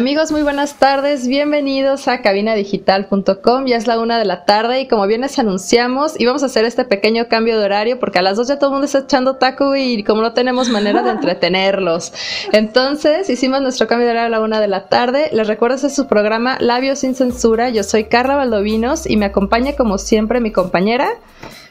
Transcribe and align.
Amigos, 0.00 0.32
muy 0.32 0.42
buenas 0.42 0.76
tardes. 0.76 1.28
Bienvenidos 1.28 2.08
a 2.08 2.22
cabinadigital.com. 2.22 3.66
Ya 3.66 3.76
es 3.76 3.86
la 3.86 4.00
una 4.00 4.18
de 4.18 4.24
la 4.24 4.46
tarde 4.46 4.80
y 4.80 4.88
como 4.88 5.06
bien 5.06 5.20
les 5.20 5.38
anunciamos, 5.38 6.18
íbamos 6.18 6.42
a 6.42 6.46
hacer 6.46 6.64
este 6.64 6.86
pequeño 6.86 7.28
cambio 7.28 7.58
de 7.58 7.66
horario 7.66 8.00
porque 8.00 8.18
a 8.18 8.22
las 8.22 8.38
dos 8.38 8.48
ya 8.48 8.58
todo 8.58 8.70
el 8.70 8.72
mundo 8.72 8.86
está 8.86 9.00
echando 9.00 9.36
taco 9.36 9.76
y 9.76 10.02
como 10.02 10.22
no 10.22 10.32
tenemos 10.32 10.70
manera 10.70 11.02
de 11.02 11.10
entretenerlos. 11.10 12.14
Entonces 12.50 13.28
hicimos 13.28 13.60
nuestro 13.60 13.88
cambio 13.88 14.06
de 14.06 14.12
horario 14.12 14.28
a 14.28 14.38
la 14.38 14.40
una 14.42 14.58
de 14.58 14.68
la 14.68 14.88
tarde. 14.88 15.28
Les 15.34 15.46
recuerdo 15.46 15.74
este 15.74 15.88
es 15.88 15.94
su 15.94 16.06
programa 16.06 16.56
Labios 16.60 17.00
sin 17.00 17.14
Censura. 17.14 17.68
Yo 17.68 17.82
soy 17.82 18.04
Carla 18.04 18.36
Valdovinos 18.36 19.06
y 19.06 19.18
me 19.18 19.26
acompaña 19.26 19.76
como 19.76 19.98
siempre 19.98 20.40
mi 20.40 20.50
compañera 20.50 21.10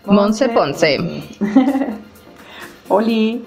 Monse 0.05 0.49
Ponce. 0.49 0.99
Oli. 2.90 3.43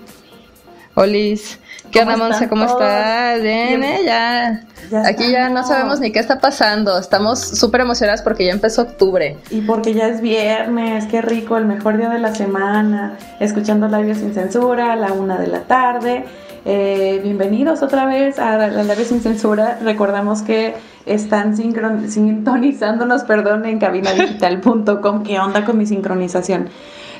Olis. 0.96 1.60
¿Qué 1.92 2.00
onda, 2.00 2.16
Monse? 2.16 2.48
¿Cómo 2.48 2.64
estás? 2.64 3.40
Bien, 3.42 3.84
¿eh? 3.84 4.00
Ya. 4.04 4.66
Aquí 5.04 5.30
ya 5.30 5.48
no 5.48 5.64
sabemos 5.66 6.00
ni 6.00 6.12
qué 6.12 6.18
está 6.18 6.38
pasando. 6.38 6.98
Estamos 6.98 7.40
súper 7.40 7.82
emocionadas 7.82 8.22
porque 8.22 8.44
ya 8.46 8.52
empezó 8.52 8.82
octubre. 8.82 9.36
Y 9.50 9.62
porque 9.62 9.94
ya 9.94 10.08
es 10.08 10.20
viernes, 10.20 11.06
qué 11.06 11.22
rico, 11.22 11.56
el 11.56 11.66
mejor 11.66 11.96
día 11.96 12.08
de 12.08 12.18
la 12.18 12.34
semana. 12.34 13.16
Escuchando 13.40 13.88
Labios 13.88 14.18
sin 14.18 14.34
Censura 14.34 14.92
a 14.92 14.96
la 14.96 15.12
una 15.12 15.38
de 15.38 15.46
la 15.46 15.60
tarde. 15.60 16.24
Eh, 16.64 17.20
bienvenidos 17.22 17.82
otra 17.82 18.06
vez 18.06 18.38
a 18.38 18.56
Labios 18.56 19.08
sin 19.08 19.20
Censura. 19.20 19.78
Recordamos 19.82 20.42
que 20.42 20.74
están 21.06 21.56
sintonizándonos, 21.56 23.24
perdón, 23.24 23.66
en 23.66 23.78
cabinadigital.com. 23.78 25.24
¿Qué 25.24 25.40
onda 25.40 25.64
con 25.64 25.78
mi 25.78 25.86
sincronización? 25.86 26.68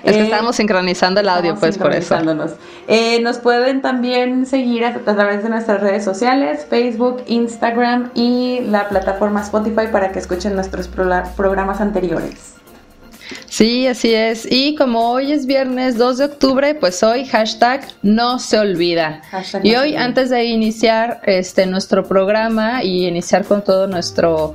Es 0.05 0.12
que 0.12 0.20
eh, 0.20 0.25
estábamos 0.25 0.56
sincronizando 0.56 1.20
el 1.20 1.28
audio, 1.28 1.55
pues 1.56 1.78
por 1.78 1.92
eso. 1.92 2.17
Eh, 2.89 3.20
nos 3.20 3.39
pueden 3.39 3.83
también 3.83 4.47
seguir 4.47 4.84
a, 4.84 4.95
través 4.98 5.42
de 5.42 5.48
nuestras 5.48 5.81
redes 5.81 6.05
sociales, 6.05 6.67
Facebook, 6.69 7.22
Instagram 7.27 8.11
y 8.14 8.61
la 8.69 8.89
plataforma 8.89 9.42
Spotify 9.42 9.86
para 9.92 10.11
que 10.11 10.19
escuchen 10.19 10.55
nuestros 10.55 10.89
programas 10.89 11.80
anteriores. 11.80 12.55
Sí, 13.47 13.86
así 13.86 14.12
es. 14.14 14.50
Y 14.50 14.75
como 14.75 15.11
hoy 15.11 15.33
es 15.33 15.47
viernes 15.47 15.97
2 15.97 16.19
de 16.19 16.25
octubre, 16.25 16.75
pues 16.75 17.03
hoy 17.03 17.27
hashtag 17.27 17.86
no 18.03 18.39
se 18.39 18.58
olvida. 18.58 19.23
y 19.62 19.75
hoy, 19.75 19.95
antes 19.95 20.30
de 20.30 20.45
iniciar 20.45 21.20
este 21.25 21.67
nuestro 21.67 22.05
programa 22.05 22.83
y 22.83 23.06
iniciar 23.06 23.45
con 23.45 23.62
todo 23.62 23.86
nuestro 23.86 24.55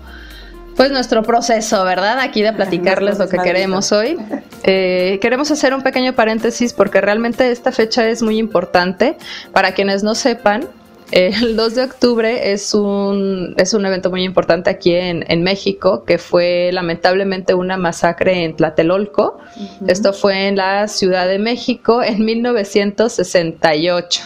pues 0.77 0.91
nuestro 0.91 1.23
proceso, 1.23 1.83
¿verdad? 1.83 2.19
Aquí 2.19 2.43
de 2.43 2.53
platicarles 2.53 3.17
lo 3.17 3.27
que 3.27 3.39
queremos 3.39 3.91
hoy. 3.91 4.15
Eh, 4.63 5.17
queremos 5.21 5.49
hacer 5.49 5.73
un 5.73 5.81
pequeño 5.81 6.13
paréntesis 6.13 6.71
porque 6.71 7.01
realmente 7.01 7.51
esta 7.51 7.71
fecha 7.71 8.07
es 8.07 8.21
muy 8.21 8.37
importante. 8.37 9.17
Para 9.51 9.73
quienes 9.73 10.03
no 10.03 10.13
sepan, 10.13 10.67
el 11.11 11.55
2 11.55 11.75
de 11.75 11.83
octubre 11.83 12.51
es 12.51 12.75
un, 12.75 13.55
es 13.57 13.73
un 13.73 13.87
evento 13.87 14.11
muy 14.11 14.23
importante 14.23 14.69
aquí 14.69 14.93
en, 14.93 15.41
México, 15.41 16.03
que 16.05 16.19
fue 16.19 16.69
lamentablemente 16.71 17.55
una 17.55 17.77
masacre 17.77 18.43
en 18.43 18.55
Tlatelolco. 18.55 19.39
Esto 19.87 20.13
fue 20.13 20.47
en 20.47 20.57
la 20.57 20.87
Ciudad 20.87 21.27
de 21.27 21.39
México 21.39 22.03
en 22.03 22.23
1968. 22.23 24.21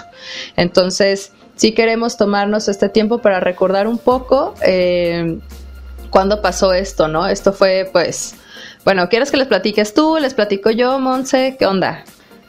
Entonces, 0.58 1.32
sí 1.56 1.72
queremos 1.72 2.17
tomarnos 2.17 2.67
este 2.67 2.90
tiempo 2.90 3.20
para 3.20 3.40
recordar 3.40 3.88
un 3.88 4.00
poco 4.00 4.54
eh, 4.66 5.38
cuándo 6.11 6.42
pasó 6.42 6.73
esto, 6.73 7.08
¿no? 7.08 7.26
Esto 7.26 7.52
fue, 7.54 7.89
pues, 7.92 8.36
bueno, 8.86 9.10
¿quieres 9.10 9.32
que 9.32 9.38
les 9.38 9.48
platiques 9.48 9.95
tú? 9.95 10.17
¿Les 10.20 10.36
platico 10.36 10.70
yo, 10.70 10.99
Monse? 10.99 11.55
¿Qué 11.58 11.66
onda? 11.66 12.04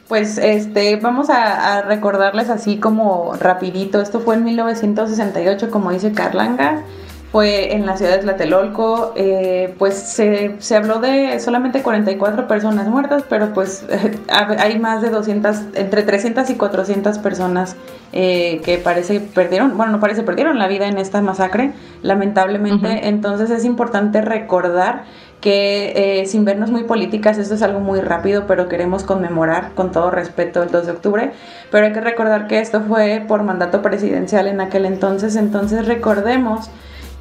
Pues 0.07 0.37
este, 0.37 0.97
vamos 0.97 1.29
a, 1.29 1.81
recordarles 1.81 2.49
así 2.49 2.77
como 2.77 3.33
rapidito. 3.39 4.01
Esto 4.01 4.19
fue 4.19 4.35
en 4.35 4.43
1968, 4.43 5.71
como 5.71 5.91
dice 5.91 6.11
Carlanga. 6.11 6.83
Fue 7.33 7.73
en 7.73 7.87
la 7.87 7.97
ciudad 7.97 8.11
de 8.11 8.19
Tlatelolco. 8.19 9.11
Eh, 9.15 9.73
pues 9.79 9.95
se, 9.95 10.55
se, 10.59 10.75
habló 10.75 10.99
de 10.99 11.39
solamente 11.39 11.81
44 11.81 12.47
personas 12.47 12.87
muertas, 12.87 13.23
pero 13.27 13.53
pues 13.53 13.87
hay 14.29 14.77
más 14.77 15.01
de 15.01 15.09
200, 15.09 15.57
entre 15.73 16.03
300 16.03 16.47
y 16.51 16.55
400 16.55 17.17
personas 17.17 17.75
eh, 18.11 18.61
que 18.63 18.77
parece 18.77 19.19
perdieron, 19.19 19.75
bueno, 19.75 19.93
no 19.93 19.99
parece 19.99 20.21
perdieron 20.21 20.59
la 20.59 20.67
vida 20.67 20.87
en 20.87 20.99
esta 20.99 21.21
masacre, 21.23 21.73
lamentablemente. 22.03 23.07
Entonces 23.07 23.49
es 23.49 23.65
importante 23.65 24.21
recordar 24.21 25.05
que 25.41 26.21
eh, 26.21 26.27
sin 26.27 26.45
vernos 26.45 26.69
muy 26.69 26.83
políticas, 26.83 27.39
esto 27.39 27.55
es 27.55 27.63
algo 27.63 27.79
muy 27.79 27.99
rápido, 27.99 28.45
pero 28.45 28.69
queremos 28.69 29.03
conmemorar 29.03 29.71
con 29.73 29.91
todo 29.91 30.11
respeto 30.11 30.61
el 30.61 30.69
2 30.69 30.85
de 30.85 30.91
octubre, 30.91 31.31
pero 31.71 31.87
hay 31.87 31.93
que 31.93 31.99
recordar 31.99 32.45
que 32.45 32.59
esto 32.59 32.81
fue 32.81 33.25
por 33.27 33.41
mandato 33.41 33.81
presidencial 33.81 34.47
en 34.47 34.61
aquel 34.61 34.85
entonces, 34.85 35.35
entonces 35.35 35.87
recordemos 35.87 36.69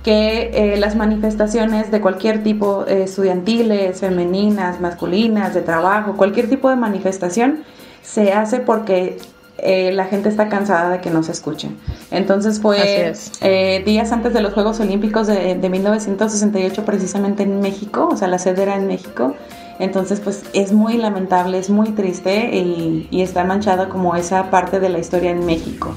que 0.03 0.51
eh, 0.55 0.77
las 0.79 0.97
manifestaciones 0.97 1.91
de 1.91 2.01
cualquier 2.01 2.43
tipo, 2.43 2.85
estudiantiles, 2.87 4.01
femeninas, 4.01 4.81
masculinas, 4.81 5.55
de 5.55 5.63
trabajo, 5.63 6.17
cualquier 6.17 6.49
tipo 6.49 6.69
de 6.69 6.77
manifestación, 6.77 7.65
se 8.03 8.33
hace 8.33 8.59
porque 8.59 9.19
eh, 9.59 9.93
la 9.93 10.07
gente 10.07 10.29
está 10.29 10.49
cansada 10.49 10.91
de 10.91 11.01
que 11.01 11.11
no 11.11 11.23
se 11.23 11.31
escuchen. 11.31 11.79
Entonces 12.11 12.61
fue 12.61 13.13
eh, 13.43 13.83
días 13.85 14.11
antes 14.11 14.33
de 14.33 14.43
los 14.43 14.55
Juegos 14.55 14.81
Olímpicos 14.81 15.29
de, 15.29 15.55
1968 15.55 16.85
precisamente 16.85 17.45
en 17.45 17.61
México, 17.61 18.09
o 18.11 18.17
sea, 18.17 18.27
la 18.27 18.39
sede 18.39 18.63
era 18.63 18.77
en 18.77 18.89
México. 18.89 19.37
Entonces, 19.79 20.21
pues 20.21 20.45
es 20.53 20.73
muy 20.73 20.97
lamentable, 20.97 21.59
es 21.59 21.71
muy 21.71 21.91
triste 21.91 22.51
y, 22.55 23.09
y 23.11 23.23
está 23.23 23.43
manchada 23.43 23.89
como 23.89 24.15
esa 24.15 24.51
parte 24.51 24.79
de 24.81 24.89
la 24.89 24.99
historia 24.99 25.31
en 25.31 25.45
México. 25.47 25.95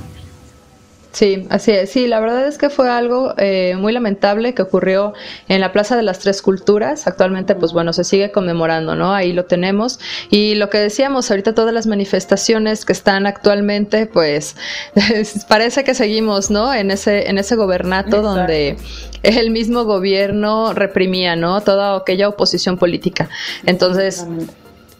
Sí, 1.15 1.47
así 1.49 1.71
es. 1.71 1.91
Sí, 1.91 2.07
la 2.07 2.19
verdad 2.19 2.45
es 2.45 2.57
que 2.57 2.69
fue 2.69 2.89
algo 2.89 3.33
eh, 3.37 3.77
muy 3.79 3.93
lamentable 3.93 4.53
que 4.53 4.61
ocurrió 4.61 5.13
en 5.47 5.61
la 5.61 5.71
Plaza 5.71 5.95
de 5.95 6.03
las 6.03 6.19
Tres 6.19 6.41
Culturas. 6.41 7.07
Actualmente, 7.07 7.55
pues 7.55 7.71
bueno, 7.71 7.93
se 7.93 8.03
sigue 8.03 8.31
conmemorando, 8.31 8.95
¿no? 8.95 9.13
Ahí 9.13 9.31
lo 9.31 9.45
tenemos. 9.45 9.97
Y 10.29 10.55
lo 10.55 10.69
que 10.69 10.77
decíamos, 10.77 11.31
ahorita 11.31 11.55
todas 11.55 11.73
las 11.73 11.87
manifestaciones 11.87 12.83
que 12.83 12.91
están 12.91 13.27
actualmente, 13.27 14.07
pues 14.07 14.57
parece 15.47 15.85
que 15.85 15.93
seguimos, 15.93 16.51
¿no? 16.51 16.73
En 16.73 16.91
ese, 16.91 17.29
en 17.29 17.37
ese 17.37 17.55
gobernato 17.55 18.21
donde 18.21 18.75
el 19.23 19.51
mismo 19.51 19.85
gobierno 19.85 20.73
reprimía, 20.73 21.37
¿no? 21.37 21.61
Toda 21.61 21.95
aquella 21.95 22.27
oposición 22.27 22.77
política. 22.77 23.29
Entonces 23.65 24.27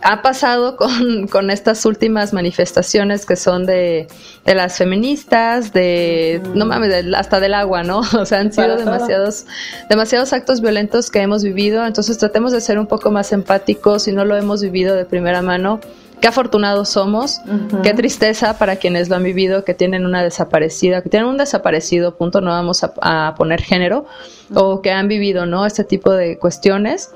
ha 0.02 0.22
pasado 0.22 0.78
con, 1.32 1.50
estas 1.50 1.86
últimas 1.86 2.34
manifestaciones 2.34 3.26
que 3.26 3.36
son 3.36 3.66
de, 3.66 4.08
las 4.46 4.78
feministas, 4.78 5.74
de, 5.74 6.42
no 6.54 6.66
mames, 6.66 7.06
hasta 7.16 7.40
del 7.40 7.54
agua, 7.54 7.84
¿no? 7.84 8.02
O 8.20 8.26
sea, 8.26 8.40
han 8.40 8.54
sido 8.54 8.78
demasiados, 8.78 9.46
demasiados 9.90 10.34
actos 10.34 10.62
violentos 10.62 11.10
que 11.10 11.22
hemos 11.22 11.44
vivido, 11.44 11.86
entonces 11.86 12.18
tratemos 12.18 12.52
de 12.52 12.62
ser 12.62 12.80
un 12.80 12.88
poco 12.88 13.12
más 13.12 13.32
empáticos 13.34 14.04
si 14.04 14.12
no 14.12 14.26
lo 14.26 14.36
hemos 14.36 14.62
vivido 14.62 14.96
de 14.96 15.06
primera 15.06 15.42
mano. 15.42 15.80
Qué 16.22 16.30
afortunados 16.30 16.90
somos, 16.90 17.42
qué 17.84 17.94
tristeza 17.94 18.58
para 18.58 18.78
quienes 18.78 19.10
lo 19.10 19.18
han 19.18 19.24
vivido, 19.24 19.66
que 19.66 19.74
tienen 19.74 20.06
una 20.06 20.24
desaparecida, 20.24 21.02
que 21.02 21.10
tienen 21.10 21.28
un 21.28 21.38
desaparecido, 21.38 22.16
punto, 22.16 22.40
no 22.40 22.52
vamos 22.52 22.84
a, 22.84 23.36
poner 23.38 23.62
género, 23.62 24.06
o 24.54 24.82
que 24.82 24.92
han 24.92 25.10
vivido, 25.10 25.46
¿no? 25.46 25.66
Este 25.66 25.84
tipo 25.84 26.14
de 26.14 26.40
cuestiones 26.40 27.12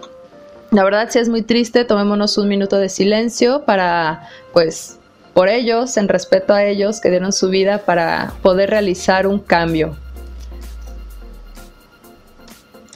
la 0.71 0.83
verdad 0.83 1.07
sí 1.09 1.19
es 1.19 1.29
muy 1.29 1.41
triste, 1.41 1.85
tomémonos 1.85 2.37
un 2.37 2.47
minuto 2.47 2.77
de 2.77 2.89
silencio 2.89 3.63
para, 3.65 4.27
pues, 4.53 4.99
por 5.33 5.49
ellos, 5.49 5.97
en 5.97 6.07
respeto 6.07 6.53
a 6.53 6.63
ellos 6.63 7.01
que 7.01 7.09
dieron 7.09 7.31
su 7.31 7.49
vida 7.49 7.79
para 7.79 8.33
poder 8.41 8.69
realizar 8.69 9.25
un 9.27 9.39
cambio. 9.39 9.95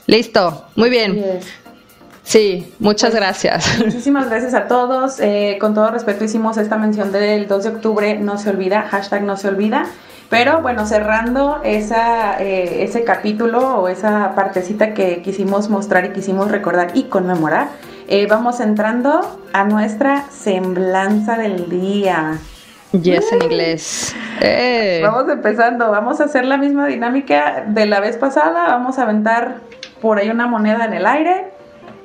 Listo, 0.05 0.65
muy 0.75 0.89
bien. 0.89 1.39
Sí, 2.23 2.73
muchas 2.79 3.11
pues, 3.11 3.21
gracias. 3.21 3.79
Muchísimas 3.85 4.29
gracias 4.29 4.53
a 4.53 4.67
todos. 4.67 5.19
Eh, 5.19 5.57
con 5.59 5.73
todo 5.73 5.91
respeto 5.91 6.23
hicimos 6.23 6.57
esta 6.57 6.77
mención 6.77 7.11
del 7.11 7.47
2 7.47 7.63
de 7.63 7.69
octubre, 7.69 8.17
no 8.19 8.37
se 8.37 8.49
olvida, 8.49 8.83
hashtag 8.83 9.23
no 9.23 9.37
se 9.37 9.47
olvida. 9.49 9.87
Pero 10.29 10.61
bueno, 10.61 10.85
cerrando 10.85 11.61
esa, 11.63 12.41
eh, 12.41 12.83
ese 12.83 13.03
capítulo 13.03 13.79
o 13.79 13.87
esa 13.87 14.33
partecita 14.35 14.93
que 14.93 15.21
quisimos 15.21 15.69
mostrar 15.69 16.05
y 16.05 16.09
quisimos 16.09 16.49
recordar 16.49 16.91
y 16.93 17.03
conmemorar, 17.03 17.67
eh, 18.07 18.27
vamos 18.27 18.59
entrando 18.59 19.39
a 19.53 19.63
nuestra 19.63 20.25
semblanza 20.29 21.37
del 21.37 21.69
día. 21.69 22.39
Yes, 22.91 23.31
en 23.31 23.43
inglés. 23.43 24.15
Eh. 24.41 25.01
Vamos 25.03 25.31
empezando, 25.31 25.89
vamos 25.89 26.21
a 26.21 26.25
hacer 26.25 26.45
la 26.45 26.57
misma 26.57 26.87
dinámica 26.87 27.63
de 27.67 27.85
la 27.85 27.99
vez 27.99 28.17
pasada, 28.17 28.67
vamos 28.67 28.99
a 28.99 29.03
aventar 29.03 29.57
por 30.01 30.19
ahí 30.19 30.29
una 30.29 30.47
moneda 30.47 30.85
en 30.85 30.93
el 30.93 31.05
aire, 31.05 31.51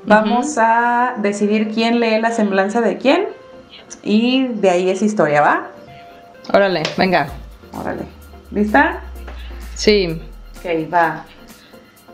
vamos 0.05 0.57
a 0.59 1.15
decidir 1.19 1.73
quién 1.75 2.01
lee 2.01 2.21
la 2.21 2.31
semblanza 2.31 2.81
de 2.81 2.97
quién 2.97 3.27
y 4.03 4.49
de 4.49 4.71
ahí 4.71 4.91
es 4.91 5.03
historia, 5.03 5.43
¿va? 5.43 5.67
Órale, 6.55 6.83
venga. 6.97 7.29
Órale. 7.73 8.07
¿Lista? 8.51 9.01
Sí. 9.75 10.21
Ok, 10.59 10.93
va. 10.93 11.25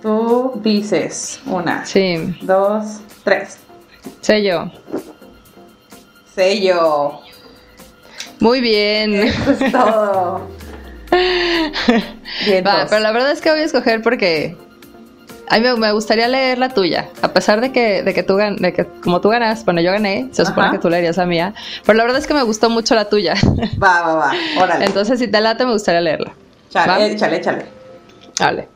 Tú 0.03 0.61
dices 0.63 1.41
una. 1.47 1.85
Sí. 1.87 2.37
Dos, 2.43 3.01
tres. 3.23 3.59
Sello. 4.21 4.71
Sello. 6.35 7.21
Muy 8.41 8.61
bien. 8.61 9.15
Eso 9.15 9.53
es 9.53 9.73
todo. 9.73 10.49
pero 12.47 13.01
la 13.01 13.13
verdad 13.13 13.31
es 13.31 13.41
que 13.41 13.51
voy 13.51 13.61
a 13.61 13.65
escoger 13.65 14.03
porque 14.03 14.57
a 15.49 15.59
mí 15.59 15.67
me, 15.79 15.93
gustaría 15.93 16.29
leer 16.29 16.59
la 16.59 16.71
tuya, 16.71 17.09
a 17.23 17.29
pesar 17.33 17.61
de 17.61 17.73
que, 17.73 18.03
de 18.03 18.15
que 18.15 18.23
tú 18.23 18.37
de 18.37 18.73
que 18.73 18.87
como 19.03 19.21
tú 19.21 19.29
ganas, 19.29 19.65
bueno, 19.65 19.81
yo 19.81 19.93
gané, 19.93 20.29
se 20.33 20.45
supone 20.45 20.71
que 20.71 20.79
tú 20.79 20.89
leerías 20.89 21.17
la 21.17 21.27
mía, 21.27 21.55
pero 21.85 21.97
la 21.97 22.05
verdad 22.05 22.19
es 22.19 22.27
que 22.27 22.35
me 22.35 22.43
gustó 22.43 22.71
mucho 22.71 22.95
la 22.95 23.09
tuya. 23.09 23.35
Va, 23.83 24.03
va, 24.03 24.15
va, 24.15 24.33
órale. 24.61 24.85
Entonces, 24.87 25.19
si 25.19 25.29
te 25.29 25.41
late, 25.41 25.65
me 25.65 25.73
gustaría 25.73 26.01
leerla. 26.01 26.33
Chale, 26.71 27.13
échale, 27.13 27.37
échale. 27.37 27.67
Vale. 28.39 28.69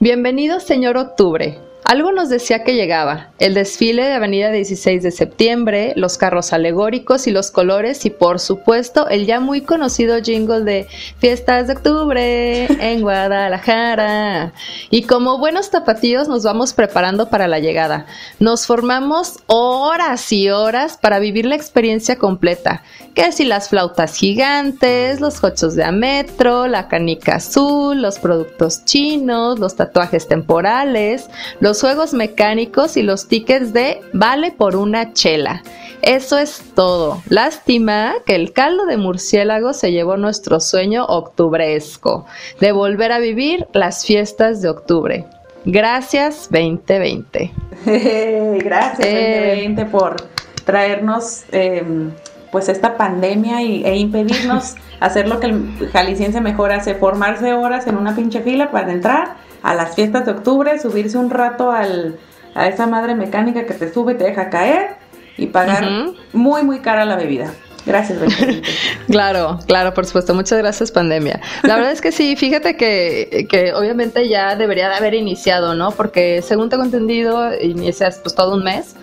Bienvenido, 0.00 0.60
señor 0.60 0.96
Octubre. 0.96 1.58
Algo 1.84 2.12
nos 2.12 2.28
decía 2.28 2.64
que 2.64 2.74
llegaba, 2.74 3.30
el 3.38 3.54
desfile 3.54 4.04
de 4.04 4.12
Avenida 4.12 4.50
16 4.50 5.02
de 5.02 5.10
septiembre, 5.10 5.94
los 5.96 6.18
carros 6.18 6.52
alegóricos 6.52 7.26
y 7.26 7.30
los 7.30 7.50
colores 7.50 8.04
y 8.04 8.10
por 8.10 8.40
supuesto 8.40 9.08
el 9.08 9.24
ya 9.24 9.40
muy 9.40 9.62
conocido 9.62 10.20
jingle 10.22 10.64
de 10.64 10.86
Fiestas 11.18 11.66
de 11.66 11.72
Octubre 11.72 12.66
en 12.66 13.00
Guadalajara. 13.00 14.52
Y 14.90 15.04
como 15.04 15.38
buenos 15.38 15.70
tapatíos 15.70 16.28
nos 16.28 16.42
vamos 16.42 16.74
preparando 16.74 17.30
para 17.30 17.48
la 17.48 17.58
llegada. 17.58 18.04
Nos 18.38 18.66
formamos 18.66 19.38
horas 19.46 20.30
y 20.32 20.50
horas 20.50 20.98
para 20.98 21.20
vivir 21.20 21.46
la 21.46 21.54
experiencia 21.54 22.16
completa. 22.16 22.82
Que 23.14 23.32
si 23.32 23.44
las 23.44 23.70
flautas 23.70 24.14
gigantes, 24.14 25.20
los 25.20 25.40
cochos 25.40 25.74
de 25.74 25.84
ametro, 25.84 26.66
la 26.66 26.88
canica 26.88 27.36
azul, 27.36 28.02
los 28.02 28.18
productos 28.18 28.84
chinos, 28.84 29.58
los 29.58 29.74
tatuajes 29.74 30.28
temporales, 30.28 31.28
los 31.60 31.67
juegos 31.74 32.14
mecánicos 32.14 32.96
y 32.96 33.02
los 33.02 33.28
tickets 33.28 33.72
de 33.72 34.00
vale 34.12 34.52
por 34.52 34.76
una 34.76 35.12
chela. 35.12 35.62
Eso 36.02 36.38
es 36.38 36.62
todo. 36.74 37.22
Lástima 37.28 38.14
que 38.24 38.34
el 38.34 38.52
caldo 38.52 38.86
de 38.86 38.96
murciélago 38.96 39.72
se 39.72 39.92
llevó 39.92 40.16
nuestro 40.16 40.60
sueño 40.60 41.04
octubresco 41.04 42.26
de 42.60 42.72
volver 42.72 43.12
a 43.12 43.18
vivir 43.18 43.66
las 43.72 44.06
fiestas 44.06 44.62
de 44.62 44.68
octubre. 44.68 45.26
Gracias 45.64 46.48
2020. 46.50 47.52
Gracias 48.64 48.98
2020 48.98 49.82
eh. 49.82 49.84
por 49.86 50.16
traernos 50.64 51.44
em, 51.52 52.12
pues 52.52 52.68
esta 52.68 52.96
pandemia 52.96 53.62
y, 53.62 53.84
e 53.84 53.96
impedirnos 53.96 54.76
hacer 55.00 55.28
lo 55.28 55.40
que 55.40 55.46
el 55.46 55.90
jalisciense 55.92 56.40
mejor 56.40 56.72
hace, 56.72 56.94
formarse 56.94 57.52
horas 57.52 57.86
en 57.86 57.96
una 57.96 58.14
pinche 58.14 58.40
fila 58.40 58.70
para 58.70 58.92
entrar 58.92 59.47
a 59.62 59.74
las 59.74 59.94
fiestas 59.94 60.26
de 60.26 60.32
octubre, 60.32 60.78
subirse 60.78 61.18
un 61.18 61.30
rato 61.30 61.70
al, 61.70 62.16
a 62.54 62.68
esa 62.68 62.86
madre 62.86 63.14
mecánica 63.14 63.66
que 63.66 63.74
te 63.74 63.92
sube 63.92 64.12
y 64.12 64.16
te 64.16 64.24
deja 64.24 64.50
caer 64.50 64.96
y 65.36 65.46
pagar 65.46 65.86
muy, 66.32 66.62
muy 66.62 66.80
cara 66.80 67.04
la 67.04 67.16
bebida. 67.16 67.52
Gracias, 67.86 68.18
Claro, 69.10 69.58
claro, 69.66 69.94
por 69.94 70.04
supuesto. 70.04 70.34
Muchas 70.34 70.58
gracias, 70.58 70.92
pandemia. 70.92 71.40
La 71.62 71.76
verdad 71.76 71.92
es 71.92 72.02
que 72.02 72.12
sí, 72.12 72.36
fíjate 72.36 72.76
que, 72.76 73.46
que, 73.48 73.72
obviamente 73.72 74.28
ya 74.28 74.56
debería 74.56 74.90
de 74.90 74.96
haber 74.96 75.14
iniciado, 75.14 75.74
¿no? 75.74 75.92
Porque 75.92 76.42
según 76.42 76.68
tengo 76.68 76.84
entendido, 76.84 77.50
inicias 77.60 78.20
pues 78.22 78.34
todo 78.34 78.54
un 78.54 78.64
mes. 78.64 78.94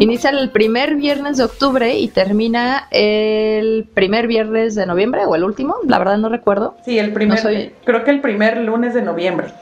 Inicia 0.00 0.30
el 0.30 0.50
primer 0.50 0.96
viernes 0.96 1.36
de 1.36 1.44
octubre 1.44 1.98
y 1.98 2.08
termina 2.08 2.88
el 2.90 3.88
primer 3.94 4.26
viernes 4.26 4.74
de 4.74 4.86
noviembre 4.86 5.24
o 5.26 5.36
el 5.36 5.44
último, 5.44 5.76
la 5.86 5.98
verdad 5.98 6.16
no 6.18 6.28
recuerdo. 6.28 6.76
Sí, 6.84 6.98
el 6.98 7.12
primer, 7.12 7.74
creo 7.84 8.02
que 8.02 8.10
el 8.10 8.20
primer 8.20 8.56
lunes 8.58 8.94
de 8.94 9.02
noviembre 9.02 9.52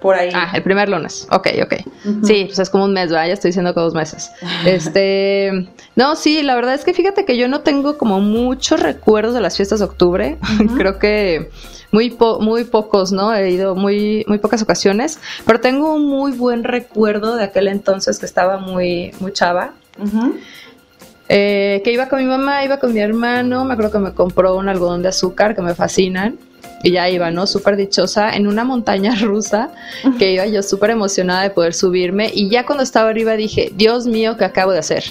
por 0.00 0.14
ahí. 0.14 0.30
Ah, 0.34 0.52
el 0.54 0.62
primer 0.62 0.88
lunes. 0.88 1.26
Ok, 1.30 1.48
ok. 1.62 1.74
Sí, 2.24 2.44
pues 2.46 2.58
es 2.58 2.70
como 2.70 2.84
un 2.84 2.92
mes, 2.92 3.10
¿verdad? 3.10 3.26
Ya 3.26 3.32
estoy 3.32 3.50
diciendo 3.50 3.74
que 3.74 3.80
dos 3.80 3.94
meses. 3.94 4.30
este. 4.66 5.68
No, 5.94 6.16
sí, 6.16 6.42
la 6.42 6.54
verdad 6.54 6.74
es 6.74 6.84
que 6.84 6.92
fíjate 6.92 7.24
que 7.24 7.36
yo 7.36 7.48
no 7.48 7.60
tengo 7.60 7.98
como 7.98 8.20
muchos 8.20 8.80
recuerdos 8.80 9.34
de 9.34 9.40
las 9.40 9.56
fiestas 9.56 9.78
de 9.80 9.86
octubre. 9.86 10.38
Creo 10.76 10.98
que 10.98 11.50
muy, 11.92 12.16
muy 12.40 12.64
pocos, 12.64 13.12
¿no? 13.12 13.34
He 13.34 13.50
ido 13.50 13.74
muy, 13.74 14.24
muy 14.28 14.38
pocas 14.38 14.62
ocasiones. 14.62 15.18
Pero 15.46 15.60
tengo 15.60 15.94
un 15.94 16.06
muy 16.06 16.32
buen 16.32 16.64
recuerdo 16.64 17.36
de 17.36 17.44
aquel 17.44 17.68
entonces 17.68 18.18
que 18.18 18.26
estaba 18.26 18.58
muy, 18.58 19.12
muy 19.20 19.32
chava. 19.32 19.72
Eh, 21.28 21.80
que 21.84 21.92
iba 21.92 22.08
con 22.08 22.20
mi 22.20 22.26
mamá, 22.26 22.64
iba 22.64 22.78
con 22.78 22.92
mi 22.92 23.00
hermano, 23.00 23.64
me 23.64 23.72
acuerdo 23.72 23.90
que 23.90 23.98
me 23.98 24.12
compró 24.12 24.56
un 24.56 24.68
algodón 24.68 25.02
de 25.02 25.08
azúcar 25.08 25.56
que 25.56 25.62
me 25.62 25.74
fascinan 25.74 26.38
y 26.82 26.92
ya 26.92 27.08
iba, 27.08 27.30
¿no? 27.30 27.46
Súper 27.46 27.76
dichosa 27.76 28.34
en 28.34 28.46
una 28.46 28.64
montaña 28.64 29.14
rusa 29.20 29.70
que 30.18 30.32
iba 30.32 30.46
yo 30.46 30.62
súper 30.62 30.90
emocionada 30.90 31.42
de 31.42 31.50
poder 31.50 31.74
subirme 31.74 32.30
y 32.32 32.48
ya 32.48 32.66
cuando 32.66 32.84
estaba 32.84 33.10
arriba 33.10 33.36
dije, 33.36 33.72
Dios 33.74 34.06
mío, 34.06 34.36
¿qué 34.36 34.44
acabo 34.44 34.72
de 34.72 34.78
hacer? 34.78 35.04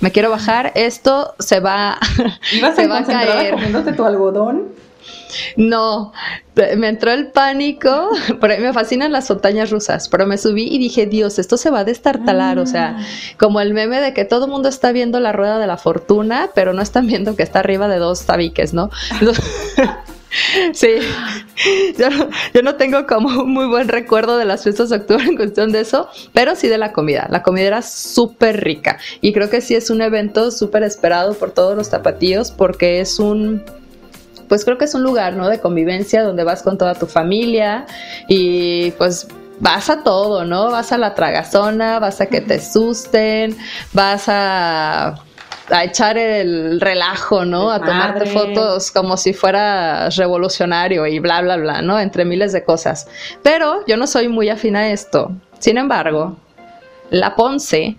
Me 0.00 0.12
quiero 0.12 0.30
bajar, 0.30 0.72
esto 0.74 1.34
se 1.38 1.60
va, 1.60 1.98
¿Ibas 2.52 2.74
se 2.76 2.86
va 2.86 2.98
a 2.98 3.04
caer. 3.04 3.52
comiéndote 3.52 3.92
tu 3.92 4.04
algodón? 4.04 4.68
No, 5.56 6.12
me 6.76 6.88
entró 6.88 7.12
el 7.12 7.28
pánico, 7.28 8.10
me 8.40 8.72
fascinan 8.72 9.12
las 9.12 9.30
montañas 9.30 9.70
rusas, 9.70 10.08
pero 10.08 10.26
me 10.26 10.36
subí 10.36 10.64
y 10.64 10.78
dije, 10.78 11.06
Dios, 11.06 11.38
esto 11.38 11.56
se 11.56 11.70
va 11.70 11.80
a 11.80 11.84
destartalar, 11.84 12.58
o 12.58 12.66
sea, 12.66 12.96
ah. 12.98 13.04
como 13.38 13.60
el 13.60 13.72
meme 13.72 14.00
de 14.00 14.12
que 14.12 14.24
todo 14.24 14.46
el 14.46 14.50
mundo 14.50 14.68
está 14.68 14.92
viendo 14.92 15.20
la 15.20 15.32
rueda 15.32 15.58
de 15.58 15.66
la 15.66 15.76
fortuna, 15.76 16.50
pero 16.54 16.72
no 16.72 16.82
están 16.82 17.06
viendo 17.06 17.36
que 17.36 17.42
está 17.42 17.60
arriba 17.60 17.88
de 17.88 17.98
dos 17.98 18.26
tabiques, 18.26 18.74
¿no? 18.74 18.90
Sí, 20.72 20.94
yo, 21.98 22.62
no 22.62 22.76
tengo 22.76 23.06
como 23.06 23.42
un 23.42 23.52
muy 23.52 23.66
buen 23.66 23.88
recuerdo 23.88 24.38
de 24.38 24.44
las 24.44 24.62
fiestas 24.62 24.90
de 24.90 24.96
octubre 24.96 25.24
en 25.24 25.36
cuestión 25.36 25.72
de 25.72 25.80
eso, 25.80 26.08
pero 26.32 26.54
sí 26.54 26.68
de 26.68 26.78
la 26.78 26.92
comida. 26.92 27.26
La 27.30 27.42
comida 27.42 27.66
era 27.66 27.82
súper 27.82 28.62
rica 28.62 28.98
y 29.20 29.32
creo 29.32 29.50
que 29.50 29.60
sí 29.60 29.74
es 29.74 29.90
un 29.90 30.02
evento 30.02 30.50
súper 30.50 30.84
esperado 30.84 31.34
por 31.34 31.50
todos 31.50 31.76
los 31.76 31.90
tapatíos 31.90 32.50
porque 32.50 33.00
es 33.00 33.18
un 33.18 33.62
pues 34.48 34.64
creo 34.64 34.78
que 34.78 34.84
es 34.84 34.94
un 34.94 35.04
lugar, 35.04 35.34
¿no? 35.34 35.48
De 35.48 35.60
convivencia 35.60 36.24
donde 36.24 36.42
vas 36.42 36.62
con 36.62 36.76
toda 36.76 36.94
tu 36.96 37.06
familia 37.06 37.86
y 38.26 38.90
pues 38.92 39.28
vas 39.60 39.90
a 39.90 40.02
todo, 40.02 40.44
¿no? 40.44 40.70
Vas 40.70 40.90
a 40.90 40.98
la 40.98 41.14
tragazona, 41.14 42.00
vas 42.00 42.20
a 42.20 42.26
que 42.26 42.40
te 42.40 42.60
susten, 42.60 43.56
vas 43.92 44.24
a 44.26 45.22
a 45.70 45.84
echar 45.84 46.18
el 46.18 46.80
relajo, 46.80 47.44
¿no? 47.44 47.70
A 47.70 47.80
tomarte 47.80 48.26
fotos 48.26 48.90
como 48.90 49.16
si 49.16 49.32
fuera 49.32 50.08
revolucionario 50.10 51.06
y 51.06 51.18
bla, 51.18 51.40
bla, 51.42 51.56
bla, 51.56 51.82
¿no? 51.82 51.98
Entre 51.98 52.24
miles 52.24 52.52
de 52.52 52.64
cosas. 52.64 53.08
Pero 53.42 53.84
yo 53.86 53.96
no 53.96 54.06
soy 54.06 54.28
muy 54.28 54.48
afín 54.48 54.76
a 54.76 54.90
esto. 54.90 55.32
Sin 55.58 55.78
embargo, 55.78 56.36
la 57.10 57.34
Ponce, 57.36 57.96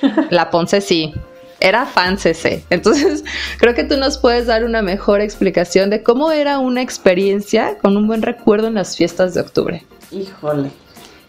la 0.30 0.50
Ponce 0.50 0.80
sí, 0.80 1.14
era 1.60 1.86
fan 1.86 2.18
CC. 2.18 2.64
Entonces, 2.70 3.24
creo 3.58 3.74
que 3.74 3.84
tú 3.84 3.96
nos 3.96 4.18
puedes 4.18 4.46
dar 4.46 4.64
una 4.64 4.82
mejor 4.82 5.20
explicación 5.20 5.90
de 5.90 6.02
cómo 6.02 6.32
era 6.32 6.58
una 6.58 6.82
experiencia 6.82 7.76
con 7.78 7.96
un 7.96 8.06
buen 8.06 8.22
recuerdo 8.22 8.68
en 8.68 8.74
las 8.74 8.96
fiestas 8.96 9.34
de 9.34 9.40
octubre. 9.40 9.84
Híjole. 10.10 10.70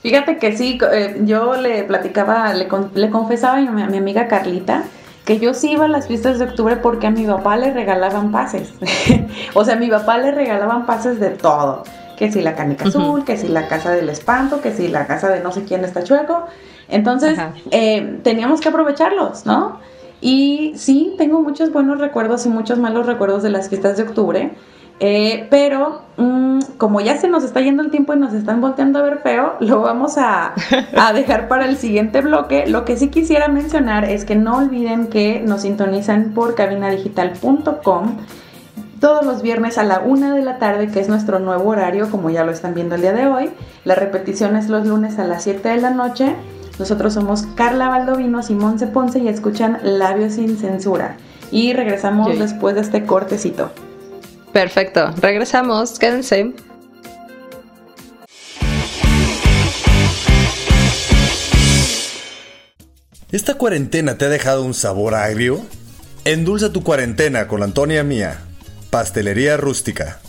Fíjate 0.02 0.38
que 0.38 0.56
sí, 0.56 0.78
eh, 0.94 1.18
yo 1.26 1.56
le 1.56 1.84
platicaba, 1.84 2.54
le, 2.54 2.68
confesaba 3.10 3.58
a 3.58 3.62
mi 3.62 3.98
amiga 3.98 4.28
Carlita 4.28 4.86
que 5.28 5.40
yo 5.40 5.54
sí 5.54 5.72
iba 5.72 5.86
a 5.86 5.88
las 5.90 6.08
fiestas 6.08 6.40
de 6.40 6.46
octubre 6.46 6.78
porque 6.78 7.06
a 7.06 7.12
mi 7.12 7.26
papá 7.26 7.58
le 7.58 7.74
regalaban 7.74 8.32
pases. 8.32 8.74
o 9.54 9.66
sea, 9.66 9.74
a 9.74 9.78
mi 9.78 9.90
papá 9.90 10.18
le 10.18 10.32
regalaban 10.32 10.86
pases 10.86 11.20
de 11.20 11.32
todo. 11.32 11.84
Que 12.16 12.32
si 12.32 12.42
la 12.42 12.56
canica 12.56 12.88
azul, 12.88 13.26
que 13.26 13.36
si 13.36 13.50
la 13.50 13.68
casa 13.68 13.92
del 13.92 14.08
espanto, 14.08 14.62
que 14.62 14.72
si 14.72 14.88
la 14.88 15.06
casa 15.06 15.28
de 15.28 15.42
no 15.42 15.52
sé 15.52 15.66
quién 15.66 15.84
está 15.84 16.02
chueco. 16.02 16.46
Entonces, 16.88 17.38
eh, 17.72 18.22
teníamos 18.24 18.62
que 18.62 18.70
aprovecharlos, 18.70 19.46
¿no? 19.46 19.82
Y 20.22 20.72
sí, 20.78 21.14
tengo 21.18 21.42
muchos 21.42 21.74
buenos 21.74 22.00
recuerdos 22.00 22.46
y 22.46 22.50
muchos 22.50 22.80
malos 22.80 23.06
recuerdos 23.06 23.44
de 23.44 23.50
las 23.50 23.68
fiestas 23.68 23.98
de 23.98 24.04
octubre. 24.04 24.52
Eh, 25.00 25.46
pero 25.52 26.02
mm, 26.18 26.60
como 26.78 27.02
ya 27.02 27.18
se 27.18 27.28
nos 27.28 27.44
está 27.44 27.62
yendo 27.62 27.84
el 27.84 27.92
tiempo 27.92 28.14
y 28.14 28.18
nos 28.18 28.34
están 28.34 28.62
volteando 28.62 28.98
a 29.00 29.04
ver 29.04 29.20
feo, 29.20 29.54
lo 29.60 29.82
vamos 29.82 30.18
a, 30.18 30.54
dejar 31.14 31.48
para 31.48 31.66
el 31.66 31.78
siguiente 31.78 32.22
bloque. 32.22 32.66
Lo 32.68 32.84
que 32.84 32.98
sí 32.98 33.10
quisiera 33.10 33.48
mencionar 33.48 34.06
es 34.06 34.26
que 34.26 34.36
no 34.36 34.58
olviden 34.58 35.08
que 35.08 35.42
nos 35.46 35.62
sintonizan 35.62 36.32
por 36.34 36.56
cabinadigital.com 36.56 38.18
todos 39.00 39.24
los 39.24 39.44
viernes 39.44 39.78
a 39.78 39.84
la 39.84 40.00
una 40.00 40.34
de 40.34 40.42
la 40.42 40.58
tarde, 40.58 40.88
que 40.88 41.00
es 41.00 41.08
nuestro 41.08 41.38
nuevo 41.38 41.70
horario, 41.70 42.10
como 42.10 42.32
ya 42.32 42.44
lo 42.44 42.52
están 42.52 42.74
viendo 42.74 42.96
el 42.96 43.02
día 43.02 43.14
de 43.14 43.28
hoy. 43.28 43.52
La 43.86 43.94
repetición 43.94 44.56
es 44.56 44.70
los 44.70 44.88
lunes 44.88 45.20
a 45.20 45.24
las 45.24 45.44
7 45.44 45.70
de 45.70 45.78
la 45.78 45.92
noche. 45.92 46.36
Nosotros 46.80 47.14
somos 47.14 47.44
Carla 47.54 47.90
Baldovino, 47.90 48.42
Simón 48.42 48.78
Ponce 48.92 49.20
y 49.20 49.28
escuchan 49.28 49.78
Labios 49.84 50.34
sin 50.34 50.58
Censura. 50.58 51.18
Y 51.52 51.74
regresamos 51.74 52.40
después 52.40 52.74
de 52.74 52.82
este 52.82 53.06
cortecito. 53.06 53.70
Perfecto, 54.52 55.14
regresamos, 55.22 56.00
quédense. 56.00 56.54
¿Esta 63.30 63.56
cuarentena 63.56 64.18
te 64.18 64.26
ha 64.26 64.30
dejado 64.30 64.64
un 64.64 64.74
sabor 64.74 65.14
agrio? 65.14 65.62
Endulza 66.24 66.72
tu 66.72 66.82
cuarentena 66.82 67.48
con 67.48 67.60
la 67.60 67.66
Antonia 67.66 68.04
Mía, 68.04 68.40
Pastelería 68.90 69.58
Rústica. 69.58 70.22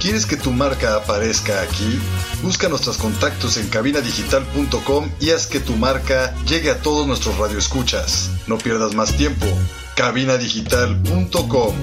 ¿Quieres 0.00 0.26
que 0.26 0.36
tu 0.36 0.52
marca 0.52 0.96
aparezca 0.96 1.62
aquí? 1.62 1.98
Busca 2.42 2.68
nuestros 2.68 2.96
contactos 2.96 3.56
en 3.56 3.68
cabinadigital.com 3.68 5.10
y 5.18 5.30
haz 5.30 5.46
que 5.46 5.60
tu 5.60 5.76
marca 5.76 6.34
llegue 6.44 6.70
a 6.70 6.78
todos 6.78 7.06
nuestros 7.06 7.36
radioescuchas. 7.38 8.30
No 8.46 8.58
pierdas 8.58 8.94
más 8.94 9.16
tiempo 9.16 9.46
cabinadigital.com. 9.96 11.74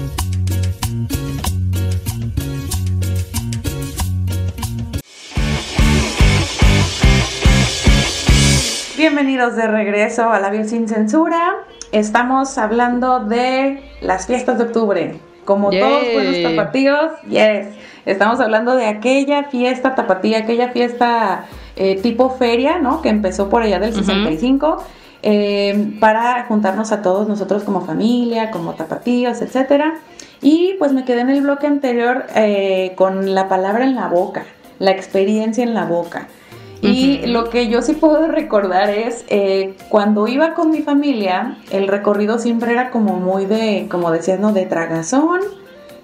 Bienvenidos 8.96 9.56
de 9.56 9.66
regreso 9.66 10.30
a 10.30 10.38
La 10.40 10.50
Biel 10.50 10.68
Sin 10.68 10.88
Censura. 10.88 11.54
Estamos 11.90 12.58
hablando 12.58 13.20
de 13.20 13.82
las 14.02 14.26
fiestas 14.26 14.58
de 14.58 14.64
octubre. 14.64 15.18
Como 15.44 15.70
todos 15.70 16.02
buenos 16.12 16.42
tapatíos, 16.42 17.12
yes. 17.28 17.68
Estamos 18.04 18.40
hablando 18.40 18.76
de 18.76 18.86
aquella 18.86 19.44
fiesta 19.44 19.94
tapatía, 19.94 20.38
aquella 20.38 20.68
fiesta 20.68 21.46
eh, 21.76 21.98
tipo 22.00 22.30
feria, 22.30 22.78
¿no? 22.78 23.00
Que 23.00 23.08
empezó 23.08 23.48
por 23.48 23.62
allá 23.62 23.80
del 23.80 23.94
65. 23.94 24.84
Eh, 25.24 25.96
para 26.00 26.44
juntarnos 26.46 26.90
a 26.90 27.00
todos 27.00 27.28
nosotros 27.28 27.62
como 27.62 27.82
familia, 27.82 28.50
como 28.50 28.74
tapatíos, 28.74 29.40
etcétera. 29.40 29.94
Y 30.40 30.74
pues 30.78 30.92
me 30.92 31.04
quedé 31.04 31.20
en 31.20 31.30
el 31.30 31.42
bloque 31.42 31.68
anterior 31.68 32.26
eh, 32.34 32.92
con 32.96 33.34
la 33.34 33.48
palabra 33.48 33.84
en 33.84 33.94
la 33.94 34.08
boca, 34.08 34.44
la 34.80 34.90
experiencia 34.90 35.62
en 35.62 35.74
la 35.74 35.84
boca. 35.84 36.28
Y 36.82 37.26
lo 37.26 37.48
que 37.48 37.68
yo 37.68 37.80
sí 37.80 37.92
puedo 37.92 38.26
recordar 38.26 38.90
es 38.90 39.24
eh, 39.28 39.76
cuando 39.88 40.26
iba 40.26 40.52
con 40.54 40.72
mi 40.72 40.82
familia, 40.82 41.58
el 41.70 41.86
recorrido 41.86 42.40
siempre 42.40 42.72
era 42.72 42.90
como 42.90 43.20
muy 43.20 43.46
de, 43.46 43.86
como 43.88 44.10
decías, 44.10 44.40
¿no? 44.40 44.52
De 44.52 44.66
tragazón, 44.66 45.42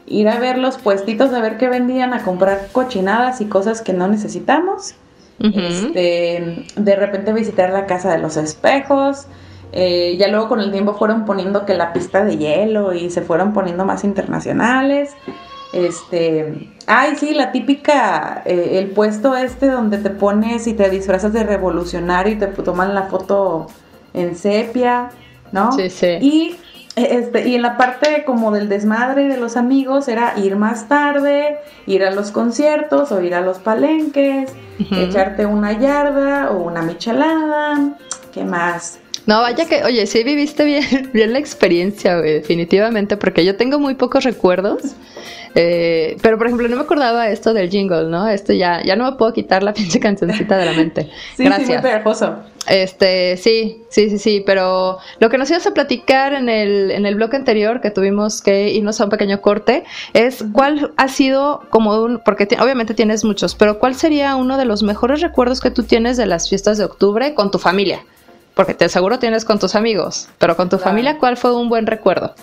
ir 0.06 0.28
a 0.28 0.38
ver 0.38 0.56
los 0.56 0.78
puestitos, 0.78 1.32
a 1.32 1.40
ver 1.40 1.56
qué 1.58 1.68
vendían, 1.68 2.14
a 2.14 2.22
comprar 2.22 2.68
cochinadas 2.70 3.40
y 3.40 3.46
cosas 3.46 3.82
que 3.82 3.92
no 3.92 4.06
necesitamos. 4.06 4.94
Este, 5.38 6.66
de 6.76 6.97
repente 6.97 7.33
visitar 7.33 7.71
la 7.71 7.87
casa 7.87 8.12
de 8.12 8.18
los 8.18 8.37
espejos. 8.37 9.26
Eh, 9.73 10.16
ya 10.18 10.28
luego 10.28 10.49
con 10.49 10.61
el 10.61 10.73
tiempo 10.73 10.95
fueron 10.95 11.25
poniendo 11.25 11.66
que 11.66 11.75
la 11.75 11.92
pista 11.92 12.25
de 12.25 12.38
hielo 12.38 12.95
y 12.95 13.11
se 13.11 13.23
fueron 13.23 13.52
poniendo 13.52 13.85
más 13.85 14.04
internacionales. 14.04 15.14
Este, 15.73 16.71
ay, 16.87 17.16
sí, 17.16 17.35
la 17.35 17.52
típica, 17.52 18.42
eh, 18.47 18.78
el 18.78 18.90
puesto 18.90 19.37
este 19.37 19.66
donde 19.66 19.99
te 19.99 20.11
pones 20.11 20.66
y 20.66 20.73
te 20.73 20.88
disfrazas 20.88 21.33
de 21.35 21.45
revolucionario 21.45 22.33
y 22.33 22.38
te 22.38 22.47
toman 22.47 22.95
la 22.95 23.02
foto 23.04 23.66
en 24.14 24.35
sepia, 24.35 25.11
¿no? 25.52 25.73
Sí, 25.73 25.90
sí. 25.90 26.07
Y, 26.21 26.57
este, 27.05 27.49
y 27.49 27.55
en 27.55 27.62
la 27.62 27.76
parte 27.76 28.25
como 28.25 28.50
del 28.50 28.69
desmadre 28.69 29.28
de 29.28 29.37
los 29.37 29.57
amigos 29.57 30.09
era 30.09 30.38
ir 30.38 30.57
más 30.57 30.88
tarde, 30.88 31.59
ir 31.87 32.05
a 32.05 32.11
los 32.11 32.31
conciertos 32.31 33.12
o 33.12 33.21
ir 33.23 33.35
a 33.35 33.40
los 33.40 33.59
palenques, 33.59 34.52
echarte 34.78 35.47
una 35.47 35.73
yarda 35.73 36.50
o 36.50 36.62
una 36.62 36.83
michelada, 36.83 37.95
¿qué 38.33 38.45
más? 38.45 39.00
No, 39.28 39.42
vaya 39.42 39.66
que, 39.66 39.85
oye, 39.85 40.06
sí 40.06 40.25
viviste 40.25 40.64
bien, 40.64 41.11
bien 41.12 41.35
la 41.35 41.38
experiencia, 41.38 42.16
definitivamente, 42.16 43.18
porque 43.18 43.44
yo 43.44 43.56
tengo 43.56 43.78
muy 43.78 43.94
pocos 43.94 44.25
recuerdos. 44.25 44.94
Eh, 45.54 46.16
pero 46.23 46.38
por 46.38 46.47
ejemplo, 46.47 46.66
no 46.66 46.76
me 46.76 46.82
acordaba 46.82 47.28
esto 47.28 47.52
del 47.52 47.68
jingle, 47.68 48.04
¿no? 48.04 48.26
Esto 48.26 48.54
ya, 48.54 48.82
ya 48.82 48.97
no 48.97 49.04
me 49.04 49.18
puedo 49.18 49.35
quitar 49.35 49.62
la 49.62 49.73
pinche 49.75 50.00
cancioncita 50.00 50.56
de 50.56 50.64
la 50.64 50.73
mente. 50.73 51.11
sí, 51.37 51.44
Gracias. 51.44 51.66
Sí, 51.66 51.73
muy 51.75 51.90
Este, 52.68 53.37
sí, 53.37 53.82
sí, 53.90 54.08
sí, 54.08 54.18
sí, 54.18 54.42
pero 54.47 54.97
lo 55.20 55.28
que 55.28 55.37
nos 55.37 55.50
ibas 55.50 55.66
a 55.66 55.75
platicar 55.75 56.32
en 56.32 56.49
el, 56.49 56.90
en 56.90 57.04
el 57.04 57.14
bloque 57.16 57.37
anterior 57.37 57.82
que 57.82 57.90
tuvimos 57.90 58.40
que 58.40 58.70
irnos 58.70 58.99
a 58.99 59.04
un 59.04 59.11
pequeño 59.11 59.42
corte 59.42 59.85
es 60.14 60.42
cuál 60.52 60.94
ha 60.97 61.08
sido 61.08 61.64
como 61.68 62.02
un, 62.02 62.23
porque 62.25 62.49
obviamente 62.58 62.94
tienes 62.94 63.26
muchos, 63.26 63.54
pero 63.54 63.78
cuál 63.78 63.94
sería 63.94 64.37
uno 64.37 64.56
de 64.56 64.64
los 64.64 64.82
mejores 64.82 65.20
recuerdos 65.20 65.61
que 65.61 65.70
tú 65.70 65.82
tienes 65.82 66.16
de 66.16 66.25
las 66.25 66.49
fiestas 66.49 66.78
de 66.78 66.85
octubre 66.85 67.35
con 67.35 67.50
tu 67.50 67.58
familia. 67.58 68.00
Porque 68.58 68.74
te 68.74 68.86
aseguro 68.86 69.20
tienes 69.20 69.44
con 69.44 69.60
tus 69.60 69.76
amigos, 69.76 70.28
pero 70.36 70.56
con 70.56 70.68
tu 70.68 70.78
familia, 70.78 71.18
¿cuál 71.18 71.36
fue 71.36 71.54
un 71.54 71.68
buen 71.68 71.86
recuerdo? 71.86 72.34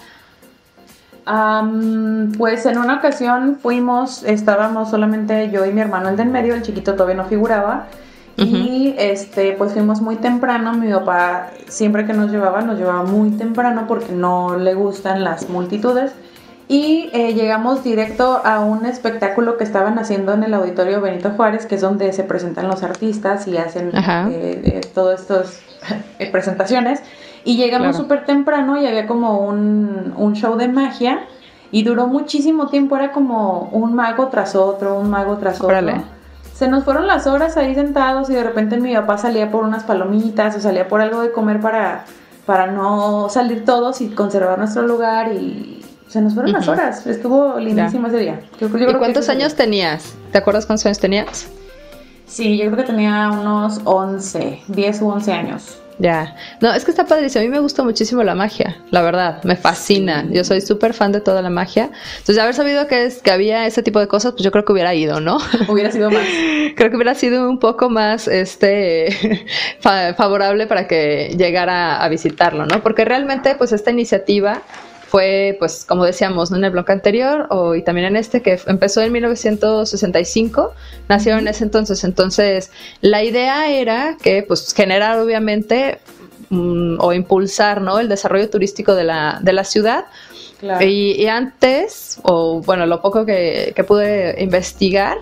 pues 2.38 2.66
en 2.66 2.78
una 2.78 3.00
ocasión 3.00 3.58
fuimos, 3.62 4.24
estábamos 4.24 4.92
solamente 4.92 5.50
yo 5.52 5.66
y 5.66 5.74
mi 5.74 5.82
hermano 5.82 6.08
el 6.08 6.16
de 6.16 6.24
en 6.24 6.32
medio, 6.32 6.54
el 6.54 6.62
chiquito 6.62 6.94
todavía 6.94 7.16
no 7.16 7.26
figuraba. 7.26 7.88
Y 8.38 8.96
este, 8.98 9.52
pues 9.58 9.74
fuimos 9.74 10.00
muy 10.00 10.16
temprano. 10.16 10.72
Mi 10.72 10.90
papá 10.90 11.50
siempre 11.68 12.06
que 12.06 12.14
nos 12.14 12.32
llevaba, 12.32 12.62
nos 12.62 12.80
llevaba 12.80 13.04
muy 13.04 13.32
temprano 13.32 13.84
porque 13.86 14.14
no 14.14 14.56
le 14.56 14.74
gustan 14.74 15.22
las 15.22 15.50
multitudes. 15.50 16.14
Y 16.70 17.10
eh, 17.12 17.34
llegamos 17.34 17.84
directo 17.84 18.42
a 18.46 18.62
un 18.62 18.86
espectáculo 18.86 19.58
que 19.58 19.66
estaban 19.66 20.00
haciendo 20.00 20.34
en 20.34 20.44
el 20.44 20.54
Auditorio 20.54 21.02
Benito 21.02 21.32
Juárez, 21.32 21.66
que 21.66 21.76
es 21.76 21.82
donde 21.82 22.14
se 22.14 22.24
presentan 22.24 22.70
los 22.70 22.84
artistas 22.84 23.50
y 23.50 23.58
hacen 23.58 23.92
eh, 23.94 24.62
eh, 24.64 24.82
todos 24.94 25.20
estos 25.20 25.60
presentaciones 26.32 27.02
y 27.44 27.58
llegamos 27.58 27.96
súper 27.96 28.26
temprano 28.26 28.82
y 28.82 28.88
había 28.88 29.06
como 29.06 29.40
un, 29.40 30.14
un, 30.18 30.34
show 30.34 30.58
de 30.58 30.68
magia 30.68 31.20
y 31.72 31.84
duró 31.84 32.08
muchísimo 32.08 32.68
tiempo, 32.68 32.96
era 32.96 33.12
como 33.12 33.70
un 33.72 33.94
mago 33.94 34.28
tras 34.28 34.56
otro, 34.56 35.00
un 35.00 35.10
mago 35.10 35.38
tras 35.38 35.62
otro. 35.62 35.78
Se 36.54 36.68
nos 36.68 36.86
fueron 36.86 37.06
las 37.06 37.28
horas 37.28 37.58
ahí 37.58 37.76
sentados 37.76 38.30
y 38.30 38.34
de 38.34 38.44
repente 38.44 38.78
mi 38.78 38.94
papá 38.96 39.18
salía 39.18 39.52
por 39.52 39.64
unas 39.64 39.84
palomitas 39.84 40.56
o 40.56 40.60
salía 40.60 40.88
por 40.88 41.02
algo 41.02 41.22
de 41.22 41.32
comer 41.32 41.60
para, 41.60 42.06
para 42.46 42.68
no 42.68 43.28
salir 43.30 43.66
todos 43.66 44.02
y 44.02 44.08
conservar 44.08 44.58
nuestro 44.58 44.84
lugar 44.84 45.34
y 45.34 45.84
se 46.08 46.22
nos 46.22 46.34
fueron 46.34 46.54
las 46.54 46.68
horas. 46.68 47.06
Estuvo 47.06 47.60
lindísimo 47.60 48.08
ese 48.08 48.18
día. 48.18 48.40
¿Y 48.60 48.94
cuántos 48.94 49.28
años 49.28 49.56
tenías? 49.56 50.16
¿Te 50.32 50.38
acuerdas 50.38 50.66
cuántos 50.66 50.86
años 50.86 51.00
tenías? 51.00 51.50
Sí, 52.36 52.58
yo 52.58 52.66
creo 52.66 52.76
que 52.76 52.84
tenía 52.84 53.32
unos 53.32 53.80
11, 53.86 54.64
10 54.68 55.02
u 55.04 55.08
11 55.08 55.32
años. 55.32 55.78
Ya, 56.00 56.36
no, 56.60 56.74
es 56.74 56.84
que 56.84 56.92
está 56.92 57.06
padrísimo. 57.06 57.44
A 57.44 57.46
mí 57.46 57.50
me 57.50 57.60
gusta 57.60 57.82
muchísimo 57.82 58.24
la 58.24 58.36
magia, 58.36 58.76
la 58.92 59.02
verdad, 59.02 59.42
me 59.46 59.56
fascina. 59.56 60.26
Yo 60.30 60.44
soy 60.44 60.60
súper 60.60 60.94
fan 60.94 61.14
de 61.14 61.22
toda 61.22 61.42
la 61.42 61.50
magia. 61.50 61.92
Entonces, 62.18 62.38
haber 62.40 62.54
sabido 62.54 62.88
que, 62.88 63.06
es, 63.06 63.22
que 63.22 63.32
había 63.32 63.66
ese 63.66 63.84
tipo 63.84 64.02
de 64.02 64.10
cosas, 64.10 64.34
pues 64.34 64.44
yo 64.44 64.52
creo 64.52 64.66
que 64.66 64.74
hubiera 64.74 64.94
ido, 64.94 65.22
¿no? 65.22 65.38
Hubiera 65.70 65.94
sido 65.94 66.12
más. 66.12 66.26
creo 66.76 66.90
que 66.90 66.98
hubiera 66.98 67.16
sido 67.16 67.50
un 67.50 67.58
poco 67.58 67.90
más 67.90 68.28
este 68.28 69.46
favorable 69.80 70.68
para 70.68 70.88
que 70.88 71.34
llegara 71.38 72.04
a 72.04 72.10
visitarlo, 72.10 72.66
¿no? 72.66 72.84
Porque 72.84 73.06
realmente, 73.06 73.56
pues 73.56 73.72
esta 73.72 73.92
iniciativa 73.92 74.62
fue, 75.08 75.56
pues, 75.60 75.86
como 75.86 76.06
decíamos, 76.06 76.52
en 76.52 76.64
el 76.64 76.72
bloque 76.72 76.92
anterior 76.92 77.48
y 77.76 77.82
también 77.84 78.08
en 78.08 78.16
este, 78.16 78.42
que 78.42 78.60
empezó 78.68 79.02
en 79.02 79.12
1965, 79.12 80.74
nació 81.08 81.38
en 81.38 81.48
ese 81.48 81.64
entonces. 81.64 82.04
Entonces, 82.04 82.72
la 83.02 83.24
idea 83.24 83.70
era 83.70 84.18
que, 84.22 84.44
pues, 84.44 84.74
generar 84.74 85.20
obviamente 85.20 86.00
mm, 86.50 86.98
o 87.00 87.14
impulsar, 87.14 87.82
¿no? 87.82 88.00
El 88.00 88.10
desarrollo 88.10 88.50
turístico 88.50 88.96
de 88.96 89.04
la, 89.04 89.40
de 89.42 89.54
la 89.54 89.64
ciudad. 89.64 90.06
Y, 90.82 91.28
antes, 91.28 92.18
o 92.24 92.62
bueno, 92.62 92.86
lo 92.88 93.02
poco 93.02 93.26
que, 93.26 93.74
pude 93.88 94.42
investigar, 94.42 95.18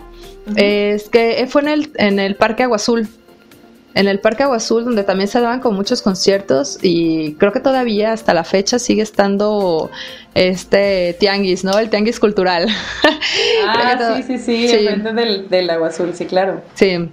es 0.55 1.09
que 1.09 1.45
fue 1.49 1.61
en 1.63 1.67
el, 1.67 1.91
en 1.95 2.19
el 2.19 2.35
Parque 2.35 2.63
Agua 2.63 2.77
Azul 2.77 3.09
en 3.95 4.07
el 4.07 4.19
Parque 4.19 4.43
Agua 4.43 4.57
Azul, 4.57 4.85
donde 4.85 5.03
también 5.03 5.27
se 5.27 5.39
daban 5.39 5.59
con 5.59 5.75
muchos 5.75 6.01
conciertos 6.01 6.79
y 6.81 7.33
creo 7.35 7.51
que 7.51 7.59
todavía 7.59 8.11
hasta 8.11 8.33
la 8.33 8.43
fecha 8.43 8.79
sigue 8.79 9.01
estando 9.01 9.91
este 10.33 11.15
tianguis, 11.19 11.63
¿no? 11.63 11.77
El 11.77 11.89
tianguis 11.89 12.19
cultural. 12.19 12.67
Ah, 13.65 14.13
sí, 14.17 14.23
sí, 14.23 14.37
sí, 14.37 14.67
sí. 14.67 14.85
del, 14.85 15.49
del 15.49 15.69
Agua 15.69 15.87
Azul, 15.87 16.13
sí, 16.13 16.25
claro. 16.25 16.61
Sí. 16.75 17.09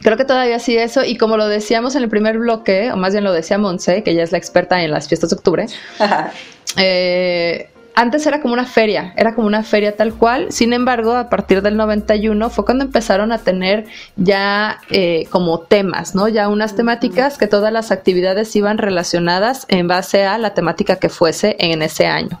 Creo 0.00 0.16
que 0.16 0.24
todavía 0.24 0.58
sigue 0.58 0.82
eso 0.82 1.04
y 1.04 1.16
como 1.18 1.36
lo 1.36 1.46
decíamos 1.48 1.94
en 1.96 2.04
el 2.04 2.08
primer 2.08 2.38
bloque, 2.38 2.90
o 2.92 2.96
más 2.96 3.12
bien 3.12 3.24
lo 3.24 3.32
decía 3.32 3.58
Monse, 3.58 4.02
que 4.02 4.12
ella 4.12 4.22
es 4.22 4.32
la 4.32 4.38
experta 4.38 4.82
en 4.82 4.90
las 4.90 5.08
fiestas 5.08 5.30
de 5.30 5.36
octubre, 5.36 5.66
eh, 6.76 7.68
antes 7.94 8.26
era 8.26 8.40
como 8.40 8.54
una 8.54 8.66
feria, 8.66 9.12
era 9.16 9.34
como 9.34 9.46
una 9.46 9.62
feria 9.62 9.96
tal 9.96 10.14
cual. 10.14 10.52
Sin 10.52 10.72
embargo, 10.72 11.14
a 11.14 11.28
partir 11.28 11.62
del 11.62 11.76
91 11.76 12.50
fue 12.50 12.64
cuando 12.64 12.84
empezaron 12.84 13.32
a 13.32 13.38
tener 13.38 13.86
ya 14.16 14.78
eh, 14.90 15.26
como 15.30 15.60
temas, 15.60 16.14
¿no? 16.14 16.28
Ya 16.28 16.48
unas 16.48 16.74
temáticas 16.76 17.36
que 17.36 17.46
todas 17.46 17.72
las 17.72 17.90
actividades 17.90 18.54
iban 18.56 18.78
relacionadas 18.78 19.66
en 19.68 19.88
base 19.88 20.24
a 20.24 20.38
la 20.38 20.54
temática 20.54 20.96
que 20.96 21.08
fuese 21.08 21.56
en 21.58 21.82
ese 21.82 22.06
año. 22.06 22.40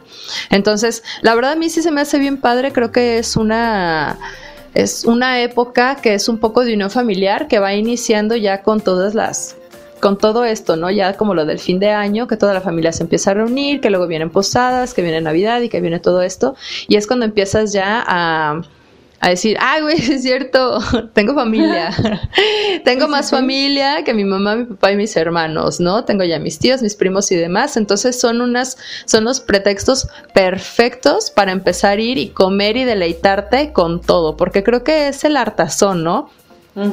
Entonces, 0.50 1.02
la 1.22 1.34
verdad 1.34 1.52
a 1.52 1.56
mí 1.56 1.68
sí 1.68 1.82
se 1.82 1.90
me 1.90 2.00
hace 2.00 2.18
bien 2.18 2.38
padre, 2.38 2.72
creo 2.72 2.92
que 2.92 3.18
es 3.18 3.36
una 3.36 4.18
es 4.72 5.04
una 5.04 5.40
época 5.40 5.96
que 5.96 6.14
es 6.14 6.28
un 6.28 6.38
poco 6.38 6.64
de 6.64 6.74
unión 6.74 6.90
familiar 6.90 7.48
que 7.48 7.58
va 7.58 7.74
iniciando 7.74 8.36
ya 8.36 8.62
con 8.62 8.80
todas 8.80 9.14
las 9.14 9.56
con 10.00 10.18
todo 10.18 10.44
esto, 10.44 10.76
¿no? 10.76 10.90
Ya 10.90 11.16
como 11.16 11.34
lo 11.34 11.44
del 11.44 11.58
fin 11.58 11.78
de 11.78 11.90
año, 11.90 12.26
que 12.26 12.36
toda 12.36 12.52
la 12.54 12.60
familia 12.60 12.92
se 12.92 13.02
empieza 13.02 13.30
a 13.30 13.34
reunir, 13.34 13.80
que 13.80 13.90
luego 13.90 14.06
vienen 14.06 14.30
posadas, 14.30 14.94
que 14.94 15.02
viene 15.02 15.20
Navidad 15.20 15.60
y 15.60 15.68
que 15.68 15.80
viene 15.80 16.00
todo 16.00 16.22
esto. 16.22 16.56
Y 16.88 16.96
es 16.96 17.06
cuando 17.06 17.26
empiezas 17.26 17.72
ya 17.72 18.02
a, 18.06 18.62
decir, 19.28 19.56
ay, 19.60 19.82
güey, 19.82 19.96
es 20.10 20.22
cierto, 20.22 20.80
tengo 21.12 21.34
familia. 21.34 21.90
tengo 22.84 23.06
más 23.06 23.30
familia 23.30 24.02
que 24.02 24.14
mi 24.14 24.24
mamá, 24.24 24.56
mi 24.56 24.64
papá 24.64 24.92
y 24.92 24.96
mis 24.96 25.16
hermanos, 25.16 25.78
¿no? 25.78 26.04
Tengo 26.04 26.24
ya 26.24 26.38
mis 26.38 26.58
tíos, 26.58 26.82
mis 26.82 26.96
primos 26.96 27.30
y 27.30 27.36
demás. 27.36 27.76
Entonces 27.76 28.18
son 28.18 28.40
unas, 28.40 28.78
son 29.04 29.24
los 29.24 29.40
pretextos 29.40 30.08
perfectos 30.34 31.30
para 31.30 31.52
empezar 31.52 31.98
a 31.98 32.02
ir 32.02 32.18
y 32.18 32.30
comer 32.30 32.76
y 32.76 32.84
deleitarte 32.84 33.72
con 33.72 34.00
todo, 34.00 34.36
porque 34.36 34.64
creo 34.64 34.82
que 34.82 35.08
es 35.08 35.22
el 35.24 35.36
hartazón, 35.36 36.02
¿no? 36.02 36.30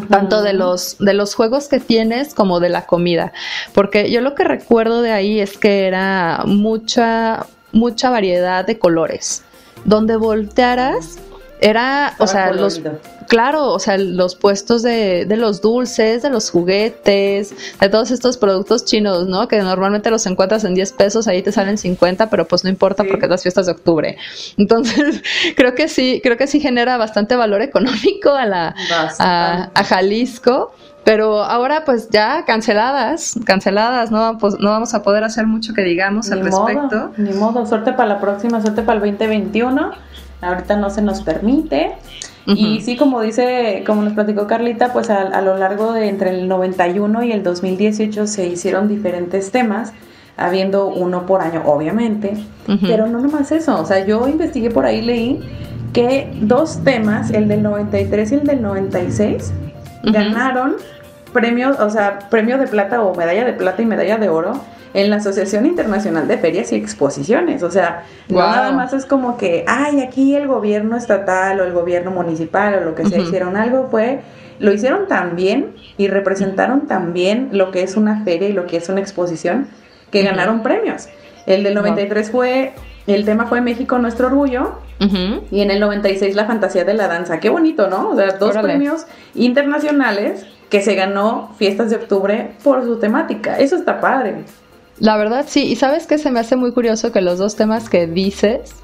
Tanto 0.10 0.42
de 0.42 0.54
los, 0.54 0.98
de 1.00 1.14
los 1.14 1.36
juegos 1.36 1.68
que 1.68 1.80
tienes 1.80 2.34
como 2.34 2.60
de 2.60 2.70
la 2.70 2.86
comida. 2.86 3.34
Porque 3.74 4.12
yo 4.12 4.22
lo 4.22 4.36
que 4.36 4.44
recuerdo 4.44 5.02
de 5.02 5.12
ahí 5.12 5.40
es 5.40 5.58
que 5.58 5.88
era 5.88 6.44
mucha, 6.46 7.46
mucha 7.72 8.10
variedad 8.10 8.66
de 8.66 8.80
colores. 8.80 9.44
Donde 9.86 10.16
voltearas, 10.16 11.20
era, 11.62 12.16
o 12.20 12.28
sea, 12.28 12.52
los 12.52 12.82
claro, 13.28 13.72
o 13.72 13.80
sea, 13.80 13.98
los 13.98 14.36
puestos 14.36 14.82
de, 14.84 15.26
de, 15.26 15.38
los 15.38 15.62
dulces, 15.62 16.22
de 16.22 16.30
los 16.30 16.50
juguetes, 16.50 17.54
de 17.80 17.90
todos 17.90 18.12
estos 18.12 18.38
productos 18.38 18.86
chinos, 18.86 19.28
¿no? 19.28 19.48
Que 19.48 19.60
normalmente 19.62 20.10
los 20.10 20.26
encuentras 20.26 20.64
en 20.64 20.74
10 20.74 20.94
pesos, 20.94 21.28
ahí 21.28 21.42
te 21.42 21.52
salen 21.52 21.78
50, 21.78 22.30
pero 22.30 22.48
pues 22.48 22.64
no 22.64 22.70
importa 22.70 23.04
porque 23.04 23.26
es 23.26 23.30
las 23.30 23.44
fiestas 23.44 23.66
de 23.66 23.74
octubre. 23.74 24.18
Entonces, 24.58 25.22
creo 25.56 25.76
que 25.76 25.88
sí, 25.88 26.22
creo 26.24 26.38
que 26.38 26.48
sí 26.48 26.60
genera 26.60 26.98
bastante 26.98 27.36
valor 27.36 27.62
económico 27.62 28.32
a 28.32 28.46
la 28.46 28.76
a, 29.20 29.70
a 29.74 29.84
Jalisco. 29.84 30.74
Pero 31.04 31.42
ahora 31.42 31.86
pues 31.86 32.10
ya 32.10 32.44
canceladas, 32.44 33.40
canceladas, 33.46 34.12
no, 34.12 34.38
pues, 34.38 34.60
no 34.60 34.72
vamos 34.72 34.94
a 34.94 35.04
poder 35.04 35.24
hacer 35.24 35.48
mucho 35.48 35.74
que 35.74 35.82
digamos 35.82 36.30
al 36.34 36.42
respecto. 36.42 37.12
ni 37.16 37.32
modo, 37.32 37.66
suerte 37.66 37.94
para 37.94 38.10
la 38.10 38.20
próxima, 38.20 38.62
suerte 38.62 38.82
para 38.82 38.96
el 39.00 39.12
2021. 39.12 39.92
Ahorita 40.42 40.76
no 40.76 40.90
se 40.90 41.02
nos 41.02 41.22
permite. 41.22 41.96
Y 42.48 42.80
sí, 42.80 42.96
como 42.96 43.22
dice, 43.22 43.84
como 43.86 44.04
nos 44.04 44.13
platicó 44.13 44.48
Carlita, 44.48 44.94
pues 44.94 45.10
a, 45.10 45.42
lo 45.42 45.58
largo 45.58 45.92
de 45.92 46.08
entre 46.08 46.30
el 46.30 46.48
91 46.48 47.24
y 47.24 47.34
el 47.34 47.44
2018 47.44 48.25
se 48.25 48.48
hicieron 48.48 48.88
diferentes 48.88 49.51
temas, 49.51 49.92
habiendo 50.38 50.88
uno 50.88 51.25
por 51.25 51.42
año, 51.42 51.63
obviamente, 51.66 52.38
pero 52.84 53.08
no 53.08 53.20
nomás 53.20 53.51
eso, 53.51 53.82
o 53.82 53.86
sea, 53.86 54.06
yo 54.06 54.27
investigué 54.30 54.70
por 54.70 54.86
ahí, 54.86 55.01
leí 55.01 55.42
que 55.92 56.32
dos 56.39 56.84
temas, 56.84 57.32
el 57.32 57.50
del 57.50 57.63
93 57.63 58.32
y 58.32 58.36
el 58.36 58.44
del 58.44 58.62
96, 58.62 59.51
ganaron 60.04 60.75
premios, 61.34 61.77
o 61.80 61.89
sea, 61.89 62.20
premio 62.30 62.58
de 62.58 62.68
plata 62.68 63.01
o 63.01 63.13
medalla 63.13 63.44
de 63.44 63.54
plata 63.54 63.82
y 63.82 63.86
medalla 63.86 64.18
de 64.18 64.30
oro 64.30 64.54
en 64.98 65.12
la 65.12 65.18
Asociación 65.18 65.68
Internacional 65.68 66.27
de 66.27 66.39
Ferias 66.39 66.72
y 66.72 66.75
Exposiciones. 66.75 67.62
O 67.62 67.70
sea, 67.70 68.04
no 68.30 68.39
nada 68.39 68.72
más 68.72 68.94
es 68.94 69.06
como 69.06 69.38
que, 69.38 69.63
ay, 69.68 70.01
aquí 70.01 70.34
el 70.34 70.48
gobierno 70.48 70.98
estatal 70.98 71.60
o 71.60 71.66
el 71.66 71.72
gobierno 71.72 72.10
municipal 72.10 72.74
o 72.74 72.84
lo 72.84 72.96
que 72.96 73.06
sea 73.06 73.20
hicieron 73.20 73.56
algo, 73.58 73.89
fue, 73.92 74.22
lo 74.58 74.74
hicieron 74.74 75.08
tan 75.08 75.36
bien 75.36 75.75
y 75.98 76.08
representaron 76.08 76.88
tan 76.88 77.13
bien 77.13 77.50
lo 77.51 77.70
que 77.70 77.84
es 77.84 77.96
una 77.96 78.24
feria 78.24 78.50
y 78.50 78.54
lo 78.54 78.66
que 78.66 78.77
es 78.77 78.89
una 78.89 79.00
exposición 79.00 79.68
que 80.10 80.24
ganaron 80.24 80.63
premios. 80.63 81.10
El 81.46 81.62
del 81.62 81.75
93 81.75 82.32
fue, 82.32 82.74
el 83.06 83.24
tema 83.24 83.46
fue 83.46 83.62
México, 83.62 84.00
nuestro 84.00 84.27
orgullo. 84.27 84.80
Y 85.51 85.62
en 85.62 85.70
el 85.70 85.80
96 85.80 86.36
la 86.36 86.46
fantasía 86.46 86.86
de 86.86 86.96
la 86.96 87.08
danza. 87.08 87.39
Qué 87.39 87.50
bonito, 87.50 87.88
¿no? 87.88 88.10
O 88.10 88.16
sea, 88.16 88.32
dos 88.39 88.58
premios 88.58 89.06
internacionales 89.36 90.48
que 90.72 90.82
se 90.82 90.96
ganó 90.96 91.54
Fiestas 91.60 91.92
de 91.92 91.98
Octubre 91.98 92.54
por 92.63 92.84
su 92.84 92.98
temática. 92.98 93.60
Eso 93.60 93.75
está 93.75 94.01
padre. 94.01 94.44
La 95.00 95.18
verdad 95.18 95.46
sí, 95.48 95.66
y 95.66 95.75
sabes 95.75 96.08
que 96.08 96.18
se 96.18 96.32
me 96.32 96.39
hace 96.39 96.56
muy 96.56 96.72
curioso 96.72 97.12
que 97.12 97.22
los 97.22 97.38
dos 97.38 97.56
temas 97.56 97.89
que 97.89 98.08
dices 98.08 98.75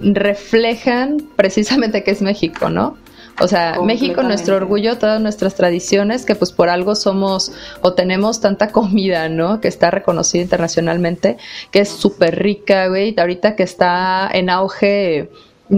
reflejan 0.00 1.18
precisamente 1.36 2.04
que 2.04 2.12
es 2.12 2.22
México, 2.22 2.70
¿no? 2.70 2.96
O 3.40 3.46
sea, 3.46 3.76
México, 3.84 4.22
nuestro 4.22 4.56
orgullo, 4.56 4.98
todas 4.98 5.20
nuestras 5.20 5.54
tradiciones, 5.54 6.24
que 6.24 6.34
pues 6.34 6.50
por 6.50 6.68
algo 6.68 6.96
somos 6.96 7.52
o 7.82 7.92
tenemos 7.92 8.40
tanta 8.40 8.68
comida, 8.72 9.28
¿no? 9.28 9.60
Que 9.60 9.68
está 9.68 9.92
reconocida 9.92 10.42
internacionalmente, 10.42 11.36
que 11.70 11.80
es 11.80 11.88
súper 11.88 12.36
rica, 12.36 12.88
güey. 12.88 13.14
Ahorita 13.16 13.54
que 13.54 13.62
está 13.62 14.28
en 14.32 14.50
auge 14.50 15.30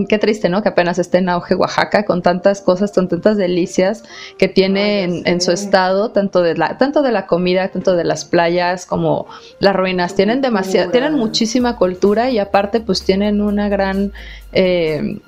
qué 0.09 0.19
triste, 0.19 0.49
¿no? 0.49 0.63
Que 0.63 0.69
apenas 0.69 0.99
esté 0.99 1.19
en 1.19 1.29
auge 1.29 1.55
Oaxaca 1.55 2.05
con 2.05 2.23
tantas 2.23 2.61
cosas, 2.61 2.93
con 2.93 3.09
tantas 3.09 3.37
delicias 3.37 4.05
que 4.39 4.49
tiene 4.49 5.05
en, 5.05 5.41
su 5.41 5.53
estado, 5.53 6.11
tanto 6.11 6.43
de 6.43 6.57
la, 6.57 6.79
tanto 6.79 7.03
de 7.03 7.13
la 7.13 7.27
comida, 7.27 7.69
tanto 7.69 7.97
de 7.97 8.05
las 8.05 8.25
playas 8.25 8.87
como 8.87 9.27
las 9.59 9.75
ruinas. 9.75 10.15
Tienen 10.15 10.41
demasiado, 10.41 10.91
tienen 10.91 11.15
muchísima 11.15 11.77
cultura 11.77 12.31
y 12.31 12.39
aparte 12.39 12.81
pues 12.81 13.03
tienen 13.05 13.41
una 13.41 13.69
gran 13.69 14.13
eh, 14.53 15.21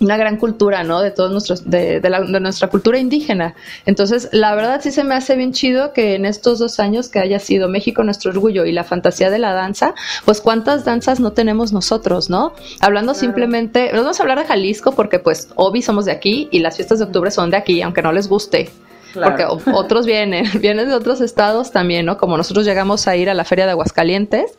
una 0.00 0.16
gran 0.16 0.36
cultura, 0.36 0.82
¿no? 0.82 1.00
De 1.00 1.10
todos 1.10 1.30
nuestros, 1.30 1.68
de, 1.68 2.00
de, 2.00 2.40
nuestra 2.40 2.68
cultura 2.68 2.98
indígena. 2.98 3.54
Entonces, 3.86 4.28
la 4.32 4.54
verdad 4.54 4.80
sí 4.82 4.90
se 4.90 5.04
me 5.04 5.14
hace 5.14 5.36
bien 5.36 5.52
chido 5.52 5.92
que 5.92 6.14
en 6.14 6.24
estos 6.24 6.58
dos 6.58 6.80
años 6.80 7.08
que 7.08 7.18
haya 7.18 7.38
sido 7.38 7.68
México 7.68 8.02
nuestro 8.02 8.30
orgullo 8.30 8.64
y 8.64 8.72
la 8.72 8.84
fantasía 8.84 9.30
de 9.30 9.38
la 9.38 9.52
danza, 9.52 9.94
pues 10.24 10.40
cuántas 10.40 10.84
danzas 10.84 11.20
no 11.20 11.32
tenemos 11.32 11.72
nosotros, 11.72 12.30
¿no? 12.30 12.54
Hablando 12.80 13.14
simplemente, 13.14 13.90
vamos 13.92 14.18
a 14.18 14.22
hablar 14.22 14.38
de 14.38 14.46
Jalisco 14.46 14.92
porque 14.92 15.18
pues 15.18 15.48
Obi 15.54 15.82
somos 15.82 16.06
de 16.06 16.12
aquí 16.12 16.48
y 16.50 16.60
las 16.60 16.76
fiestas 16.76 16.98
de 16.98 17.04
octubre 17.04 17.30
son 17.30 17.50
de 17.50 17.58
aquí, 17.58 17.82
aunque 17.82 18.02
no 18.02 18.12
les 18.12 18.28
guste. 18.28 18.70
Porque 19.14 19.44
otros 19.72 20.06
vienen, 20.06 20.46
vienen 20.60 20.88
de 20.88 20.94
otros 20.94 21.20
estados 21.20 21.70
también, 21.70 22.06
¿no? 22.06 22.16
Como 22.16 22.36
nosotros 22.36 22.64
llegamos 22.64 23.08
a 23.08 23.16
ir 23.16 23.30
a 23.30 23.34
la 23.34 23.44
feria 23.44 23.66
de 23.66 23.72
Aguascalientes, 23.72 24.54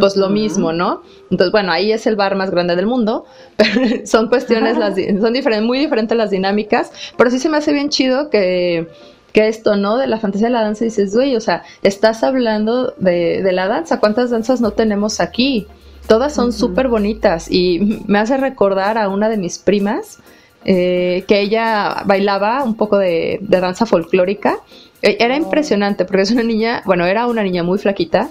pues 0.00 0.16
lo 0.16 0.28
mismo, 0.28 0.72
¿no? 0.72 1.02
Entonces, 1.30 1.52
bueno, 1.52 1.72
ahí 1.72 1.92
es 1.92 2.06
el 2.06 2.16
bar 2.16 2.36
más 2.36 2.50
grande 2.50 2.76
del 2.76 2.86
mundo, 2.86 3.24
pero 3.56 4.06
son 4.06 4.28
cuestiones, 4.28 4.76
las, 4.76 4.94
son 4.94 5.32
diferentes, 5.32 5.66
muy 5.66 5.78
diferentes 5.78 6.16
las 6.16 6.30
dinámicas, 6.30 6.92
pero 7.16 7.30
sí 7.30 7.38
se 7.38 7.48
me 7.48 7.56
hace 7.56 7.72
bien 7.72 7.88
chido 7.88 8.30
que 8.30 8.88
que 9.34 9.48
esto, 9.48 9.74
¿no? 9.76 9.98
De 9.98 10.06
la 10.06 10.20
fantasía 10.20 10.46
de 10.46 10.52
la 10.52 10.62
danza, 10.62 10.84
dices, 10.84 11.12
güey, 11.12 11.34
o 11.34 11.40
sea, 11.40 11.64
estás 11.82 12.22
hablando 12.22 12.94
de, 12.98 13.42
de 13.42 13.52
la 13.52 13.66
danza, 13.66 13.98
¿cuántas 13.98 14.30
danzas 14.30 14.60
no 14.60 14.70
tenemos 14.70 15.18
aquí? 15.18 15.66
Todas 16.06 16.32
son 16.34 16.52
súper 16.52 16.86
bonitas 16.88 17.50
y 17.50 18.02
me 18.06 18.20
hace 18.20 18.36
recordar 18.36 18.96
a 18.96 19.08
una 19.08 19.28
de 19.28 19.36
mis 19.36 19.58
primas, 19.58 20.18
eh, 20.64 21.24
que 21.28 21.40
ella 21.40 22.02
bailaba 22.06 22.62
un 22.64 22.76
poco 22.76 22.98
de, 22.98 23.38
danza 23.42 23.86
folclórica. 23.86 24.58
E, 25.02 25.16
era 25.20 25.36
impresionante 25.36 26.04
porque 26.04 26.22
es 26.22 26.30
una 26.30 26.42
niña, 26.42 26.82
bueno, 26.84 27.04
era 27.06 27.26
una 27.26 27.42
niña 27.42 27.62
muy 27.62 27.78
flaquita. 27.78 28.30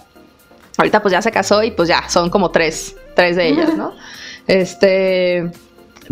Ahorita 0.77 1.01
pues 1.01 1.11
ya 1.11 1.21
se 1.21 1.31
casó 1.31 1.63
y 1.63 1.71
pues 1.71 1.87
ya, 1.87 2.09
son 2.09 2.29
como 2.29 2.49
tres, 2.49 2.95
tres 3.15 3.35
de 3.35 3.47
ellas, 3.49 3.75
¿no? 3.75 3.93
Este, 4.45 5.49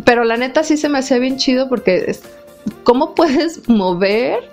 pero 0.05 0.23
la 0.23 0.37
neta 0.37 0.63
sí 0.63 0.77
se 0.77 0.87
me 0.87 0.99
hacía 0.99 1.19
bien 1.19 1.35
chido 1.35 1.67
porque 1.67 2.15
¿cómo 2.83 3.13
puedes 3.13 3.67
mover 3.67 4.49